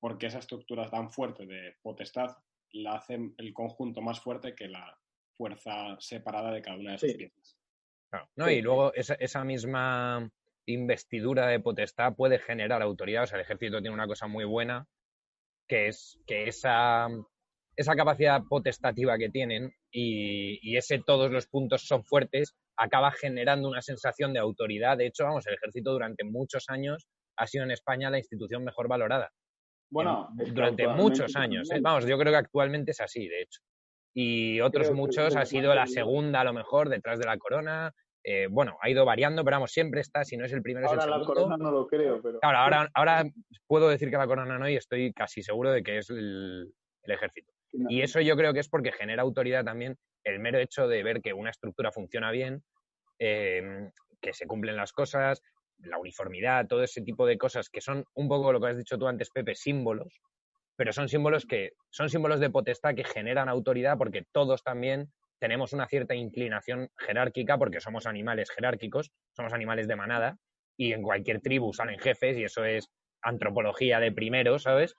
porque 0.00 0.26
esa 0.26 0.38
estructura 0.38 0.90
tan 0.90 1.10
fuerte 1.10 1.46
de 1.46 1.76
potestad 1.82 2.36
la 2.72 2.96
hacen 2.96 3.34
el 3.38 3.52
conjunto 3.54 4.02
más 4.02 4.20
fuerte 4.20 4.54
que 4.54 4.68
la 4.68 4.98
fuerza 5.36 5.96
separada 5.98 6.52
de 6.52 6.62
cada 6.62 6.78
una 6.78 6.92
de 6.92 6.98
sus 6.98 7.14
piezas. 7.14 7.56
¿no? 8.36 8.50
Y 8.50 8.62
luego 8.62 8.94
esa, 8.94 9.14
esa, 9.14 9.44
misma 9.44 10.30
investidura 10.66 11.46
de 11.46 11.60
potestad 11.60 12.14
puede 12.14 12.38
generar 12.38 12.82
autoridad. 12.82 13.24
O 13.24 13.26
sea, 13.26 13.38
el 13.38 13.44
ejército 13.44 13.80
tiene 13.80 13.94
una 13.94 14.06
cosa 14.06 14.26
muy 14.26 14.44
buena, 14.44 14.86
que 15.68 15.88
es 15.88 16.18
que 16.26 16.48
esa, 16.48 17.08
esa 17.76 17.94
capacidad 17.94 18.42
potestativa 18.48 19.18
que 19.18 19.28
tienen 19.28 19.74
y, 19.90 20.58
y, 20.62 20.76
ese 20.76 20.98
todos 20.98 21.30
los 21.30 21.46
puntos 21.46 21.86
son 21.86 22.04
fuertes, 22.04 22.56
acaba 22.76 23.12
generando 23.12 23.68
una 23.68 23.82
sensación 23.82 24.32
de 24.32 24.40
autoridad. 24.40 24.96
De 24.96 25.06
hecho, 25.06 25.24
vamos, 25.24 25.46
el 25.46 25.54
ejército 25.54 25.92
durante 25.92 26.24
muchos 26.24 26.64
años 26.68 27.06
ha 27.36 27.46
sido 27.46 27.64
en 27.64 27.70
España 27.70 28.10
la 28.10 28.18
institución 28.18 28.64
mejor 28.64 28.88
valorada. 28.88 29.30
Bueno, 29.90 30.28
durante 30.34 30.88
muchos 30.88 31.36
años. 31.36 31.70
¿eh? 31.70 31.78
Vamos, 31.80 32.06
yo 32.06 32.18
creo 32.18 32.32
que 32.32 32.38
actualmente 32.38 32.90
es 32.90 33.00
así, 33.00 33.28
de 33.28 33.42
hecho 33.42 33.60
y 34.18 34.62
otros 34.62 34.90
muchos 34.92 35.36
ha 35.36 35.44
sido 35.44 35.74
la 35.74 35.86
segunda 35.86 36.40
a 36.40 36.44
lo 36.44 36.54
mejor 36.54 36.88
detrás 36.88 37.18
de 37.18 37.26
la 37.26 37.36
corona. 37.36 37.92
Eh, 38.24 38.48
bueno, 38.50 38.78
ha 38.80 38.88
ido 38.88 39.04
variando, 39.04 39.44
pero 39.44 39.56
vamos, 39.56 39.72
siempre 39.72 40.00
está, 40.00 40.24
si 40.24 40.38
no 40.38 40.46
es 40.46 40.52
el 40.54 40.62
primero, 40.62 40.88
ahora 40.88 41.00
es 41.00 41.06
el 41.06 41.12
segundo. 41.12 41.34
la 41.34 41.34
corona 41.34 41.56
no 41.58 41.70
lo 41.70 41.86
creo, 41.86 42.22
pero... 42.22 42.38
ahora, 42.42 42.88
ahora 42.94 43.24
puedo 43.66 43.90
decir 43.90 44.08
que 44.08 44.16
la 44.16 44.26
corona 44.26 44.58
no 44.58 44.68
y 44.70 44.74
estoy 44.74 45.12
casi 45.12 45.42
seguro 45.42 45.70
de 45.70 45.82
que 45.82 45.98
es 45.98 46.08
el, 46.08 46.72
ejército. 47.02 47.52
Y 47.90 48.00
eso 48.00 48.22
yo 48.22 48.36
creo 48.36 48.54
que 48.54 48.60
es 48.60 48.70
porque 48.70 48.90
genera 48.90 49.22
autoridad 49.22 49.66
también 49.66 49.98
el 50.26 50.40
mero 50.40 50.58
hecho 50.58 50.88
de 50.88 51.02
ver 51.02 51.22
que 51.22 51.32
una 51.32 51.50
estructura 51.50 51.92
funciona 51.92 52.30
bien, 52.30 52.62
em, 53.18 53.90
que 54.20 54.32
se 54.32 54.46
cumplen 54.46 54.76
las 54.76 54.92
cosas, 54.92 55.40
la 55.78 55.98
uniformidad, 55.98 56.66
todo 56.66 56.82
ese 56.82 57.02
tipo 57.02 57.26
de 57.26 57.38
cosas 57.38 57.70
que 57.70 57.80
son 57.80 58.04
un 58.14 58.28
poco 58.28 58.52
lo 58.52 58.60
que 58.60 58.68
has 58.68 58.76
dicho 58.76 58.98
tú 58.98 59.06
antes, 59.06 59.30
Pepe, 59.30 59.54
símbolos, 59.54 60.20
pero 60.74 60.92
son 60.92 61.08
símbolos 61.08 61.46
que 61.46 61.72
son 61.90 62.10
símbolos 62.10 62.40
de 62.40 62.50
potestad 62.50 62.94
que 62.94 63.04
generan 63.04 63.48
autoridad 63.48 63.96
porque 63.96 64.24
todos 64.32 64.62
también 64.62 65.12
tenemos 65.38 65.72
una 65.72 65.86
cierta 65.86 66.14
inclinación 66.14 66.90
jerárquica 66.98 67.56
porque 67.56 67.80
somos 67.80 68.06
animales 68.06 68.50
jerárquicos, 68.50 69.12
somos 69.32 69.52
animales 69.52 69.86
de 69.86 69.96
manada 69.96 70.38
y 70.76 70.92
en 70.92 71.02
cualquier 71.02 71.40
tribu 71.40 71.72
salen 71.72 71.98
jefes 71.98 72.36
y 72.36 72.44
eso 72.44 72.64
es 72.64 72.90
antropología 73.22 74.00
de 74.00 74.12
primero, 74.12 74.58
¿sabes? 74.58 74.94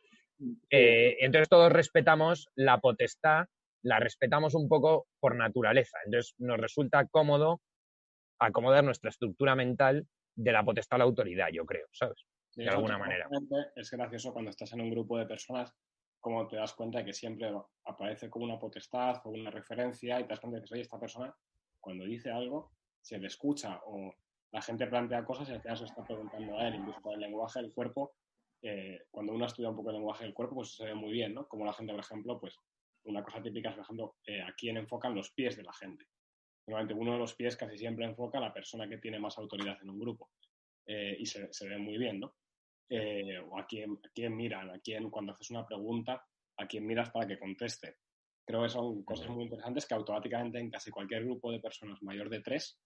Eh, 0.69 1.17
entonces 1.19 1.49
todos 1.49 1.71
respetamos 1.71 2.47
la 2.55 2.79
potestad, 2.79 3.47
la 3.83 3.99
respetamos 3.99 4.55
un 4.55 4.67
poco 4.67 5.07
por 5.19 5.35
naturaleza. 5.35 5.97
Entonces 6.05 6.35
nos 6.37 6.57
resulta 6.57 7.07
cómodo 7.07 7.61
acomodar 8.39 8.83
nuestra 8.83 9.09
estructura 9.09 9.55
mental 9.55 10.07
de 10.35 10.51
la 10.51 10.63
potestad 10.63 10.97
a 10.97 10.99
la 10.99 11.03
autoridad, 11.05 11.47
yo 11.51 11.65
creo, 11.65 11.87
¿sabes? 11.91 12.25
de 12.55 12.69
alguna 12.69 12.97
manera. 12.97 13.29
Es 13.75 13.91
gracioso 13.91 14.33
cuando 14.33 14.49
estás 14.49 14.73
en 14.73 14.81
un 14.81 14.89
grupo 14.89 15.17
de 15.17 15.25
personas, 15.25 15.71
como 16.19 16.47
te 16.47 16.55
das 16.55 16.73
cuenta 16.73 16.99
de 16.99 17.05
que 17.05 17.13
siempre 17.13 17.51
aparece 17.85 18.29
como 18.29 18.45
una 18.45 18.59
potestad 18.59 19.21
o 19.23 19.29
una 19.29 19.51
referencia 19.51 20.19
y 20.19 20.23
te 20.23 20.29
das 20.29 20.39
cuenta 20.39 20.59
de 20.59 20.65
que, 20.65 20.73
oye, 20.73 20.81
esta 20.81 20.99
persona, 20.99 21.33
cuando 21.79 22.05
dice 22.05 22.31
algo, 22.31 22.71
se 22.99 23.19
le 23.19 23.27
escucha 23.27 23.79
o 23.85 24.11
la 24.51 24.61
gente 24.61 24.87
plantea 24.87 25.23
cosas 25.23 25.49
y 25.49 25.53
al 25.53 25.61
final 25.61 25.77
se 25.77 25.85
está 25.85 26.03
preguntando 26.03 26.57
a 26.57 26.67
él, 26.67 26.75
incluso 26.75 27.01
con 27.01 27.13
el 27.13 27.19
lenguaje 27.19 27.61
del 27.61 27.73
cuerpo. 27.73 28.15
Eh, 28.61 29.03
cuando 29.11 29.33
uno 29.33 29.45
estudia 29.45 29.69
un 29.69 29.75
poco 29.75 29.89
el 29.89 29.97
lenguaje 29.97 30.23
del 30.23 30.33
cuerpo, 30.33 30.55
pues 30.55 30.75
se 30.75 30.85
ve 30.85 30.95
muy 30.95 31.11
bien, 31.11 31.35
¿no? 31.35 31.47
Como 31.47 31.65
la 31.65 31.73
gente, 31.73 31.93
por 31.93 32.01
ejemplo, 32.01 32.39
pues 32.39 32.55
una 33.07 33.23
cosa 33.23 33.41
típica 33.41 33.69
es, 33.69 33.75
por 33.75 33.83
ejemplo, 33.83 34.15
eh, 34.25 34.41
a 34.41 34.53
quién 34.53 34.77
enfocan 34.77 35.15
los 35.15 35.31
pies 35.31 35.55
de 35.55 35.63
la 35.63 35.73
gente. 35.73 36.05
Normalmente 36.67 36.93
uno 36.93 37.13
de 37.13 37.19
los 37.19 37.35
pies 37.35 37.55
casi 37.55 37.77
siempre 37.77 38.05
enfoca 38.05 38.37
a 38.37 38.41
la 38.41 38.53
persona 38.53 38.87
que 38.87 38.97
tiene 38.97 39.19
más 39.19 39.37
autoridad 39.37 39.77
en 39.81 39.89
un 39.89 39.99
grupo. 39.99 40.31
Eh, 40.85 41.15
y 41.19 41.25
se, 41.25 41.51
se, 41.51 41.67
ve 41.67 41.77
muy 41.77 41.97
bien, 41.97 42.19
¿no? 42.19 42.35
Eh, 42.89 43.39
o 43.39 43.57
a 43.57 43.65
quién, 43.65 43.97
a 43.97 44.29
miran, 44.29 44.69
a 44.69 44.79
quién 44.79 45.09
cuando 45.09 45.33
haces 45.33 45.49
una 45.51 45.65
pregunta, 45.65 46.25
a 46.57 46.67
quién 46.67 46.85
miras 46.85 47.09
para 47.09 47.27
que 47.27 47.39
conteste. 47.39 47.95
Creo 48.45 48.63
que 48.63 48.69
son 48.69 49.03
cosas 49.03 49.29
muy 49.29 49.43
interesantes 49.43 49.85
que 49.85 49.93
automáticamente 49.93 50.59
en 50.59 50.69
casi 50.69 50.91
cualquier 50.91 51.25
grupo 51.25 51.51
de 51.51 51.59
personas 51.59 52.01
mayor 52.01 52.29
de 52.29 52.41
tres 52.41 52.79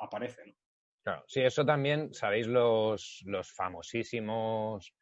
aparecen. 0.00 0.56
Claro, 1.04 1.22
sí, 1.28 1.42
eso 1.42 1.64
también, 1.64 2.12
sabéis 2.12 2.48
los, 2.48 3.22
los 3.26 3.52
famosísimos 3.52 4.92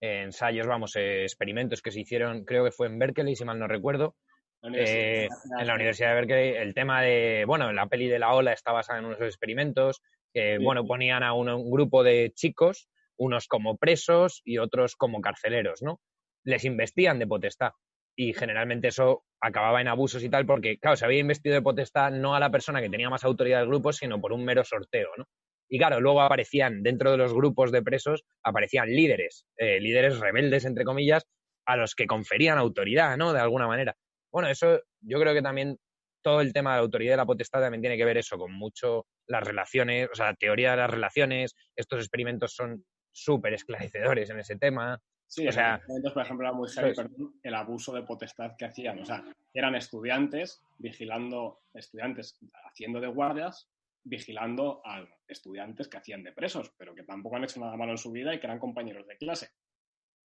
ensayos, 0.00 0.66
vamos, 0.66 0.96
eh, 0.96 1.22
experimentos 1.22 1.82
que 1.82 1.90
se 1.90 2.00
hicieron, 2.00 2.44
creo 2.44 2.64
que 2.64 2.70
fue 2.70 2.86
en 2.86 2.98
Berkeley, 2.98 3.36
si 3.36 3.44
mal 3.44 3.58
no 3.58 3.68
recuerdo, 3.68 4.16
en 4.62 5.66
la 5.66 5.74
Universidad 5.74 6.08
de 6.08 6.14
Berkeley, 6.14 6.54
el 6.56 6.74
tema 6.74 7.02
de, 7.02 7.44
bueno, 7.46 7.72
la 7.72 7.86
peli 7.86 8.08
de 8.08 8.18
la 8.18 8.34
ola 8.34 8.52
está 8.52 8.72
basada 8.72 8.98
en 8.98 9.04
unos 9.04 9.20
experimentos, 9.20 10.02
que, 10.32 10.58
bueno, 10.58 10.86
ponían 10.86 11.22
a 11.22 11.32
un, 11.32 11.70
grupo 11.70 12.02
de 12.02 12.32
chicos 12.34 12.88
unos 13.18 13.48
como 13.48 13.78
presos 13.78 14.42
y 14.44 14.58
otros 14.58 14.96
como 14.96 15.20
carceleros, 15.20 15.82
¿no? 15.82 16.00
Les 16.44 16.64
investían 16.64 17.18
de 17.18 17.26
potestad 17.26 17.72
y 18.14 18.34
generalmente 18.34 18.88
eso 18.88 19.24
acababa 19.40 19.80
en 19.80 19.88
abusos 19.88 20.22
y 20.22 20.28
tal 20.28 20.44
porque, 20.44 20.78
claro, 20.78 20.96
se 20.96 21.04
había 21.06 21.20
investido 21.20 21.54
de 21.54 21.62
potestad 21.62 22.10
no 22.10 22.34
a 22.34 22.40
la 22.40 22.50
persona 22.50 22.82
que 22.82 22.90
tenía 22.90 23.08
más 23.08 23.24
autoridad 23.24 23.60
del 23.60 23.68
grupo, 23.68 23.92
sino 23.92 24.20
por 24.20 24.32
un 24.32 24.44
mero 24.44 24.64
sorteo, 24.64 25.08
¿no? 25.16 25.26
Y 25.68 25.78
claro, 25.78 26.00
luego 26.00 26.22
aparecían 26.22 26.82
dentro 26.82 27.10
de 27.10 27.16
los 27.16 27.34
grupos 27.34 27.72
de 27.72 27.82
presos, 27.82 28.24
aparecían 28.42 28.88
líderes, 28.88 29.46
eh, 29.56 29.80
líderes 29.80 30.18
rebeldes, 30.18 30.64
entre 30.64 30.84
comillas, 30.84 31.24
a 31.66 31.76
los 31.76 31.94
que 31.94 32.06
conferían 32.06 32.58
autoridad, 32.58 33.16
¿no? 33.16 33.32
De 33.32 33.40
alguna 33.40 33.66
manera. 33.66 33.96
Bueno, 34.32 34.48
eso 34.48 34.80
yo 35.00 35.18
creo 35.18 35.34
que 35.34 35.42
también 35.42 35.78
todo 36.22 36.40
el 36.40 36.52
tema 36.52 36.72
de 36.72 36.76
la 36.78 36.82
autoridad 36.82 37.14
y 37.14 37.16
la 37.16 37.26
potestad 37.26 37.60
también 37.60 37.80
tiene 37.80 37.96
que 37.96 38.04
ver 38.04 38.18
eso 38.18 38.36
con 38.36 38.52
mucho 38.52 39.06
las 39.28 39.44
relaciones, 39.44 40.08
o 40.10 40.14
sea, 40.14 40.34
teoría 40.34 40.72
de 40.72 40.76
las 40.78 40.90
relaciones, 40.90 41.54
estos 41.76 42.00
experimentos 42.00 42.52
son 42.52 42.84
súper 43.12 43.54
esclarecedores 43.54 44.30
en 44.30 44.40
ese 44.40 44.56
tema. 44.56 45.00
Sí, 45.28 45.46
o 45.48 45.52
sea, 45.52 45.80
por 45.86 46.22
ejemplo, 46.22 46.46
era 46.46 46.56
muy 46.56 46.68
heavy, 46.68 46.94
el 47.42 47.54
abuso 47.54 47.92
de 47.92 48.02
potestad 48.02 48.52
que 48.56 48.64
hacían. 48.64 49.00
O 49.00 49.04
sea, 49.04 49.24
eran 49.54 49.74
estudiantes 49.74 50.62
vigilando, 50.78 51.60
estudiantes 51.74 52.38
haciendo 52.64 53.00
de 53.00 53.08
guardias, 53.08 53.68
vigilando 54.06 54.80
a 54.84 55.04
estudiantes 55.26 55.88
que 55.88 55.96
hacían 55.96 56.22
de 56.22 56.32
presos, 56.32 56.72
pero 56.78 56.94
que 56.94 57.02
tampoco 57.02 57.36
han 57.36 57.44
hecho 57.44 57.60
nada 57.60 57.76
malo 57.76 57.92
en 57.92 57.98
su 57.98 58.12
vida 58.12 58.32
y 58.32 58.38
que 58.38 58.46
eran 58.46 58.60
compañeros 58.60 59.06
de 59.06 59.16
clase. 59.16 59.50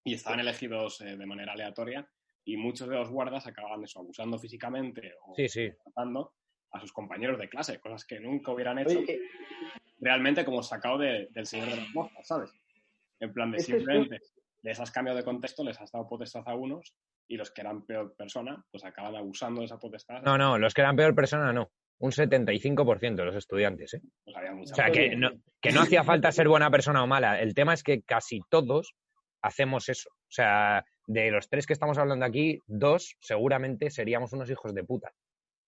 Y 0.04 0.14
estaban 0.14 0.40
elegidos 0.40 1.02
eh, 1.02 1.18
de 1.18 1.26
manera 1.26 1.54
aleatoria 1.54 2.08
y 2.46 2.58
muchos 2.58 2.88
de 2.88 2.96
los 2.96 3.10
guardas 3.10 3.48
acababan 3.48 3.84
eso, 3.84 4.00
abusando 4.00 4.38
físicamente 4.38 5.14
o 5.26 5.36
sí, 5.36 5.50
sí. 5.50 5.70
tratando 5.84 6.34
a 6.72 6.80
sus 6.80 6.94
compañeros 6.94 7.40
de 7.40 7.50
clase, 7.50 7.80
cosas 7.80 8.06
que 8.06 8.20
nunca 8.20 8.52
hubieran 8.52 8.80
hecho. 8.80 9.00
Realmente 10.00 10.46
como 10.46 10.64
sacado 10.64 10.98
del 10.98 11.46
Señor 11.46 11.70
de 11.70 11.78
las 11.78 11.90
Moscas, 11.90 12.26
¿sabes? 12.26 12.52
En 13.20 13.34
plan 13.34 13.52
de 13.52 13.60
simplemente 13.60 14.20
les 14.64 14.80
has 14.80 14.92
cambiado 14.92 15.18
de 15.18 15.24
contexto, 15.26 15.64
les 15.64 15.80
has 15.80 15.92
dado 15.92 16.08
potestad 16.08 16.44
a 16.46 16.56
unos 16.56 16.96
y 17.28 17.36
los 17.36 17.52
que 17.52 17.62
eran 17.62 17.86
peor 17.86 18.16
persona, 18.16 18.64
pues 18.72 18.84
acaban 18.84 19.16
abusando 19.16 19.62
de 19.62 19.66
esa 19.66 19.80
potestad. 19.80 20.22
No, 20.24 20.38
no, 20.38 20.58
los 20.58 20.74
que 20.74 20.82
eran 20.82 20.96
peor 20.96 21.14
persona 21.16 21.52
no. 21.52 21.72
Un 22.02 22.12
75% 22.12 23.16
de 23.16 23.26
los 23.26 23.36
estudiantes, 23.36 23.94
¿eh? 23.94 24.02
Pues 24.26 24.72
o 24.72 24.76
sea, 24.76 24.90
que 24.92 25.16
no, 25.16 25.30
que 25.62 25.72
no 25.72 25.82
hacía 25.82 26.04
falta 26.04 26.32
ser 26.32 26.48
buena 26.48 26.72
persona 26.72 27.04
o 27.04 27.08
mala. 27.08 27.40
El 27.40 27.54
tema 27.54 27.74
es 27.74 27.84
que 27.84 28.02
casi 28.02 28.42
todos 28.50 28.96
hacemos 29.42 29.88
eso. 29.88 30.10
O 30.10 30.32
sea, 30.34 30.84
de 31.08 31.30
los 31.32 31.48
tres 31.48 31.66
que 31.68 31.74
estamos 31.74 31.98
hablando 31.98 32.26
aquí, 32.26 32.60
dos 32.68 33.16
seguramente 33.20 33.90
seríamos 33.90 34.34
unos 34.34 34.50
hijos 34.50 34.74
de 34.74 34.84
puta. 34.84 35.12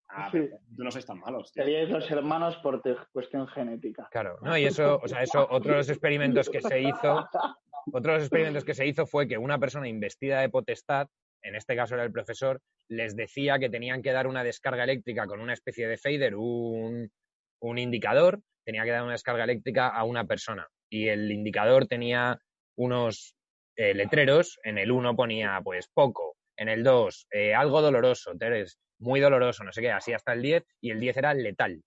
Ah, 0.09 0.29
Sí. 0.31 0.39
pero 0.41 0.57
tú 0.75 0.83
no 0.83 0.91
sois 0.91 1.05
tan 1.05 1.19
malos. 1.19 1.51
tío. 1.51 1.63
Seríais 1.63 1.89
los 1.89 2.09
hermanos 2.11 2.57
por 2.57 2.81
cuestión 3.11 3.47
genética. 3.47 4.07
Claro, 4.11 4.37
¿no? 4.41 4.57
Y 4.57 4.65
eso, 4.65 4.99
o 5.03 5.07
sea, 5.07 5.23
eso, 5.23 5.47
otro 5.49 5.71
de 5.71 5.77
los 5.77 5.89
experimentos 5.89 6.49
que 6.49 6.61
se 6.61 6.81
hizo, 6.81 7.27
otro 7.91 8.11
de 8.11 8.17
los 8.17 8.23
experimentos 8.23 8.63
que 8.63 8.73
se 8.75 8.85
hizo 8.85 9.05
fue 9.05 9.27
que 9.27 9.37
una 9.37 9.57
persona 9.59 9.87
investida 9.87 10.41
de 10.41 10.49
potestad, 10.49 11.07
en 11.43 11.55
este 11.55 11.75
caso 11.75 11.95
era 11.95 12.03
el 12.03 12.11
profesor, 12.11 12.61
les 12.87 13.15
decía 13.15 13.59
que 13.59 13.69
tenían 13.69 14.01
que 14.01 14.11
dar 14.11 14.27
una 14.27 14.43
descarga 14.43 14.83
eléctrica 14.83 15.27
con 15.27 15.39
una 15.39 15.53
especie 15.53 15.87
de 15.87 15.97
fader, 15.97 16.35
un, 16.35 17.11
un 17.61 17.77
indicador, 17.77 18.41
tenía 18.65 18.83
que 18.83 18.91
dar 18.91 19.03
una 19.03 19.11
descarga 19.13 19.43
eléctrica 19.43 19.89
a 19.89 20.03
una 20.03 20.25
persona. 20.25 20.67
Y 20.89 21.07
el 21.09 21.31
indicador 21.31 21.87
tenía 21.87 22.39
unos 22.77 23.35
eh, 23.75 23.93
letreros, 23.93 24.59
en 24.63 24.77
el 24.77 24.91
1 24.91 25.15
ponía 25.15 25.59
pues 25.63 25.89
poco, 25.93 26.37
en 26.57 26.69
el 26.69 26.83
2 26.83 27.27
eh, 27.31 27.53
algo 27.53 27.81
doloroso, 27.81 28.33
tres, 28.37 28.79
muy 28.99 29.19
doloroso, 29.19 29.63
no 29.63 29.71
sé 29.71 29.81
qué, 29.81 29.91
así 29.91 30.13
hasta 30.13 30.33
el 30.33 30.41
10, 30.41 30.63
y 30.81 30.91
el 30.91 30.99
10 30.99 31.17
era 31.17 31.33
letal 31.33 31.83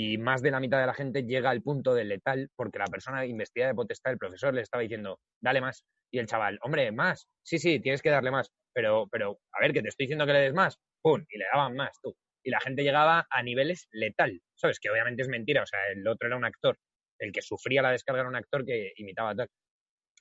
y 0.00 0.16
más 0.16 0.42
de 0.42 0.52
la 0.52 0.60
mitad 0.60 0.78
de 0.78 0.86
la 0.86 0.94
gente 0.94 1.24
llega 1.24 1.50
al 1.50 1.60
punto 1.60 1.92
del 1.92 2.10
letal 2.10 2.48
porque 2.54 2.78
la 2.78 2.84
persona 2.84 3.26
investida 3.26 3.66
de 3.66 3.74
potestad, 3.74 4.12
el 4.12 4.18
profesor, 4.18 4.54
le 4.54 4.60
estaba 4.60 4.80
diciendo, 4.80 5.18
dale 5.40 5.60
más. 5.60 5.84
Y 6.12 6.20
el 6.20 6.26
chaval, 6.28 6.56
hombre, 6.62 6.92
más. 6.92 7.26
Sí, 7.42 7.58
sí, 7.58 7.80
tienes 7.80 8.00
que 8.00 8.10
darle 8.10 8.30
más. 8.30 8.48
Pero, 8.72 9.08
pero, 9.10 9.40
a 9.50 9.60
ver, 9.60 9.72
que 9.72 9.82
te 9.82 9.88
estoy 9.88 10.04
diciendo 10.04 10.24
que 10.24 10.34
le 10.34 10.38
des 10.38 10.54
más. 10.54 10.78
¡Pum! 11.02 11.24
Y 11.28 11.38
le 11.38 11.46
daban 11.52 11.74
más, 11.74 11.98
tú. 12.00 12.16
Y 12.44 12.50
la 12.50 12.60
gente 12.60 12.84
llegaba 12.84 13.26
a 13.28 13.42
niveles 13.42 13.88
letal. 13.90 14.40
¿Sabes? 14.54 14.78
Que 14.78 14.88
obviamente 14.88 15.22
es 15.22 15.28
mentira. 15.28 15.64
O 15.64 15.66
sea, 15.66 15.80
el 15.92 16.06
otro 16.06 16.28
era 16.28 16.36
un 16.36 16.44
actor. 16.44 16.78
El 17.18 17.32
que 17.32 17.42
sufría 17.42 17.82
la 17.82 17.90
descarga 17.90 18.20
era 18.20 18.28
un 18.28 18.36
actor 18.36 18.64
que 18.64 18.92
imitaba 18.98 19.34
tal. 19.34 19.48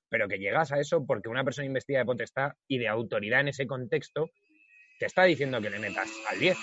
Pero 0.10 0.28
que 0.28 0.40
llegas 0.40 0.72
a 0.72 0.80
eso 0.80 1.06
porque 1.06 1.30
una 1.30 1.44
persona 1.44 1.68
investida 1.68 2.00
de 2.00 2.06
potestad 2.06 2.54
y 2.68 2.80
de 2.80 2.88
autoridad 2.88 3.42
en 3.42 3.50
ese 3.50 3.68
contexto 3.68 4.32
te 4.98 5.06
está 5.06 5.26
diciendo 5.26 5.62
que 5.62 5.70
le 5.70 5.78
metas 5.78 6.10
al 6.32 6.40
10. 6.40 6.58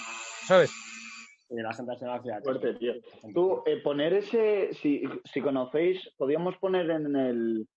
¿Sabes? 0.49 0.73
Y 1.57 1.63
la 1.63 1.73
gente 1.73 1.93
al 1.93 1.99
final 1.99 2.19
hacía. 2.19 2.41
Fuerte, 2.43 2.75
tío. 2.75 2.95
Tú, 3.33 3.63
eh, 3.67 3.81
poner 3.83 4.13
ese, 4.15 4.73
si, 4.75 5.03
si 5.25 5.41
conocéis, 5.41 6.01
podríamos 6.17 6.57
poner 6.59 6.91
en 6.91 7.15
el, 7.15 7.69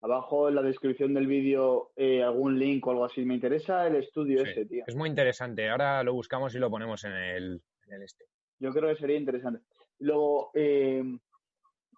abajo 0.00 0.48
en 0.48 0.56
la 0.56 0.62
descripción 0.62 1.14
del 1.14 1.26
vídeo 1.26 1.92
eh, 1.96 2.22
algún 2.22 2.58
link 2.58 2.86
o 2.86 2.90
algo 2.90 3.04
así. 3.04 3.24
Me 3.24 3.34
interesa 3.34 3.86
el 3.86 3.96
estudio 3.96 4.44
Sí. 4.44 4.50
ese, 4.50 4.66
tío. 4.66 4.84
Es 4.86 4.96
muy 4.96 5.08
interesante. 5.08 5.68
Ahora 5.68 6.02
lo 6.02 6.12
buscamos 6.12 6.54
y 6.54 6.58
lo 6.58 6.70
ponemos 6.70 7.04
en 7.04 7.12
el, 7.12 7.62
en 7.86 7.92
el 7.92 8.02
este. 8.02 8.24
Yo 8.58 8.72
creo 8.72 8.92
que 8.92 9.00
sería 9.00 9.16
interesante. 9.16 9.60
Luego, 10.00 10.50
eh, 10.54 11.02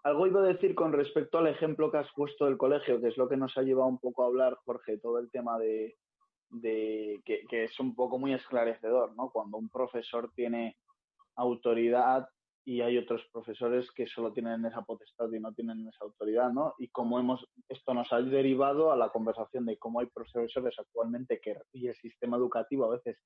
algo 0.04 0.26
iba 0.26 0.40
a 0.40 0.52
decir 0.52 0.74
con 0.74 0.92
respecto 0.92 1.38
al 1.38 1.46
ejemplo 1.46 1.90
que 1.90 1.98
has 1.98 2.12
puesto 2.14 2.44
del 2.44 2.58
colegio, 2.58 3.00
que 3.00 3.08
es 3.08 3.16
lo 3.16 3.28
que 3.28 3.36
nos 3.36 3.56
ha 3.56 3.62
llevado 3.62 3.88
un 3.88 3.98
poco 3.98 4.24
a 4.24 4.26
hablar, 4.26 4.54
Jorge, 4.64 4.98
todo 4.98 5.18
el 5.18 5.30
tema 5.30 5.58
de, 5.58 5.96
de 6.50 7.20
que, 7.24 7.42
que 7.48 7.64
es 7.64 7.80
un 7.80 7.94
poco 7.94 8.18
muy 8.18 8.34
esclarecedor, 8.34 9.14
¿no? 9.16 9.30
Cuando 9.30 9.56
un 9.58 9.68
profesor 9.68 10.30
tiene 10.34 10.76
autoridad 11.36 12.28
y 12.64 12.80
hay 12.80 12.96
otros 12.96 13.22
profesores 13.32 13.90
que 13.90 14.06
solo 14.06 14.32
tienen 14.32 14.64
esa 14.64 14.82
potestad 14.82 15.30
y 15.32 15.40
no 15.40 15.52
tienen 15.52 15.86
esa 15.88 16.04
autoridad, 16.04 16.52
¿no? 16.52 16.74
Y 16.78 16.88
como 16.88 17.18
hemos, 17.18 17.44
esto 17.68 17.92
nos 17.92 18.12
ha 18.12 18.20
derivado 18.20 18.92
a 18.92 18.96
la 18.96 19.08
conversación 19.08 19.66
de 19.66 19.78
cómo 19.78 20.00
hay 20.00 20.06
profesores 20.06 20.78
actualmente 20.78 21.40
que, 21.40 21.56
y 21.72 21.88
el 21.88 21.94
sistema 21.96 22.36
educativo 22.36 22.84
a 22.84 22.90
veces 22.90 23.18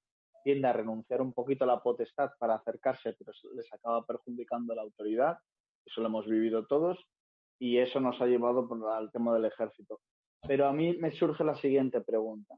tiende 0.42 0.68
a 0.68 0.72
renunciar 0.72 1.20
un 1.20 1.32
poquito 1.32 1.64
a 1.64 1.66
la 1.66 1.82
potestad 1.82 2.30
para 2.38 2.54
acercarse, 2.54 3.14
pero 3.18 3.32
les 3.54 3.70
acaba 3.72 4.07
perjudicando 4.07 4.74
la 4.74 4.82
autoridad. 4.82 5.38
Eso 5.84 6.00
lo 6.00 6.07
hemos 6.07 6.26
vivido 6.26 6.66
todos 6.66 6.98
y 7.59 7.78
eso 7.78 8.00
nos 8.00 8.20
ha 8.20 8.26
llevado 8.26 8.68
al 8.92 9.11
tema 9.11 9.34
del 9.34 9.44
ejército. 9.44 10.00
Pero 10.46 10.66
a 10.66 10.72
mí 10.72 10.96
me 10.98 11.11
surge 11.11 11.44
la 11.44 11.57
siguiente 11.57 12.00
pregunta. 12.00 12.54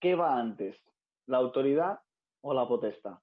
¿Qué 0.00 0.14
va 0.14 0.38
antes? 0.38 0.76
¿La 1.26 1.38
autoridad 1.38 1.98
o 2.40 2.54
la 2.54 2.66
potestad? 2.66 3.18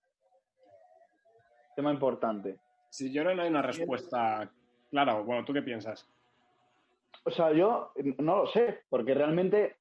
Tema 1.76 1.92
importante. 1.92 2.60
Si 2.90 3.12
yo 3.12 3.22
creo 3.22 3.32
que 3.32 3.38
no 3.38 3.44
hay 3.44 3.50
una 3.50 3.62
respuesta 3.62 4.52
clara. 4.90 5.20
Bueno, 5.22 5.46
¿tú 5.46 5.54
qué 5.54 5.62
piensas? 5.62 6.08
O 7.24 7.32
sea, 7.32 7.52
yo 7.52 7.92
no 8.18 8.38
lo 8.38 8.48
sé, 8.48 8.82
porque 8.90 9.14
realmente, 9.14 9.78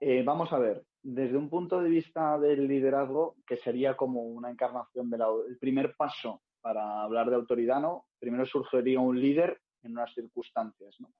eh, 0.00 0.22
vamos 0.22 0.52
a 0.52 0.58
ver, 0.58 0.84
desde 1.02 1.36
un 1.36 1.48
punto 1.48 1.80
de 1.80 1.88
vista 1.88 2.38
del 2.38 2.68
liderazgo, 2.68 3.36
que 3.46 3.56
sería 3.56 3.96
como 3.96 4.22
una 4.22 4.50
encarnación 4.50 5.08
del 5.08 5.22
primer 5.58 5.94
paso 5.96 6.42
para 6.60 7.02
hablar 7.02 7.30
de 7.30 7.36
autoridad, 7.36 7.80
¿no? 7.80 8.06
Primero 8.18 8.44
surgiría 8.44 9.00
un 9.00 9.18
líder 9.18 9.60
en 9.82 9.92
unas 9.92 10.12
circunstancias, 10.12 10.96
¿no? 11.00 11.10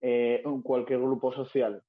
Eh, 0.00 0.42
en 0.44 0.62
cualquier 0.62 1.00
grupo 1.00 1.32
social. 1.32 1.82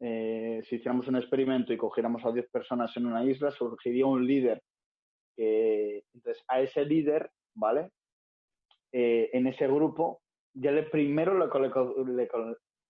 Eh, 0.00 0.62
si 0.68 0.76
hiciéramos 0.76 1.08
un 1.08 1.16
experimento 1.16 1.72
y 1.72 1.78
cogiéramos 1.78 2.24
a 2.24 2.32
10 2.32 2.50
personas 2.50 2.94
en 2.96 3.06
una 3.06 3.24
isla, 3.24 3.50
surgiría 3.50 4.06
un 4.06 4.26
líder. 4.26 4.62
Que- 5.36 6.04
entonces, 6.14 6.42
a 6.48 6.60
ese 6.60 6.84
líder, 6.84 7.30
¿vale? 7.54 7.90
Eh, 8.92 9.30
en 9.32 9.46
ese 9.46 9.66
grupo, 9.66 10.22
ya 10.52 10.70
le 10.70 10.84
primero 10.84 11.34
lo, 11.34 11.46
le- 12.04 12.28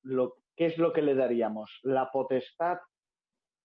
lo- 0.03 0.37
¿qué 0.57 0.67
es 0.67 0.79
lo 0.79 0.93
que 0.93 1.03
le 1.03 1.15
daríamos? 1.15 1.81
La 1.83 2.11
potestad 2.11 2.79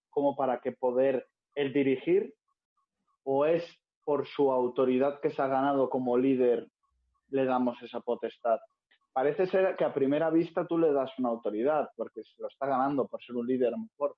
como 0.08 0.34
para 0.36 0.60
que 0.60 0.72
poder 0.72 1.28
el 1.54 1.72
dirigir 1.72 2.34
o 3.24 3.44
es 3.46 3.64
por 4.04 4.26
su 4.26 4.50
autoridad 4.50 5.20
que 5.20 5.30
se 5.30 5.42
ha 5.42 5.46
ganado 5.46 5.88
como 5.90 6.16
líder 6.16 6.66
le 7.28 7.44
damos 7.44 7.80
esa 7.82 8.00
potestad. 8.00 8.58
Parece 9.12 9.46
ser 9.46 9.76
que 9.76 9.84
a 9.84 9.92
primera 9.92 10.30
vista 10.30 10.66
tú 10.66 10.78
le 10.78 10.92
das 10.92 11.16
una 11.18 11.28
autoridad 11.28 11.90
porque 11.96 12.22
se 12.24 12.40
lo 12.42 12.48
está 12.48 12.66
ganando 12.66 13.06
por 13.06 13.22
ser 13.22 13.36
un 13.36 13.46
líder 13.46 13.74
mejor 13.76 14.16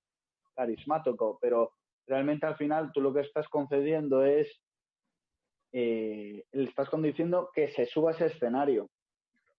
carismático, 0.55 1.39
pero 1.41 1.73
realmente 2.07 2.47
al 2.47 2.57
final 2.57 2.91
tú 2.93 3.01
lo 3.01 3.13
que 3.13 3.21
estás 3.21 3.49
concediendo 3.49 4.25
es 4.25 4.49
eh, 5.73 6.45
le 6.53 6.65
estás 6.65 6.91
conduciendo 6.91 7.51
que 7.55 7.69
se 7.73 7.87
suba 7.87 8.11
a 8.11 8.15
ese 8.15 8.27
escenario, 8.27 8.91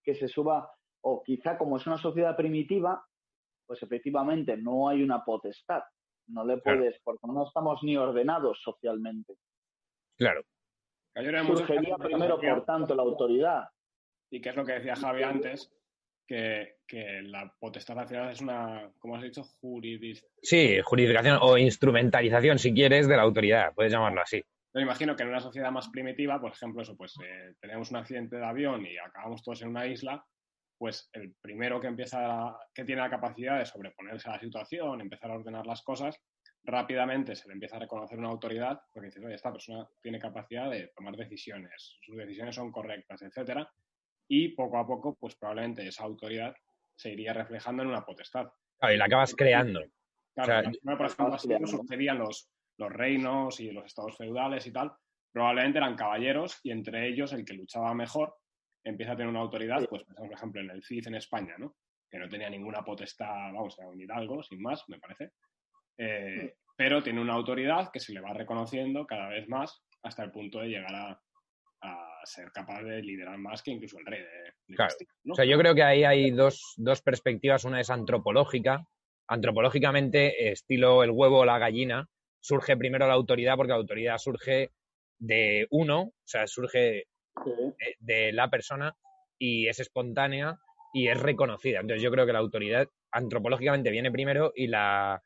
que 0.02 0.14
se 0.14 0.28
suba, 0.28 0.72
o 1.00 1.22
quizá 1.24 1.58
como 1.58 1.76
es 1.76 1.86
una 1.86 1.98
sociedad 1.98 2.36
primitiva, 2.36 3.04
pues 3.66 3.82
efectivamente 3.82 4.56
no 4.56 4.88
hay 4.88 5.02
una 5.02 5.24
potestad. 5.24 5.82
No 6.28 6.44
le 6.44 6.60
Claro. 6.60 6.78
puedes, 6.78 7.00
porque 7.02 7.26
no 7.26 7.46
estamos 7.46 7.82
ni 7.82 7.96
ordenados 7.96 8.60
socialmente. 8.62 9.34
Claro. 10.16 10.42
Casos, 11.12 11.62
primero, 11.62 12.40
por 12.40 12.64
tanto, 12.64 12.94
la 12.94 13.02
autoridad. 13.02 13.68
Y 14.30 14.40
que 14.40 14.48
es 14.48 14.56
lo 14.56 14.64
que 14.64 14.72
decía 14.72 14.96
Javi 14.96 15.22
antes, 15.22 15.70
que, 16.26 16.76
que 16.86 17.22
la 17.22 17.52
potestad 17.58 17.98
al 17.98 18.08
final 18.08 18.30
es 18.30 18.40
una, 18.40 18.90
como 18.98 19.16
has 19.16 19.22
dicho, 19.22 19.42
jurisdicción. 19.60 20.30
Sí, 20.42 20.80
jurisdicción 20.82 21.38
o 21.40 21.58
instrumentalización, 21.58 22.58
si 22.58 22.72
quieres, 22.72 23.08
de 23.08 23.16
la 23.16 23.22
autoridad, 23.22 23.72
puedes 23.74 23.92
llamarlo 23.92 24.22
así. 24.22 24.38
Yo 24.38 24.80
me 24.80 24.82
imagino 24.82 25.14
que 25.14 25.22
en 25.22 25.28
una 25.28 25.40
sociedad 25.40 25.70
más 25.70 25.88
primitiva, 25.88 26.40
por 26.40 26.52
ejemplo, 26.52 26.82
eso, 26.82 26.96
pues 26.96 27.14
eh, 27.24 27.54
tenemos 27.60 27.90
un 27.90 27.98
accidente 27.98 28.36
de 28.36 28.44
avión 28.44 28.84
y 28.84 28.98
acabamos 28.98 29.42
todos 29.42 29.62
en 29.62 29.68
una 29.68 29.86
isla, 29.86 30.24
pues 30.76 31.08
el 31.12 31.34
primero 31.40 31.80
que 31.80 31.86
empieza, 31.86 32.58
que 32.74 32.84
tiene 32.84 33.02
la 33.02 33.10
capacidad 33.10 33.58
de 33.58 33.66
sobreponerse 33.66 34.28
a 34.28 34.32
la 34.32 34.40
situación, 34.40 35.00
empezar 35.00 35.30
a 35.30 35.34
ordenar 35.34 35.64
las 35.66 35.82
cosas, 35.82 36.18
rápidamente 36.64 37.36
se 37.36 37.46
le 37.46 37.54
empieza 37.54 37.76
a 37.76 37.80
reconocer 37.80 38.18
una 38.18 38.30
autoridad, 38.30 38.80
porque 38.92 39.06
dices, 39.06 39.24
oye, 39.24 39.34
esta 39.34 39.52
persona 39.52 39.86
tiene 40.02 40.18
capacidad 40.18 40.70
de 40.70 40.88
tomar 40.96 41.16
decisiones, 41.16 41.98
sus 42.00 42.16
decisiones 42.16 42.56
son 42.56 42.72
correctas, 42.72 43.22
etcétera, 43.22 43.70
y 44.28 44.48
poco 44.48 44.78
a 44.78 44.86
poco, 44.86 45.16
pues 45.18 45.36
probablemente 45.36 45.86
esa 45.86 46.04
autoridad 46.04 46.54
se 46.96 47.10
iría 47.10 47.32
reflejando 47.32 47.82
en 47.82 47.90
una 47.90 48.04
potestad. 48.04 48.48
Claro, 48.78 48.94
y 48.94 48.98
la 48.98 49.04
acabas 49.04 49.34
creando. 49.34 49.80
Claro, 50.34 50.68
O 50.68 50.72
sea, 50.72 50.96
por 50.96 51.06
ejemplo, 51.06 51.34
así 51.34 51.48
los, 51.48 52.50
los 52.78 52.92
reinos 52.92 53.60
y 53.60 53.70
los 53.70 53.86
estados 53.86 54.16
feudales 54.16 54.66
y 54.66 54.72
tal, 54.72 54.92
probablemente 55.32 55.78
eran 55.78 55.96
caballeros 55.96 56.58
y 56.62 56.70
entre 56.70 57.08
ellos 57.08 57.32
el 57.32 57.44
que 57.44 57.54
luchaba 57.54 57.94
mejor 57.94 58.36
empieza 58.84 59.12
a 59.12 59.16
tener 59.16 59.30
una 59.30 59.40
autoridad, 59.40 59.84
pues 59.88 60.04
pensamos, 60.04 60.28
por 60.28 60.36
ejemplo, 60.36 60.60
en 60.60 60.70
el 60.70 60.84
Cid 60.84 61.08
en 61.08 61.14
España, 61.14 61.54
¿no? 61.58 61.74
Que 62.10 62.18
no 62.18 62.28
tenía 62.28 62.50
ninguna 62.50 62.82
potestad, 62.84 63.52
vamos, 63.52 63.78
era 63.78 63.88
un 63.88 64.00
hidalgo, 64.00 64.42
sin 64.42 64.60
más, 64.60 64.84
me 64.88 64.98
parece. 64.98 65.32
Eh, 65.96 66.54
pero 66.76 67.02
tiene 67.02 67.20
una 67.20 67.34
autoridad 67.34 67.90
que 67.92 68.00
se 68.00 68.12
le 68.12 68.20
va 68.20 68.32
reconociendo 68.32 69.06
cada 69.06 69.28
vez 69.28 69.48
más 69.48 69.82
hasta 70.02 70.22
el 70.24 70.30
punto 70.30 70.60
de 70.60 70.68
llegar 70.68 70.94
a 70.94 71.20
ser 72.26 72.50
capaz 72.52 72.82
de 72.82 73.02
liderar 73.02 73.38
más 73.38 73.62
que 73.62 73.70
incluso 73.72 73.98
el 73.98 74.06
rey 74.06 74.20
de, 74.20 74.26
de 74.66 74.76
Claro. 74.76 74.88
Castilla, 74.90 75.10
¿no? 75.24 75.32
O 75.32 75.36
sea, 75.36 75.44
yo 75.44 75.58
creo 75.58 75.74
que 75.74 75.82
ahí 75.82 76.04
hay 76.04 76.30
dos, 76.30 76.74
dos 76.76 77.02
perspectivas. 77.02 77.64
Una 77.64 77.80
es 77.80 77.90
antropológica. 77.90 78.86
Antropológicamente, 79.28 80.50
estilo 80.50 81.02
el 81.02 81.10
huevo 81.10 81.40
o 81.40 81.44
la 81.44 81.58
gallina, 81.58 82.08
surge 82.40 82.76
primero 82.76 83.06
la 83.06 83.14
autoridad 83.14 83.56
porque 83.56 83.70
la 83.70 83.76
autoridad 83.76 84.18
surge 84.18 84.70
de 85.18 85.66
uno, 85.70 86.00
o 86.02 86.12
sea, 86.24 86.46
surge 86.46 86.78
de, 86.78 87.96
de 88.00 88.32
la 88.32 88.48
persona 88.50 88.94
y 89.38 89.68
es 89.68 89.80
espontánea 89.80 90.58
y 90.92 91.08
es 91.08 91.18
reconocida. 91.20 91.80
Entonces 91.80 92.02
yo 92.02 92.10
creo 92.10 92.26
que 92.26 92.32
la 92.32 92.38
autoridad 92.40 92.88
antropológicamente 93.12 93.90
viene 93.90 94.10
primero 94.12 94.52
y 94.54 94.66
la, 94.66 95.22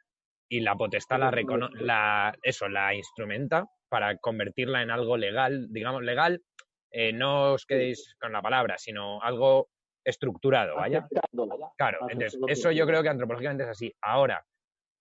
y 0.49 0.61
la 0.61 0.77
potestad 0.77 1.19
la, 1.19 1.31
recono- 1.31 1.71
la 1.75 2.35
eso, 2.43 2.69
la 2.69 2.95
instrumenta 2.95 3.67
para 3.89 4.17
convertirla 4.19 4.83
en 4.83 4.91
algo 4.91 5.17
legal, 5.17 5.67
digamos, 5.73 6.03
legal, 6.03 6.43
eh, 6.91 7.13
no 7.13 7.53
os 7.53 7.67
quedéis 7.67 8.17
con 8.21 8.33
la 8.33 8.43
palabra, 8.43 8.77
sino 8.79 9.23
algo 9.23 9.69
estructurado, 10.05 10.77
¿vaya? 10.77 11.07
Claro, 11.77 11.99
entonces 12.09 12.39
eso 12.49 12.71
yo 12.71 12.87
creo 12.87 13.03
que 13.03 13.09
antropológicamente 13.09 13.65
es 13.65 13.71
así. 13.71 13.95
Ahora, 14.01 14.45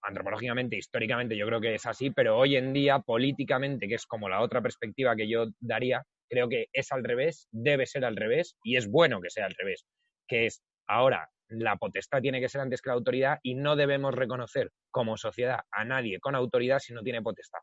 antropológicamente, 0.01 0.77
históricamente 0.77 1.37
yo 1.37 1.45
creo 1.47 1.61
que 1.61 1.75
es 1.75 1.85
así, 1.85 2.11
pero 2.11 2.37
hoy 2.37 2.55
en 2.55 2.73
día, 2.73 2.99
políticamente, 2.99 3.87
que 3.87 3.95
es 3.95 4.05
como 4.05 4.27
la 4.27 4.41
otra 4.41 4.61
perspectiva 4.61 5.15
que 5.15 5.29
yo 5.29 5.45
daría, 5.59 6.03
creo 6.29 6.49
que 6.49 6.67
es 6.73 6.91
al 6.91 7.03
revés, 7.03 7.47
debe 7.51 7.85
ser 7.85 8.03
al 8.05 8.15
revés 8.15 8.57
y 8.63 8.75
es 8.75 8.89
bueno 8.89 9.21
que 9.21 9.29
sea 9.29 9.45
al 9.45 9.55
revés, 9.57 9.85
que 10.27 10.45
es 10.45 10.61
ahora 10.87 11.29
la 11.49 11.77
potestad 11.77 12.21
tiene 12.21 12.41
que 12.41 12.49
ser 12.49 12.61
antes 12.61 12.81
que 12.81 12.89
la 12.89 12.95
autoridad 12.95 13.39
y 13.41 13.55
no 13.55 13.75
debemos 13.75 14.13
reconocer 14.13 14.71
como 14.91 15.17
sociedad 15.17 15.61
a 15.71 15.85
nadie 15.85 16.19
con 16.19 16.35
autoridad 16.35 16.79
si 16.79 16.93
no 16.93 17.01
tiene 17.03 17.21
potestad. 17.21 17.59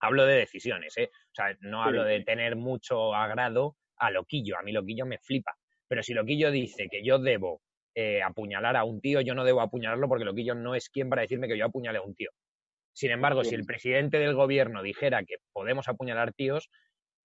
Hablo 0.00 0.26
de 0.26 0.36
decisiones, 0.36 0.96
¿eh? 0.98 1.10
O 1.12 1.34
sea, 1.34 1.56
no 1.60 1.82
hablo 1.82 2.04
de 2.04 2.22
tener 2.22 2.56
mucho 2.56 3.14
agrado 3.14 3.76
a 3.96 4.10
Loquillo. 4.10 4.58
A 4.58 4.62
mí 4.62 4.72
Loquillo 4.72 5.06
me 5.06 5.18
flipa. 5.18 5.56
Pero 5.88 6.02
si 6.02 6.12
Loquillo 6.12 6.50
dice 6.50 6.88
que 6.90 7.04
yo 7.04 7.18
debo 7.18 7.62
eh, 7.94 8.22
apuñalar 8.22 8.76
a 8.76 8.84
un 8.84 9.00
tío, 9.00 9.20
yo 9.20 9.34
no 9.34 9.44
debo 9.44 9.60
apuñalarlo 9.60 10.08
porque 10.08 10.24
Loquillo 10.24 10.54
no 10.54 10.74
es 10.74 10.90
quien 10.90 11.08
para 11.08 11.22
decirme 11.22 11.48
que 11.48 11.56
yo 11.56 11.66
apuñale 11.66 11.98
a 11.98 12.02
un 12.02 12.14
tío. 12.14 12.30
Sin 12.92 13.10
embargo, 13.10 13.44
si 13.44 13.54
el 13.54 13.64
presidente 13.64 14.18
del 14.18 14.34
gobierno 14.34 14.82
dijera 14.82 15.22
que 15.24 15.36
podemos 15.52 15.86
apuñalar 15.88 16.32
tíos, 16.32 16.70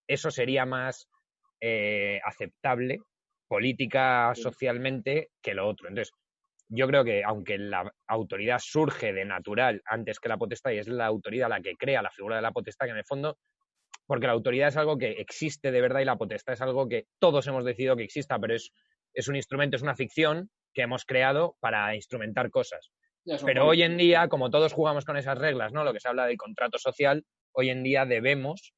eso 0.08 0.30
sería 0.30 0.66
más 0.66 1.08
eh, 1.62 2.20
aceptable 2.26 3.00
política 3.48 4.34
socialmente 4.36 5.30
que 5.42 5.54
lo 5.54 5.68
otro. 5.68 5.88
Entonces, 5.88 6.14
yo 6.74 6.88
creo 6.88 7.04
que 7.04 7.24
aunque 7.24 7.58
la 7.58 7.94
autoridad 8.08 8.60
surge 8.60 9.12
de 9.12 9.26
natural 9.26 9.82
antes 9.86 10.20
que 10.20 10.30
la 10.30 10.38
potestad 10.38 10.72
y 10.72 10.78
es 10.78 10.88
la 10.88 11.06
autoridad 11.06 11.50
la 11.50 11.62
que 11.62 11.76
crea 11.76 12.02
la 12.02 12.12
figura 12.12 12.38
de 12.38 12.42
la 12.42 12.52
potestad, 12.52 12.86
que 12.86 12.92
en 12.92 12.98
el 12.98 13.06
fondo, 13.06 13.38
porque 14.08 14.28
la 14.28 14.34
autoridad 14.34 14.70
es 14.70 14.78
algo 14.78 14.98
que 14.98 15.12
existe 15.12 15.72
de 15.72 15.82
verdad 15.82 16.00
y 16.00 16.06
la 16.06 16.18
potestad 16.18 16.54
es 16.54 16.62
algo 16.62 16.88
que 16.88 17.08
todos 17.20 17.46
hemos 17.48 17.66
decidido 17.66 17.98
que 17.98 18.04
exista, 18.04 18.40
pero 18.40 18.56
es, 18.56 18.72
es 19.14 19.28
un 19.28 19.36
instrumento, 19.36 19.76
es 19.76 19.82
una 19.82 19.96
ficción 19.96 20.50
que 20.74 20.84
hemos 20.84 21.04
creado 21.04 21.58
para 21.60 21.94
instrumentar 21.94 22.50
cosas. 22.50 22.90
Pero 23.46 23.68
hoy 23.68 23.84
en 23.84 23.98
día, 23.98 24.30
como 24.30 24.50
todos 24.50 24.74
jugamos 24.74 25.04
con 25.04 25.18
esas 25.18 25.38
reglas, 25.38 25.74
¿no? 25.74 25.84
Lo 25.84 25.94
que 25.94 26.00
se 26.00 26.08
habla 26.08 26.26
del 26.26 26.38
contrato 26.38 26.80
social, 26.80 27.26
hoy 27.52 27.70
en 27.70 27.84
día 27.84 28.06
debemos 28.06 28.74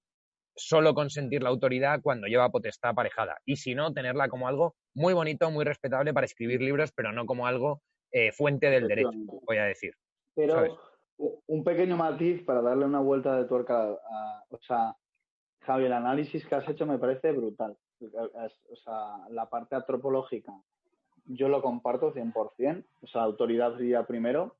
solo 0.55 0.93
consentir 0.93 1.43
la 1.43 1.49
autoridad 1.49 2.01
cuando 2.01 2.27
lleva 2.27 2.49
potestad 2.49 2.91
aparejada. 2.91 3.37
Y 3.45 3.55
si 3.57 3.75
no, 3.75 3.93
tenerla 3.93 4.29
como 4.29 4.47
algo 4.47 4.75
muy 4.93 5.13
bonito, 5.13 5.49
muy 5.51 5.65
respetable 5.65 6.13
para 6.13 6.25
escribir 6.25 6.61
libros, 6.61 6.91
pero 6.91 7.11
no 7.11 7.25
como 7.25 7.47
algo 7.47 7.81
eh, 8.11 8.31
fuente 8.31 8.69
del 8.69 8.87
derecho, 8.87 9.11
voy 9.45 9.57
a 9.57 9.65
decir. 9.65 9.93
Pero 10.35 10.77
un 11.17 11.63
pequeño 11.63 11.97
matiz 11.97 12.43
para 12.43 12.61
darle 12.61 12.85
una 12.85 12.99
vuelta 12.99 13.35
de 13.35 13.45
tuerca 13.45 13.83
a, 13.83 14.43
o 14.49 14.59
sea, 14.61 14.95
Javi, 15.61 15.85
el 15.85 15.93
análisis 15.93 16.45
que 16.45 16.55
has 16.55 16.67
hecho 16.67 16.85
me 16.85 16.97
parece 16.97 17.31
brutal. 17.31 17.77
O 18.01 18.75
sea, 18.75 19.29
la 19.29 19.49
parte 19.49 19.75
antropológica, 19.75 20.51
yo 21.25 21.47
lo 21.47 21.61
comparto 21.61 22.13
100%, 22.13 22.85
o 23.01 23.07
sea, 23.07 23.21
la 23.21 23.27
autoridad 23.27 23.77
sería 23.77 24.05
primero, 24.05 24.57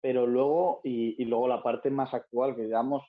pero 0.00 0.26
luego, 0.26 0.80
y, 0.84 1.20
y 1.20 1.24
luego 1.24 1.48
la 1.48 1.62
parte 1.62 1.90
más 1.90 2.12
actual, 2.12 2.54
que 2.54 2.62
digamos, 2.62 3.02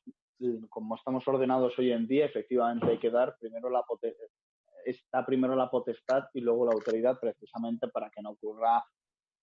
como 0.70 0.96
estamos 0.96 1.28
ordenados 1.28 1.78
hoy 1.78 1.92
en 1.92 2.08
día, 2.08 2.26
efectivamente 2.26 2.88
hay 2.88 2.98
que 2.98 3.10
dar 3.10 3.36
primero 3.40 3.70
la 3.70 3.84
está 4.86 5.26
primero 5.26 5.56
la 5.56 5.70
potestad 5.70 6.26
y 6.34 6.42
luego 6.42 6.66
la 6.66 6.72
autoridad, 6.72 7.20
precisamente 7.20 7.88
para 7.88 8.10
que 8.10 8.22
no 8.22 8.32
ocurra 8.32 8.84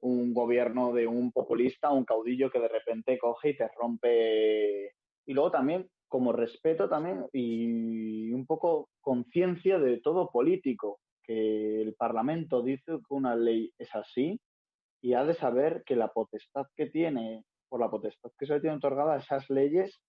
un 0.01 0.34
gobierno 0.34 0.92
de 0.92 1.07
un 1.07 1.32
populista, 1.32 1.90
un 1.90 2.05
caudillo 2.05 2.51
que 2.51 2.61
de 2.61 2.68
repente 2.68 3.18
coge 3.18 3.51
y 3.51 3.57
te 3.57 3.68
rompe. 3.76 4.92
Y 5.26 5.32
luego 5.32 5.51
también, 5.51 5.88
como 6.09 6.32
respeto 6.32 6.88
también 6.88 7.26
y 7.32 8.32
un 8.32 8.47
poco 8.47 8.90
conciencia 9.01 9.78
de 9.78 10.01
todo 10.01 10.30
político, 10.30 11.01
que 11.22 11.82
el 11.82 11.94
Parlamento 11.94 12.62
dice 12.62 12.84
que 12.86 13.14
una 13.14 13.34
ley 13.34 13.72
es 13.78 13.92
así 13.94 14.40
y 15.03 15.14
ha 15.14 15.24
de 15.24 15.34
saber 15.34 15.82
que 15.84 15.97
la 15.97 16.12
potestad 16.12 16.66
que 16.76 16.86
tiene, 16.86 17.44
por 17.68 17.80
la 17.80 17.90
potestad 17.90 18.30
que 18.38 18.47
se 18.47 18.55
le 18.55 18.61
tiene 18.61 18.76
otorgada, 18.76 19.16
esas 19.16 19.49
leyes 19.51 20.01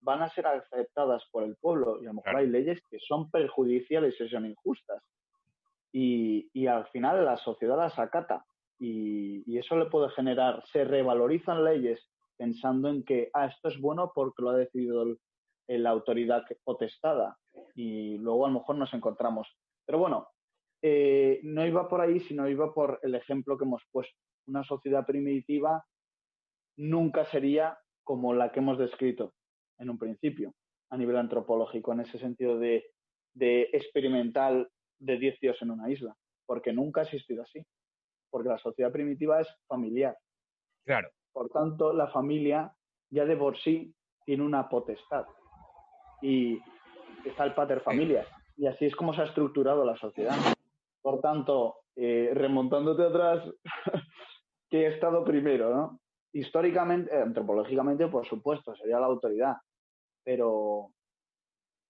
van 0.00 0.22
a 0.22 0.28
ser 0.30 0.46
aceptadas 0.46 1.24
por 1.30 1.42
el 1.44 1.56
pueblo 1.56 1.98
y 2.00 2.06
a 2.06 2.08
lo 2.08 2.14
mejor 2.14 2.36
hay 2.36 2.46
leyes 2.46 2.80
que 2.90 2.98
son 3.00 3.30
perjudiciales 3.30 4.20
y 4.20 4.28
son 4.28 4.46
injustas. 4.46 5.02
Y, 5.92 6.50
y, 6.52 6.66
al 6.66 6.86
final 6.88 7.24
la 7.24 7.36
sociedad 7.38 7.76
las 7.76 7.98
acata 7.98 8.44
y, 8.78 9.42
y, 9.50 9.58
eso 9.58 9.76
le 9.76 9.86
puede 9.86 10.10
generar, 10.10 10.62
se 10.66 10.84
revalorizan 10.84 11.64
leyes 11.64 12.10
pensando 12.36 12.88
en 12.88 13.02
que, 13.02 13.30
ah, 13.32 13.46
esto 13.46 13.68
es 13.68 13.80
bueno 13.80 14.12
porque 14.14 14.42
lo 14.42 14.50
ha 14.50 14.56
decidido 14.56 15.16
la 15.68 15.90
autoridad 15.90 16.44
potestada 16.64 17.38
y 17.74 18.18
luego 18.18 18.46
a 18.46 18.50
lo 18.50 18.60
mejor 18.60 18.76
nos 18.76 18.92
encontramos. 18.94 19.48
Pero 19.86 19.98
bueno, 19.98 20.28
eh, 20.82 21.40
no 21.42 21.66
iba 21.66 21.88
por 21.88 22.00
ahí, 22.00 22.20
sino 22.20 22.48
iba 22.48 22.72
por 22.72 23.00
el 23.02 23.14
ejemplo 23.14 23.56
que 23.56 23.64
hemos 23.64 23.82
puesto. 23.90 24.16
Una 24.46 24.62
sociedad 24.64 25.04
primitiva 25.06 25.84
nunca 26.76 27.24
sería 27.24 27.78
como 28.04 28.34
la 28.34 28.52
que 28.52 28.60
hemos 28.60 28.78
descrito 28.78 29.32
en 29.78 29.90
un 29.90 29.98
principio, 29.98 30.54
a 30.90 30.96
nivel 30.96 31.16
antropológico, 31.16 31.92
en 31.92 32.00
ese 32.00 32.18
sentido 32.18 32.58
de, 32.58 32.84
experimental 33.72 34.68
de 34.98 35.18
10 35.18 35.40
tíos 35.40 35.62
en 35.62 35.70
una 35.70 35.90
isla, 35.90 36.14
porque 36.46 36.72
nunca 36.72 37.00
ha 37.00 37.04
existido 37.04 37.42
así, 37.42 37.64
porque 38.30 38.48
la 38.48 38.58
sociedad 38.58 38.92
primitiva 38.92 39.40
es 39.40 39.48
familiar. 39.66 40.16
Claro. 40.84 41.10
Por 41.32 41.50
tanto, 41.50 41.92
la 41.92 42.08
familia 42.08 42.72
ya 43.10 43.24
de 43.24 43.36
por 43.36 43.58
sí 43.58 43.94
tiene 44.24 44.42
una 44.42 44.68
potestad 44.68 45.26
y 46.22 46.58
está 47.24 47.44
el 47.44 47.54
pater 47.54 47.80
familias. 47.80 48.26
Y 48.56 48.66
así 48.66 48.86
es 48.86 48.96
como 48.96 49.12
se 49.12 49.20
ha 49.20 49.26
estructurado 49.26 49.84
la 49.84 49.96
sociedad. 49.96 50.36
Por 51.02 51.20
tanto, 51.20 51.76
eh, 51.94 52.30
remontándote 52.34 53.02
atrás, 53.02 53.44
¿qué 54.70 54.86
he 54.86 54.94
estado 54.94 55.24
primero, 55.24 55.74
no? 55.74 56.00
Históricamente, 56.36 57.14
eh, 57.14 57.22
antropológicamente, 57.22 58.06
por 58.08 58.26
supuesto, 58.26 58.74
sería 58.76 59.00
la 59.00 59.06
autoridad, 59.06 59.56
pero, 60.22 60.90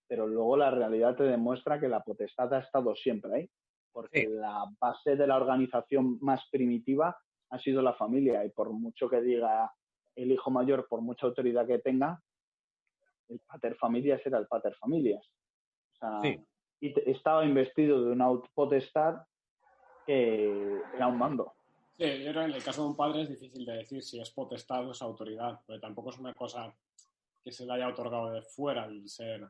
pero 0.08 0.26
luego 0.26 0.56
la 0.56 0.70
realidad 0.70 1.16
te 1.16 1.24
demuestra 1.24 1.80
que 1.80 1.88
la 1.88 2.00
potestad 2.00 2.52
ha 2.54 2.60
estado 2.60 2.94
siempre 2.94 3.34
ahí, 3.34 3.50
porque 3.92 4.28
la 4.28 4.64
base 4.80 5.16
de 5.16 5.26
la 5.26 5.36
organización 5.36 6.18
más 6.20 6.48
primitiva 6.50 7.16
ha 7.50 7.58
sido 7.58 7.82
la 7.82 7.94
familia 7.94 8.44
y 8.44 8.50
por 8.50 8.70
mucho 8.70 9.08
que 9.08 9.20
diga 9.20 9.72
el 10.14 10.30
hijo 10.30 10.50
mayor, 10.50 10.86
por 10.88 11.00
mucha 11.00 11.26
autoridad 11.26 11.66
que 11.66 11.78
tenga, 11.78 12.20
el 13.28 13.40
pater 13.40 13.74
familias 13.76 14.24
era 14.24 14.38
el 14.38 14.46
pater 14.46 14.74
familias. 14.76 15.26
O 15.92 15.96
sea, 15.96 16.38
y 16.80 17.10
estaba 17.10 17.44
investido 17.44 18.04
de 18.04 18.12
una 18.12 18.28
potestad 18.54 19.22
que 20.04 20.82
era 20.94 21.06
un 21.08 21.18
mando. 21.18 21.55
Sí, 21.98 22.24
yo 22.24 22.30
creo 22.30 22.42
que 22.42 22.50
en 22.50 22.52
el 22.52 22.62
caso 22.62 22.82
de 22.82 22.88
un 22.88 22.96
padre 22.96 23.22
es 23.22 23.28
difícil 23.30 23.64
de 23.64 23.72
decir 23.72 24.02
si 24.02 24.20
es 24.20 24.30
potestad 24.30 24.86
o 24.86 24.92
es 24.92 25.00
autoridad, 25.00 25.60
porque 25.66 25.80
tampoco 25.80 26.10
es 26.10 26.18
una 26.18 26.34
cosa 26.34 26.74
que 27.42 27.52
se 27.52 27.64
le 27.64 27.72
haya 27.72 27.88
otorgado 27.88 28.32
de 28.32 28.42
fuera 28.42 28.84
el 28.84 29.08
ser 29.08 29.48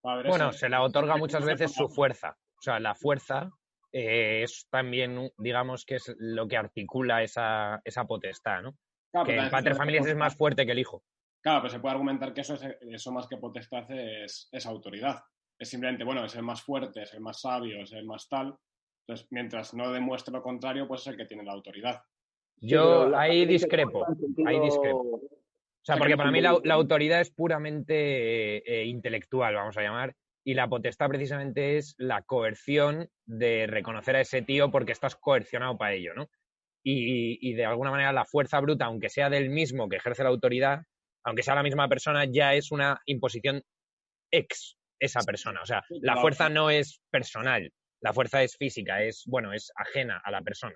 padre. 0.00 0.28
Bueno, 0.28 0.52
se 0.52 0.68
le 0.68 0.76
otorga 0.76 1.16
muchas 1.16 1.44
veces 1.44 1.72
su 1.72 1.88
fuerza. 1.88 2.36
O 2.58 2.62
sea, 2.62 2.78
la 2.78 2.94
fuerza 2.94 3.50
eh, 3.90 4.42
es 4.44 4.68
también, 4.70 5.32
digamos, 5.38 5.84
que 5.84 5.96
es 5.96 6.14
lo 6.18 6.46
que 6.46 6.56
articula 6.56 7.22
esa, 7.24 7.80
esa 7.84 8.04
potestad, 8.04 8.62
¿no? 8.62 8.76
que 9.24 9.36
el 9.36 9.50
padre 9.50 9.74
familia 9.74 10.00
es 10.02 10.14
más 10.14 10.36
fuerte 10.36 10.64
que 10.64 10.72
el 10.72 10.78
hijo. 10.78 11.02
Claro, 11.40 11.62
pero 11.62 11.72
se 11.72 11.80
puede 11.80 11.92
argumentar 11.92 12.32
que 12.32 12.42
eso, 12.42 12.54
es, 12.54 12.62
eso 12.82 13.10
más 13.10 13.26
que 13.26 13.38
potestad 13.38 13.90
es, 13.90 14.48
es 14.52 14.66
autoridad. 14.66 15.24
Es 15.58 15.68
simplemente, 15.68 16.04
bueno, 16.04 16.24
es 16.24 16.34
el 16.36 16.42
más 16.42 16.62
fuerte, 16.62 17.02
es 17.02 17.14
el 17.14 17.20
más 17.20 17.40
sabio, 17.40 17.82
es 17.82 17.92
el 17.92 18.04
más 18.04 18.28
tal, 18.28 18.56
entonces, 19.10 19.26
mientras 19.30 19.74
no 19.74 19.90
demuestre 19.90 20.32
lo 20.32 20.40
contrario, 20.40 20.86
pues 20.86 21.00
es 21.00 21.08
el 21.08 21.16
que 21.16 21.24
tiene 21.24 21.42
la 21.42 21.52
autoridad. 21.52 22.00
Yo 22.58 23.16
ahí 23.16 23.44
discrepo, 23.44 24.06
ahí 24.46 24.60
discrepo. 24.60 25.16
O 25.16 25.84
sea, 25.84 25.96
porque 25.96 26.16
para 26.16 26.30
mí 26.30 26.40
la, 26.40 26.50
autoridad 26.50 27.20
es 27.20 27.30
puramente 27.30 28.58
eh, 28.58 28.84
intelectual, 28.84 29.54
vamos 29.54 29.76
a 29.76 29.82
llamar, 29.82 30.14
y 30.44 30.54
la 30.54 30.68
potestad 30.68 31.08
precisamente 31.08 31.76
es 31.76 31.96
la 31.98 32.22
coerción 32.22 33.08
de 33.26 33.66
reconocer 33.66 34.14
a 34.14 34.20
ese 34.20 34.42
tío 34.42 34.70
porque 34.70 34.92
estás 34.92 35.16
coercionado 35.16 35.76
para 35.76 35.94
ello, 35.94 36.14
¿no? 36.14 36.28
Y, 36.84 37.38
y, 37.40 37.54
de 37.54 37.64
alguna 37.64 37.90
manera 37.90 38.12
la 38.12 38.24
fuerza 38.24 38.60
bruta, 38.60 38.86
aunque 38.86 39.08
sea 39.08 39.28
del 39.28 39.50
mismo 39.50 39.88
que 39.88 39.96
ejerce 39.96 40.22
la 40.22 40.30
autoridad, 40.30 40.82
aunque 41.24 41.42
sea 41.42 41.54
la 41.54 41.62
misma 41.62 41.88
persona, 41.88 42.24
ya 42.24 42.54
es 42.54 42.70
una 42.70 43.00
imposición 43.06 43.62
ex 44.30 44.78
esa 44.98 45.20
persona. 45.20 45.60
O 45.62 45.66
sea, 45.66 45.82
la 45.88 46.16
fuerza 46.18 46.48
no 46.48 46.70
es 46.70 47.02
personal, 47.10 47.70
la 48.00 48.12
fuerza 48.12 48.42
es 48.42 48.56
física, 48.56 49.02
es, 49.02 49.24
bueno, 49.26 49.52
es 49.52 49.72
ajena 49.76 50.20
a 50.24 50.30
la 50.30 50.42
persona. 50.42 50.74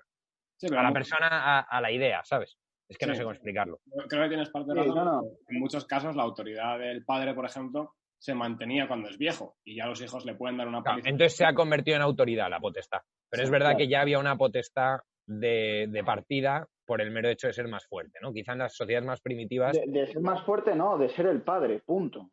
a 0.61 0.83
la 0.83 0.93
persona, 0.93 1.59
a, 1.61 1.81
la 1.81 1.91
idea, 1.91 2.23
¿sabes? 2.23 2.57
Es 2.87 2.97
que 2.97 3.07
no 3.07 3.15
sé 3.15 3.21
cómo 3.21 3.33
explicarlo. 3.33 3.79
Creo 4.07 4.23
que 4.23 4.29
tienes 4.29 4.49
parte 4.49 4.73
de 4.73 4.83
razón. 4.83 5.25
En 5.47 5.59
muchos 5.59 5.85
casos, 5.85 6.15
la 6.15 6.23
autoridad 6.23 6.77
del 6.77 7.03
padre, 7.03 7.33
por 7.33 7.45
ejemplo, 7.45 7.95
se 8.19 8.35
mantenía 8.35 8.87
cuando 8.87 9.09
es 9.09 9.17
viejo 9.17 9.55
y 9.63 9.75
ya 9.75 9.87
los 9.87 10.01
hijos 10.01 10.25
le 10.25 10.35
pueden 10.35 10.57
dar 10.57 10.67
una 10.67 10.81
paliza. 10.81 11.09
entonces 11.09 11.37
se 11.37 11.45
ha 11.45 11.53
convertido 11.53 11.97
en 11.97 12.03
autoridad 12.03 12.49
la 12.49 12.59
potestad. 12.59 13.01
Pero 13.29 13.43
es 13.43 13.49
verdad 13.49 13.75
que 13.75 13.87
ya 13.87 14.01
había 14.01 14.19
una 14.19 14.37
potestad 14.37 14.99
de, 15.25 16.03
partida 16.05 16.67
por 16.85 17.01
el 17.01 17.11
mero 17.11 17.29
hecho 17.29 17.47
de 17.47 17.53
ser 17.53 17.67
más 17.67 17.85
fuerte, 17.87 18.19
¿no? 18.21 18.31
Quizá 18.31 18.53
en 18.53 18.59
las 18.59 18.75
sociedades 18.75 19.07
más 19.07 19.21
primitivas. 19.21 19.73
De, 19.73 19.83
de, 19.87 20.07
ser 20.07 20.21
más 20.21 20.43
fuerte, 20.43 20.75
no, 20.75 20.97
de 20.97 21.09
ser 21.09 21.25
el 21.25 21.41
padre, 21.41 21.79
punto. 21.79 22.29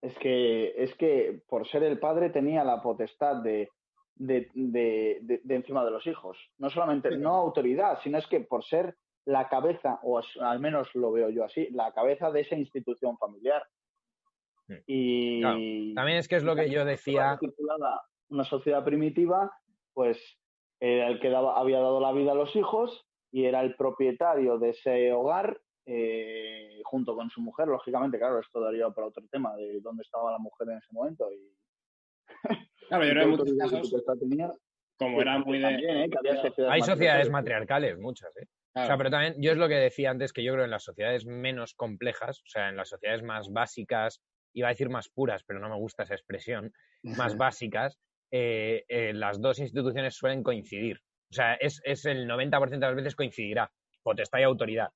Es 0.00 0.16
que, 0.18 0.74
es 0.76 0.94
que 0.94 1.42
por 1.48 1.66
ser 1.66 1.82
el 1.82 1.98
padre 1.98 2.30
tenía 2.30 2.62
la 2.62 2.80
potestad 2.82 3.42
de, 3.42 3.68
de, 4.18 4.50
de, 4.54 5.40
de, 5.42 5.54
encima 5.54 5.84
de 5.84 5.90
los 5.90 6.06
hijos. 6.06 6.38
No 6.58 6.70
solamente, 6.70 7.16
no 7.16 7.34
autoridad, 7.34 7.98
sino 8.02 8.18
es 8.18 8.26
que 8.26 8.40
por 8.40 8.64
ser 8.64 8.96
la 9.24 9.48
cabeza, 9.48 10.00
o 10.02 10.20
al 10.40 10.60
menos 10.60 10.94
lo 10.94 11.12
veo 11.12 11.30
yo 11.30 11.44
así, 11.44 11.68
la 11.70 11.92
cabeza 11.92 12.30
de 12.30 12.40
esa 12.40 12.56
institución 12.56 13.16
familiar. 13.18 13.62
Y 14.86 15.94
también 15.94 16.18
es 16.18 16.28
que 16.28 16.36
es 16.36 16.44
lo 16.44 16.54
que 16.54 16.70
yo 16.70 16.84
decía. 16.84 17.38
Una 18.30 18.44
sociedad 18.44 18.84
primitiva, 18.84 19.50
pues 19.94 20.18
el 20.80 21.18
que 21.20 21.30
daba, 21.30 21.58
había 21.58 21.78
dado 21.78 22.00
la 22.00 22.12
vida 22.12 22.32
a 22.32 22.34
los 22.34 22.54
hijos 22.56 23.06
y 23.30 23.44
era 23.44 23.62
el 23.62 23.74
propietario 23.74 24.58
de 24.58 24.70
ese 24.70 25.12
hogar 25.12 25.60
eh, 25.86 26.80
junto 26.84 27.16
con 27.16 27.30
su 27.30 27.40
mujer. 27.40 27.68
Lógicamente, 27.68 28.18
claro, 28.18 28.40
esto 28.40 28.60
daría 28.60 28.90
para 28.90 29.06
otro 29.06 29.24
tema 29.30 29.56
de 29.56 29.80
dónde 29.80 30.02
estaba 30.02 30.32
la 30.32 30.38
mujer 30.38 30.68
en 30.68 30.78
ese 30.78 30.92
momento. 30.92 31.30
Y... 31.32 31.54
Claro, 32.88 33.04
yo 33.04 33.10
creo 33.10 33.28
muchos 33.28 33.52
casos, 33.58 33.94
como 34.98 35.22
era 35.22 35.38
muy 35.38 35.58
de... 35.58 36.04
¿eh? 36.04 36.10
Hay 36.68 36.80
sociedades 36.82 37.30
matriarcales, 37.30 37.98
muchas, 37.98 38.36
¿eh? 38.36 38.46
O 38.74 38.84
sea, 38.84 38.96
pero 38.96 39.10
también, 39.10 39.34
yo 39.38 39.50
es 39.50 39.58
lo 39.58 39.68
que 39.68 39.74
decía 39.74 40.10
antes, 40.10 40.32
que 40.32 40.44
yo 40.44 40.52
creo 40.52 40.64
en 40.64 40.70
las 40.70 40.84
sociedades 40.84 41.26
menos 41.26 41.74
complejas, 41.74 42.40
o 42.40 42.46
sea, 42.46 42.68
en 42.68 42.76
las 42.76 42.88
sociedades 42.88 43.22
más 43.22 43.50
básicas, 43.52 44.20
iba 44.54 44.68
a 44.68 44.70
decir 44.70 44.88
más 44.88 45.08
puras, 45.08 45.42
pero 45.44 45.58
no 45.58 45.68
me 45.68 45.76
gusta 45.76 46.04
esa 46.04 46.14
expresión, 46.14 46.72
más 47.02 47.36
básicas, 47.36 47.98
eh, 48.30 48.84
eh, 48.88 49.12
las 49.14 49.40
dos 49.40 49.58
instituciones 49.58 50.14
suelen 50.14 50.42
coincidir. 50.42 51.00
O 51.30 51.34
sea, 51.34 51.54
es, 51.54 51.80
es 51.84 52.04
el 52.04 52.28
90% 52.28 52.70
de 52.70 52.78
las 52.78 52.94
veces 52.94 53.16
coincidirá, 53.16 53.70
potestad 54.02 54.38
y 54.38 54.44
autoridad. 54.44 54.90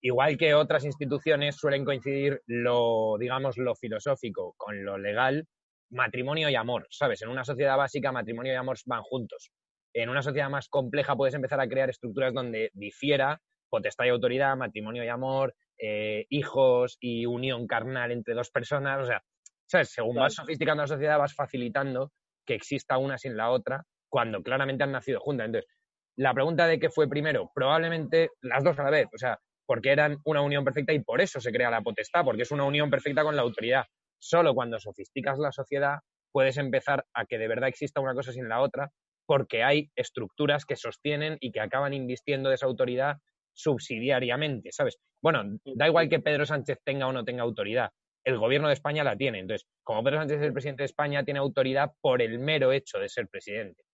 Igual 0.00 0.36
que 0.36 0.54
otras 0.54 0.84
instituciones 0.84 1.56
suelen 1.56 1.84
coincidir 1.84 2.42
lo, 2.46 3.16
digamos, 3.18 3.58
lo 3.58 3.74
filosófico 3.74 4.54
con 4.56 4.84
lo 4.84 4.98
legal, 4.98 5.46
matrimonio 5.90 6.48
y 6.48 6.54
amor, 6.54 6.86
¿sabes? 6.90 7.22
En 7.22 7.28
una 7.28 7.44
sociedad 7.44 7.76
básica, 7.76 8.12
matrimonio 8.12 8.52
y 8.52 8.56
amor 8.56 8.76
van 8.86 9.02
juntos. 9.02 9.50
En 9.94 10.08
una 10.08 10.22
sociedad 10.22 10.50
más 10.50 10.68
compleja 10.68 11.16
puedes 11.16 11.34
empezar 11.34 11.60
a 11.60 11.68
crear 11.68 11.88
estructuras 11.90 12.34
donde 12.34 12.70
difiera 12.74 13.40
potestad 13.68 14.04
y 14.04 14.08
autoridad, 14.08 14.56
matrimonio 14.56 15.04
y 15.04 15.08
amor, 15.08 15.54
eh, 15.78 16.26
hijos 16.30 16.96
y 17.00 17.26
unión 17.26 17.66
carnal 17.66 18.12
entre 18.12 18.34
dos 18.34 18.50
personas. 18.50 19.02
O 19.02 19.06
sea, 19.06 19.22
¿sabes? 19.66 19.90
Según 19.90 20.16
vas 20.16 20.34
sofisticando 20.34 20.82
la 20.82 20.88
sociedad, 20.88 21.18
vas 21.18 21.34
facilitando 21.34 22.12
que 22.44 22.54
exista 22.54 22.98
una 22.98 23.18
sin 23.18 23.36
la 23.36 23.50
otra 23.50 23.84
cuando 24.08 24.42
claramente 24.42 24.84
han 24.84 24.92
nacido 24.92 25.20
juntas. 25.20 25.46
Entonces, 25.46 25.70
la 26.16 26.32
pregunta 26.32 26.66
de 26.66 26.78
qué 26.78 26.88
fue 26.88 27.08
primero, 27.08 27.50
probablemente 27.54 28.30
las 28.40 28.64
dos 28.64 28.78
a 28.78 28.84
la 28.84 28.90
vez, 28.90 29.06
o 29.14 29.18
sea, 29.18 29.38
porque 29.66 29.90
eran 29.90 30.18
una 30.24 30.40
unión 30.40 30.64
perfecta 30.64 30.92
y 30.92 31.00
por 31.00 31.20
eso 31.20 31.40
se 31.40 31.52
crea 31.52 31.70
la 31.70 31.82
potestad, 31.82 32.24
porque 32.24 32.42
es 32.42 32.50
una 32.50 32.64
unión 32.64 32.88
perfecta 32.88 33.22
con 33.22 33.36
la 33.36 33.42
autoridad. 33.42 33.84
Solo 34.18 34.54
cuando 34.54 34.78
sofisticas 34.78 35.38
la 35.38 35.52
sociedad 35.52 35.98
puedes 36.32 36.56
empezar 36.56 37.06
a 37.14 37.26
que 37.26 37.38
de 37.38 37.48
verdad 37.48 37.68
exista 37.68 38.00
una 38.00 38.14
cosa 38.14 38.32
sin 38.32 38.48
la 38.48 38.60
otra 38.60 38.90
porque 39.26 39.62
hay 39.62 39.90
estructuras 39.96 40.64
que 40.64 40.76
sostienen 40.76 41.36
y 41.40 41.50
que 41.50 41.60
acaban 41.60 41.92
invistiendo 41.92 42.48
de 42.48 42.54
esa 42.54 42.66
autoridad 42.66 43.16
subsidiariamente, 43.52 44.70
¿sabes? 44.70 44.98
Bueno, 45.22 45.58
da 45.64 45.88
igual 45.88 46.08
que 46.08 46.20
Pedro 46.20 46.46
Sánchez 46.46 46.78
tenga 46.84 47.06
o 47.06 47.12
no 47.12 47.24
tenga 47.24 47.42
autoridad, 47.42 47.90
el 48.26 48.38
gobierno 48.38 48.68
de 48.68 48.74
España 48.74 49.04
la 49.04 49.16
tiene. 49.16 49.38
Entonces, 49.38 49.68
como 49.82 50.02
Pedro 50.02 50.18
Sánchez 50.18 50.38
es 50.38 50.46
el 50.46 50.52
presidente 50.52 50.82
de 50.82 50.86
España, 50.86 51.24
tiene 51.24 51.38
autoridad 51.38 51.92
por 52.00 52.20
el 52.20 52.38
mero 52.38 52.72
hecho 52.72 52.98
de 52.98 53.08
ser 53.08 53.28
presidente. 53.28 53.84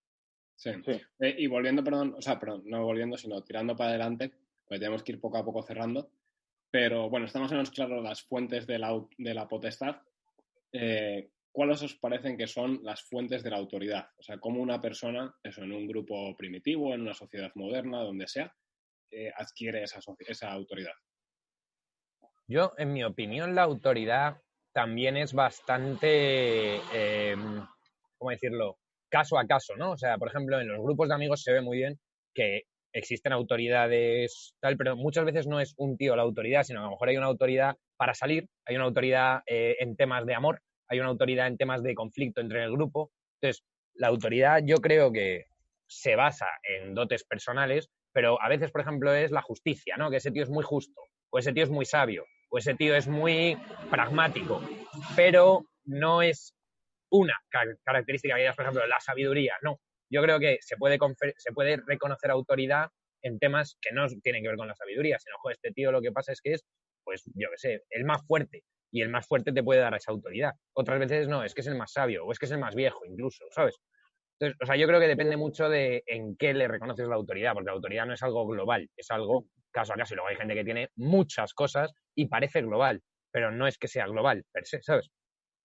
Sí. 0.56 0.70
Eh, 1.20 1.34
y 1.38 1.46
volviendo, 1.46 1.84
perdón, 1.84 2.14
o 2.16 2.22
sea, 2.22 2.38
perdón, 2.38 2.62
no 2.66 2.84
volviendo, 2.84 3.16
sino 3.16 3.42
tirando 3.42 3.76
para 3.76 3.90
adelante, 3.90 4.32
pues 4.66 4.80
tenemos 4.80 5.02
que 5.02 5.12
ir 5.12 5.20
poco 5.20 5.36
a 5.36 5.44
poco 5.44 5.62
cerrando. 5.62 6.10
Pero 6.70 7.10
bueno, 7.10 7.26
estamos 7.26 7.52
en 7.52 7.58
los 7.58 7.70
claros 7.70 8.02
las 8.02 8.22
fuentes 8.22 8.66
de 8.66 8.78
la, 8.78 8.98
de 9.18 9.34
la 9.34 9.48
potestad. 9.48 9.96
Eh, 10.72 11.30
¿cuáles 11.52 11.82
os 11.82 11.94
parecen 11.94 12.36
que 12.36 12.46
son 12.46 12.80
las 12.82 13.02
fuentes 13.02 13.42
de 13.42 13.50
la 13.50 13.58
autoridad? 13.58 14.08
O 14.16 14.22
sea, 14.22 14.38
cómo 14.38 14.60
una 14.60 14.80
persona, 14.80 15.34
eso 15.42 15.62
en 15.62 15.72
un 15.72 15.86
grupo 15.86 16.34
primitivo, 16.36 16.94
en 16.94 17.02
una 17.02 17.14
sociedad 17.14 17.52
moderna, 17.54 18.00
donde 18.00 18.26
sea, 18.26 18.54
eh, 19.10 19.30
adquiere 19.36 19.84
esa, 19.84 20.50
autoridad. 20.50 20.94
Yo, 22.46 22.72
en 22.78 22.92
mi 22.92 23.04
opinión, 23.04 23.54
la 23.54 23.62
autoridad 23.62 24.40
también 24.72 25.16
es 25.18 25.34
bastante, 25.34 26.76
eh, 26.94 27.36
¿cómo 28.16 28.30
decirlo? 28.30 28.78
Caso 29.10 29.38
a 29.38 29.46
caso, 29.46 29.76
¿no? 29.76 29.92
O 29.92 29.98
sea, 29.98 30.16
por 30.16 30.28
ejemplo, 30.28 30.58
en 30.58 30.68
los 30.68 30.82
grupos 30.82 31.08
de 31.08 31.14
amigos 31.14 31.42
se 31.42 31.52
ve 31.52 31.60
muy 31.60 31.76
bien 31.76 32.00
que 32.34 32.62
existen 32.92 33.32
autoridades 33.32 34.54
tal, 34.60 34.76
pero 34.76 34.96
muchas 34.96 35.24
veces 35.24 35.46
no 35.46 35.60
es 35.60 35.74
un 35.76 35.96
tío 35.96 36.16
la 36.16 36.22
autoridad, 36.22 36.62
sino 36.62 36.80
a 36.80 36.84
lo 36.84 36.90
mejor 36.90 37.08
hay 37.08 37.16
una 37.16 37.26
autoridad 37.26 37.76
para 37.96 38.14
salir, 38.14 38.48
hay 38.64 38.76
una 38.76 38.84
autoridad 38.84 39.42
eh, 39.46 39.76
en 39.80 39.96
temas 39.96 40.26
de 40.26 40.34
amor, 40.34 40.60
hay 40.88 41.00
una 41.00 41.08
autoridad 41.08 41.46
en 41.46 41.56
temas 41.56 41.82
de 41.82 41.94
conflicto 41.94 42.40
entre 42.40 42.62
el 42.64 42.72
grupo. 42.72 43.10
Entonces, 43.40 43.64
la 43.94 44.08
autoridad 44.08 44.60
yo 44.64 44.76
creo 44.76 45.12
que 45.12 45.46
se 45.86 46.16
basa 46.16 46.46
en 46.62 46.94
dotes 46.94 47.24
personales, 47.24 47.90
pero 48.12 48.40
a 48.40 48.48
veces, 48.48 48.70
por 48.70 48.82
ejemplo, 48.82 49.12
es 49.14 49.30
la 49.30 49.42
justicia, 49.42 49.96
¿no? 49.96 50.10
Que 50.10 50.18
ese 50.18 50.30
tío 50.30 50.42
es 50.42 50.50
muy 50.50 50.64
justo, 50.64 51.00
o 51.30 51.38
ese 51.38 51.52
tío 51.52 51.64
es 51.64 51.70
muy 51.70 51.84
sabio, 51.84 52.24
o 52.50 52.58
ese 52.58 52.74
tío 52.74 52.94
es 52.94 53.08
muy 53.08 53.58
pragmático, 53.90 54.62
pero 55.16 55.64
no 55.84 56.22
es 56.22 56.54
una 57.10 57.34
característica 57.84 58.36
que 58.36 58.52
por 58.54 58.64
ejemplo, 58.64 58.86
la 58.86 59.00
sabiduría, 59.00 59.54
no. 59.62 59.78
Yo 60.12 60.22
creo 60.22 60.38
que 60.38 60.58
se 60.60 60.76
puede, 60.76 60.98
se 61.38 61.52
puede 61.52 61.78
reconocer 61.86 62.30
autoridad 62.30 62.88
en 63.22 63.38
temas 63.38 63.78
que 63.80 63.92
no 63.92 64.06
tienen 64.22 64.42
que 64.42 64.48
ver 64.48 64.58
con 64.58 64.68
la 64.68 64.74
sabiduría, 64.74 65.18
sino, 65.18 65.36
ojo, 65.36 65.50
este 65.50 65.70
tío 65.72 65.90
lo 65.90 66.02
que 66.02 66.12
pasa 66.12 66.32
es 66.32 66.40
que 66.42 66.52
es, 66.52 66.64
pues, 67.04 67.22
yo 67.34 67.48
qué 67.50 67.56
sé, 67.56 67.82
el 67.90 68.04
más 68.04 68.24
fuerte, 68.26 68.62
y 68.92 69.00
el 69.00 69.08
más 69.08 69.26
fuerte 69.26 69.52
te 69.52 69.62
puede 69.62 69.80
dar 69.80 69.94
esa 69.94 70.12
autoridad. 70.12 70.52
Otras 70.74 71.00
veces 71.00 71.26
no, 71.26 71.42
es 71.42 71.54
que 71.54 71.62
es 71.62 71.66
el 71.66 71.76
más 71.76 71.92
sabio 71.92 72.26
o 72.26 72.32
es 72.32 72.38
que 72.38 72.46
es 72.46 72.52
el 72.52 72.58
más 72.58 72.74
viejo 72.74 73.04
incluso, 73.06 73.44
¿sabes? 73.50 73.80
Entonces, 74.38 74.58
o 74.62 74.66
sea, 74.66 74.76
yo 74.76 74.86
creo 74.86 75.00
que 75.00 75.06
depende 75.08 75.36
mucho 75.36 75.68
de 75.68 76.02
en 76.06 76.36
qué 76.36 76.52
le 76.52 76.68
reconoces 76.68 77.08
la 77.08 77.14
autoridad, 77.14 77.54
porque 77.54 77.66
la 77.66 77.72
autoridad 77.72 78.06
no 78.06 78.14
es 78.14 78.22
algo 78.22 78.46
global, 78.46 78.88
es 78.96 79.10
algo 79.10 79.46
caso 79.70 79.94
a 79.94 79.96
caso. 79.96 80.14
Y 80.14 80.16
luego 80.16 80.28
hay 80.28 80.36
gente 80.36 80.54
que 80.54 80.64
tiene 80.64 80.90
muchas 80.96 81.54
cosas 81.54 81.92
y 82.14 82.26
parece 82.26 82.60
global, 82.60 83.00
pero 83.30 83.50
no 83.50 83.66
es 83.66 83.78
que 83.78 83.88
sea 83.88 84.06
global 84.06 84.44
per 84.52 84.66
se, 84.66 84.82
¿sabes? 84.82 85.10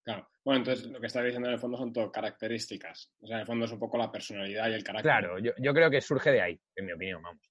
Claro. 0.07 0.25
Bueno, 0.45 0.59
entonces 0.59 0.89
lo 0.89 1.01
que 1.01 1.07
estás 1.07 1.25
diciendo 1.25 1.49
en 1.49 1.55
el 1.55 1.59
fondo 1.59 1.77
son 1.77 1.91
todo 1.91 2.09
características. 2.09 3.13
O 3.19 3.27
sea, 3.27 3.35
en 3.35 3.41
el 3.41 3.45
fondo 3.45 3.65
es 3.65 3.73
un 3.73 3.79
poco 3.79 3.97
la 3.97 4.09
personalidad 4.09 4.69
y 4.69 4.73
el 4.73 4.81
carácter. 4.81 5.11
Claro, 5.11 5.37
yo, 5.37 5.51
yo 5.57 5.73
creo 5.73 5.89
que 5.89 5.99
surge 5.99 6.31
de 6.31 6.41
ahí, 6.41 6.61
en 6.77 6.85
mi 6.85 6.93
opinión, 6.93 7.21
vamos. 7.21 7.43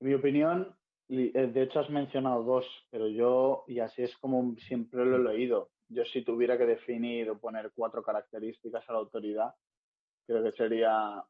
En 0.00 0.08
mi 0.08 0.14
opinión, 0.14 0.76
eh, 1.08 1.32
de 1.32 1.62
hecho, 1.62 1.80
has 1.80 1.88
mencionado 1.88 2.42
dos, 2.42 2.66
pero 2.90 3.08
yo, 3.08 3.64
y 3.66 3.78
así 3.78 4.02
es 4.02 4.14
como 4.18 4.56
siempre 4.58 5.06
lo 5.06 5.16
he 5.16 5.32
leído, 5.32 5.70
yo 5.88 6.04
si 6.04 6.22
tuviera 6.22 6.58
que 6.58 6.66
definir 6.66 7.30
o 7.30 7.38
poner 7.38 7.72
cuatro 7.74 8.02
características 8.02 8.86
a 8.86 8.92
la 8.92 8.98
autoridad, 8.98 9.54
creo 10.26 10.42
que 10.42 10.52
sería 10.52 11.24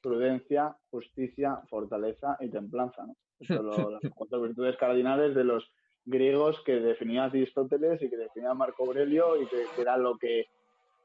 prudencia, 0.00 0.76
justicia, 0.90 1.62
fortaleza 1.70 2.36
y 2.40 2.48
templanza. 2.48 3.06
¿no? 3.06 3.14
Son 3.46 3.92
las 3.92 4.02
cuatro 4.16 4.42
virtudes 4.42 4.76
cardinales 4.78 5.36
de 5.36 5.44
los 5.44 5.72
griegos 6.04 6.60
que 6.64 6.80
definía 6.80 7.24
Aristóteles 7.24 8.02
y 8.02 8.10
que 8.10 8.16
definía 8.16 8.54
Marco 8.54 8.84
Aurelio 8.84 9.40
y 9.40 9.46
que, 9.46 9.64
que 9.74 9.82
era 9.82 9.96
lo 9.96 10.16
que, 10.18 10.46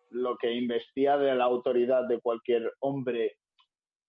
lo 0.09 0.37
que 0.37 0.53
investía 0.53 1.17
de 1.17 1.35
la 1.35 1.45
autoridad 1.45 2.07
de 2.07 2.19
cualquier 2.19 2.73
hombre 2.79 3.37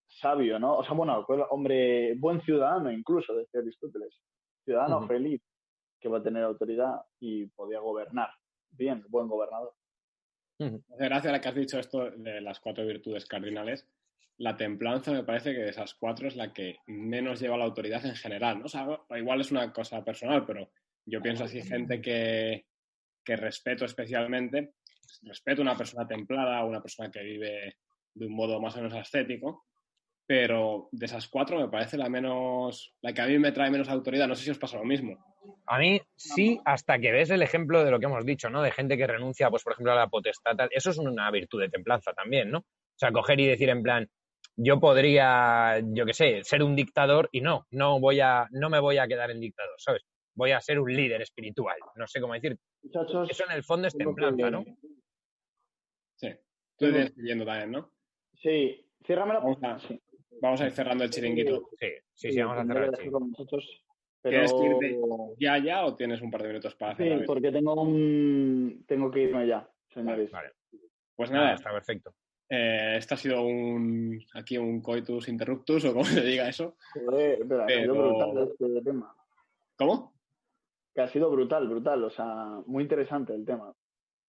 sabio, 0.09 0.59
¿no? 0.59 0.79
O 0.79 0.85
sea, 0.85 0.95
bueno, 0.95 1.25
hombre, 1.51 2.15
buen 2.19 2.41
ciudadano 2.43 2.91
incluso, 2.91 3.35
decía 3.35 3.61
Aristóteles. 3.61 4.15
Ciudadano 4.65 5.07
feliz, 5.07 5.43
que 6.01 6.09
va 6.09 6.19
a 6.19 6.23
tener 6.23 6.43
autoridad 6.45 7.03
y 7.21 7.47
podía 7.47 7.81
gobernar. 7.81 8.31
Bien, 8.71 9.05
buen 9.09 9.29
gobernador. 9.29 9.73
Gracias 10.59 11.27
a 11.27 11.33
la 11.33 11.41
que 11.41 11.49
has 11.49 11.55
dicho 11.55 11.79
esto 11.79 12.11
de 12.11 12.41
las 12.41 12.61
cuatro 12.61 12.85
virtudes 12.85 13.27
cardinales, 13.27 13.89
la 14.39 14.57
templanza 14.57 15.13
me 15.13 15.25
parece 15.25 15.53
que 15.53 15.61
de 15.61 15.71
esas 15.71 15.95
cuatro 15.95 16.29
es 16.29 16.37
la 16.37 16.53
que 16.53 16.79
menos 16.87 17.41
lleva 17.41 17.57
la 17.57 17.65
autoridad 17.65 18.05
en 18.07 18.15
general. 18.15 18.61
¿no? 18.61 18.67
O 19.09 19.17
igual 19.17 19.41
es 19.41 19.51
una 19.51 19.73
cosa 19.73 20.05
personal, 20.05 20.47
pero 20.47 20.71
yo 21.05 21.21
pienso 21.21 21.45
así, 21.45 21.63
gente 21.63 22.01
que, 22.01 22.67
que 23.25 23.37
respeto 23.37 23.85
especialmente, 23.85 24.75
respeto 25.23 25.63
a 25.63 25.65
una 25.65 25.77
persona 25.77 26.07
templada, 26.07 26.65
una 26.65 26.81
persona 26.81 27.11
que 27.11 27.23
vive 27.23 27.79
de 28.15 28.27
un 28.27 28.35
modo 28.35 28.61
más 28.61 28.75
o 28.75 28.79
menos 28.79 28.95
ascético, 28.95 29.67
pero 30.27 30.89
de 30.93 31.07
esas 31.07 31.27
cuatro 31.27 31.59
me 31.59 31.69
parece 31.69 31.97
la 31.97 32.09
menos, 32.09 32.95
la 33.01 33.13
que 33.13 33.23
a 33.23 33.27
mí 33.27 33.39
me 33.39 33.51
trae 33.51 33.71
menos 33.71 33.89
autoridad. 33.89 34.29
No 34.29 34.37
sé 34.37 34.45
si 34.45 34.51
os 34.51 34.59
pasa 34.59 34.77
lo 34.77 34.85
mismo. 34.85 35.19
A 35.67 35.79
mí 35.79 36.01
sí, 36.17 36.61
hasta 36.65 36.99
que 36.99 37.11
ves 37.11 37.31
el 37.31 37.43
ejemplo 37.43 37.83
de 37.83 37.91
lo 37.91 37.99
que 37.99 38.07
hemos 38.07 38.27
dicho, 38.27 38.51
¿no? 38.51 38.63
De 38.63 38.71
gente 38.71 38.97
que 38.97 39.07
renuncia, 39.07 39.51
pues 39.51 39.65
por 39.65 39.73
ejemplo, 39.73 39.93
a 39.93 39.97
la 39.97 40.09
potestad. 40.09 40.55
Eso 40.71 40.91
es 40.91 40.99
una 40.99 41.31
virtud 41.31 41.61
de 41.61 41.71
templanza 41.71 42.13
también, 42.13 42.51
¿no? 42.51 42.67
O 42.99 43.01
sea, 43.01 43.13
coger 43.13 43.39
y 43.39 43.47
decir 43.47 43.69
en 43.69 43.81
plan, 43.81 44.09
yo 44.57 44.81
podría, 44.81 45.79
yo 45.85 46.05
qué 46.05 46.13
sé, 46.13 46.43
ser 46.43 46.65
un 46.65 46.75
dictador 46.75 47.29
y 47.31 47.41
no, 47.41 47.65
no 47.71 48.01
voy 48.01 48.19
a, 48.19 48.49
no 48.51 48.69
me 48.69 48.81
voy 48.81 48.99
a 48.99 49.07
quedar 49.07 49.31
en 49.31 49.39
dictador, 49.39 49.75
¿sabes? 49.79 50.03
Voy 50.35 50.51
a 50.51 50.61
ser 50.61 50.81
un 50.81 50.93
líder 50.93 51.23
espiritual. 51.23 51.77
No 51.95 52.09
sé 52.09 52.21
cómo 52.21 52.35
decir. 52.35 52.59
Eso 52.83 53.45
en 53.49 53.53
el 53.53 53.63
fondo 53.63 53.87
es 53.87 53.97
templanza, 53.97 54.51
¿no? 54.51 54.65
Sí. 56.17 56.31
Tú 56.77 56.87
estás 56.87 57.17
leyendo 57.17 57.45
también, 57.45 57.71
¿no? 57.71 57.93
Sí. 58.35 58.85
Ciérrame 59.07 59.35
la... 59.35 59.79
Sí. 59.79 60.01
Vamos 60.43 60.61
a 60.61 60.67
ir 60.67 60.73
cerrando 60.73 61.05
el 61.05 61.11
chiringuito. 61.11 61.69
Sí, 61.79 61.89
sí, 62.15 62.33
sí, 62.33 62.41
vamos 62.41 62.59
a 62.59 62.67
cerrar 62.67 62.85
el 62.85 62.95
chiringuito. 62.95 63.59
¿Quieres 64.23 64.53
irte 64.53 64.99
ya, 65.39 65.59
ya 65.59 65.87
o 65.87 65.95
tienes 65.95 66.21
un 66.21 66.33
par 66.33 66.43
de 66.43 66.49
minutos 66.49 66.75
para 66.75 66.93
hacer? 66.93 67.21
Sí, 67.21 67.25
porque 67.25 67.53
tengo 67.53 67.81
un... 67.81 68.85
tengo 68.89 69.09
que 69.09 69.21
irme 69.21 69.47
ya, 69.47 69.69
señores. 69.95 70.33
Vale. 70.33 70.51
Pues 71.15 71.31
nada. 71.31 71.55
está 71.55 71.71
perfecto. 71.71 72.13
Eh, 72.51 72.97
este 72.97 73.15
ha 73.15 73.17
sido 73.17 73.43
un 73.43 74.19
aquí 74.35 74.57
un 74.57 74.81
coitus 74.81 75.29
interruptus 75.29 75.85
o 75.85 75.93
como 75.93 76.05
se 76.23 76.23
diga 76.23 76.49
eso. 76.49 76.77
Joder, 76.95 77.39
pero 77.49 77.65
ha 77.65 77.69
sido 77.69 77.93
Pero- 77.95 78.09
brutal 78.09 78.49
este 78.51 78.83
tema. 78.83 79.15
¿Cómo? 79.77 80.15
Que 80.95 81.03
ha 81.03 81.09
sido 81.09 81.31
brutal, 81.31 81.69
brutal. 81.69 82.05
O 82.05 82.11
sea, 82.11 82.61
muy 82.67 82.83
interesante 82.83 83.35
el 83.35 83.45
tema. 83.45 83.73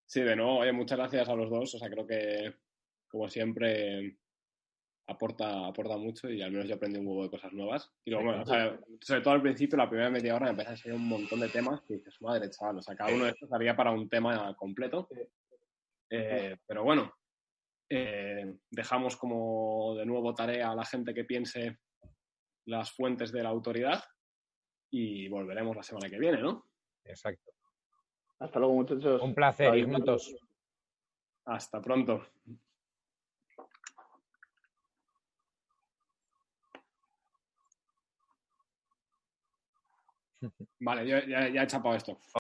Sí, 0.06 0.22
de 0.22 0.36
nuevo, 0.36 0.58
oye, 0.60 0.72
muchas 0.72 0.98
gracias 0.98 1.30
a 1.30 1.36
los 1.36 1.50
dos. 1.50 1.74
O 1.76 1.80
sea, 1.80 1.90
creo 1.90 2.06
que, 2.06 2.56
como 3.08 3.28
siempre, 3.30 4.18
aporta, 5.08 5.68
aporta 5.68 5.98
mucho 5.98 6.30
y 6.30 6.42
al 6.42 6.52
menos 6.52 6.68
yo 6.68 6.76
aprendí 6.76 7.00
un 7.00 7.08
huevo 7.08 7.24
de 7.24 7.30
cosas 7.30 7.54
nuevas. 7.54 7.92
Y 8.06 8.12
luego, 8.12 8.26
bueno, 8.28 8.44
o 8.44 8.46
sea, 8.46 8.80
sobre 9.02 9.22
todo 9.22 9.34
al 9.36 9.42
principio, 9.42 9.78
la 9.78 9.90
primera 9.90 10.10
media 10.10 10.36
hora 10.36 10.46
me 10.46 10.52
empezó 10.52 10.72
a 10.72 10.78
salir 10.78 10.96
un 10.98 11.08
montón 11.08 11.40
de 11.40 11.50
temas 11.50 11.82
que 11.82 11.96
dices, 11.96 12.16
madre 12.22 12.50
chaval, 12.50 12.78
o 12.78 12.82
sea, 12.82 12.96
cada 12.96 13.14
uno 13.14 13.26
de 13.26 13.32
estos 13.32 13.52
haría 13.54 13.76
para 13.76 13.92
un 13.92 14.10
tema 14.10 14.56
completo. 14.56 15.08
Eh, 16.12 16.58
pero 16.68 16.84
bueno, 16.84 17.14
eh, 17.90 18.56
dejamos 18.70 19.18
como 19.18 19.96
de 19.96 20.06
nuevo 20.06 20.34
tarea 20.34 20.72
a 20.72 20.76
la 20.76 20.86
gente 20.86 21.14
que 21.14 21.26
piense 21.26 21.80
las 22.66 22.92
fuentes 22.92 23.32
de 23.32 23.44
la 23.44 23.50
autoridad 23.50 24.04
y 24.92 25.28
volveremos 25.28 25.76
la 25.76 25.84
semana 25.84 26.10
que 26.10 26.20
viene, 26.20 26.42
¿no? 26.42 26.70
Exacto. 27.04 27.52
Hasta 28.40 28.60
luego, 28.60 28.76
muchachos. 28.76 29.22
Un 29.22 29.34
placer, 29.34 29.70
Adiós. 29.72 29.88
Ignotos. 29.88 30.36
Hasta 31.46 31.82
pronto. 31.82 32.28
Vale, 40.80 41.08
yo 41.08 41.20
ya, 41.20 41.50
ya 41.50 41.64
he 41.64 41.68
chapado 41.68 41.96
esto. 41.96 42.20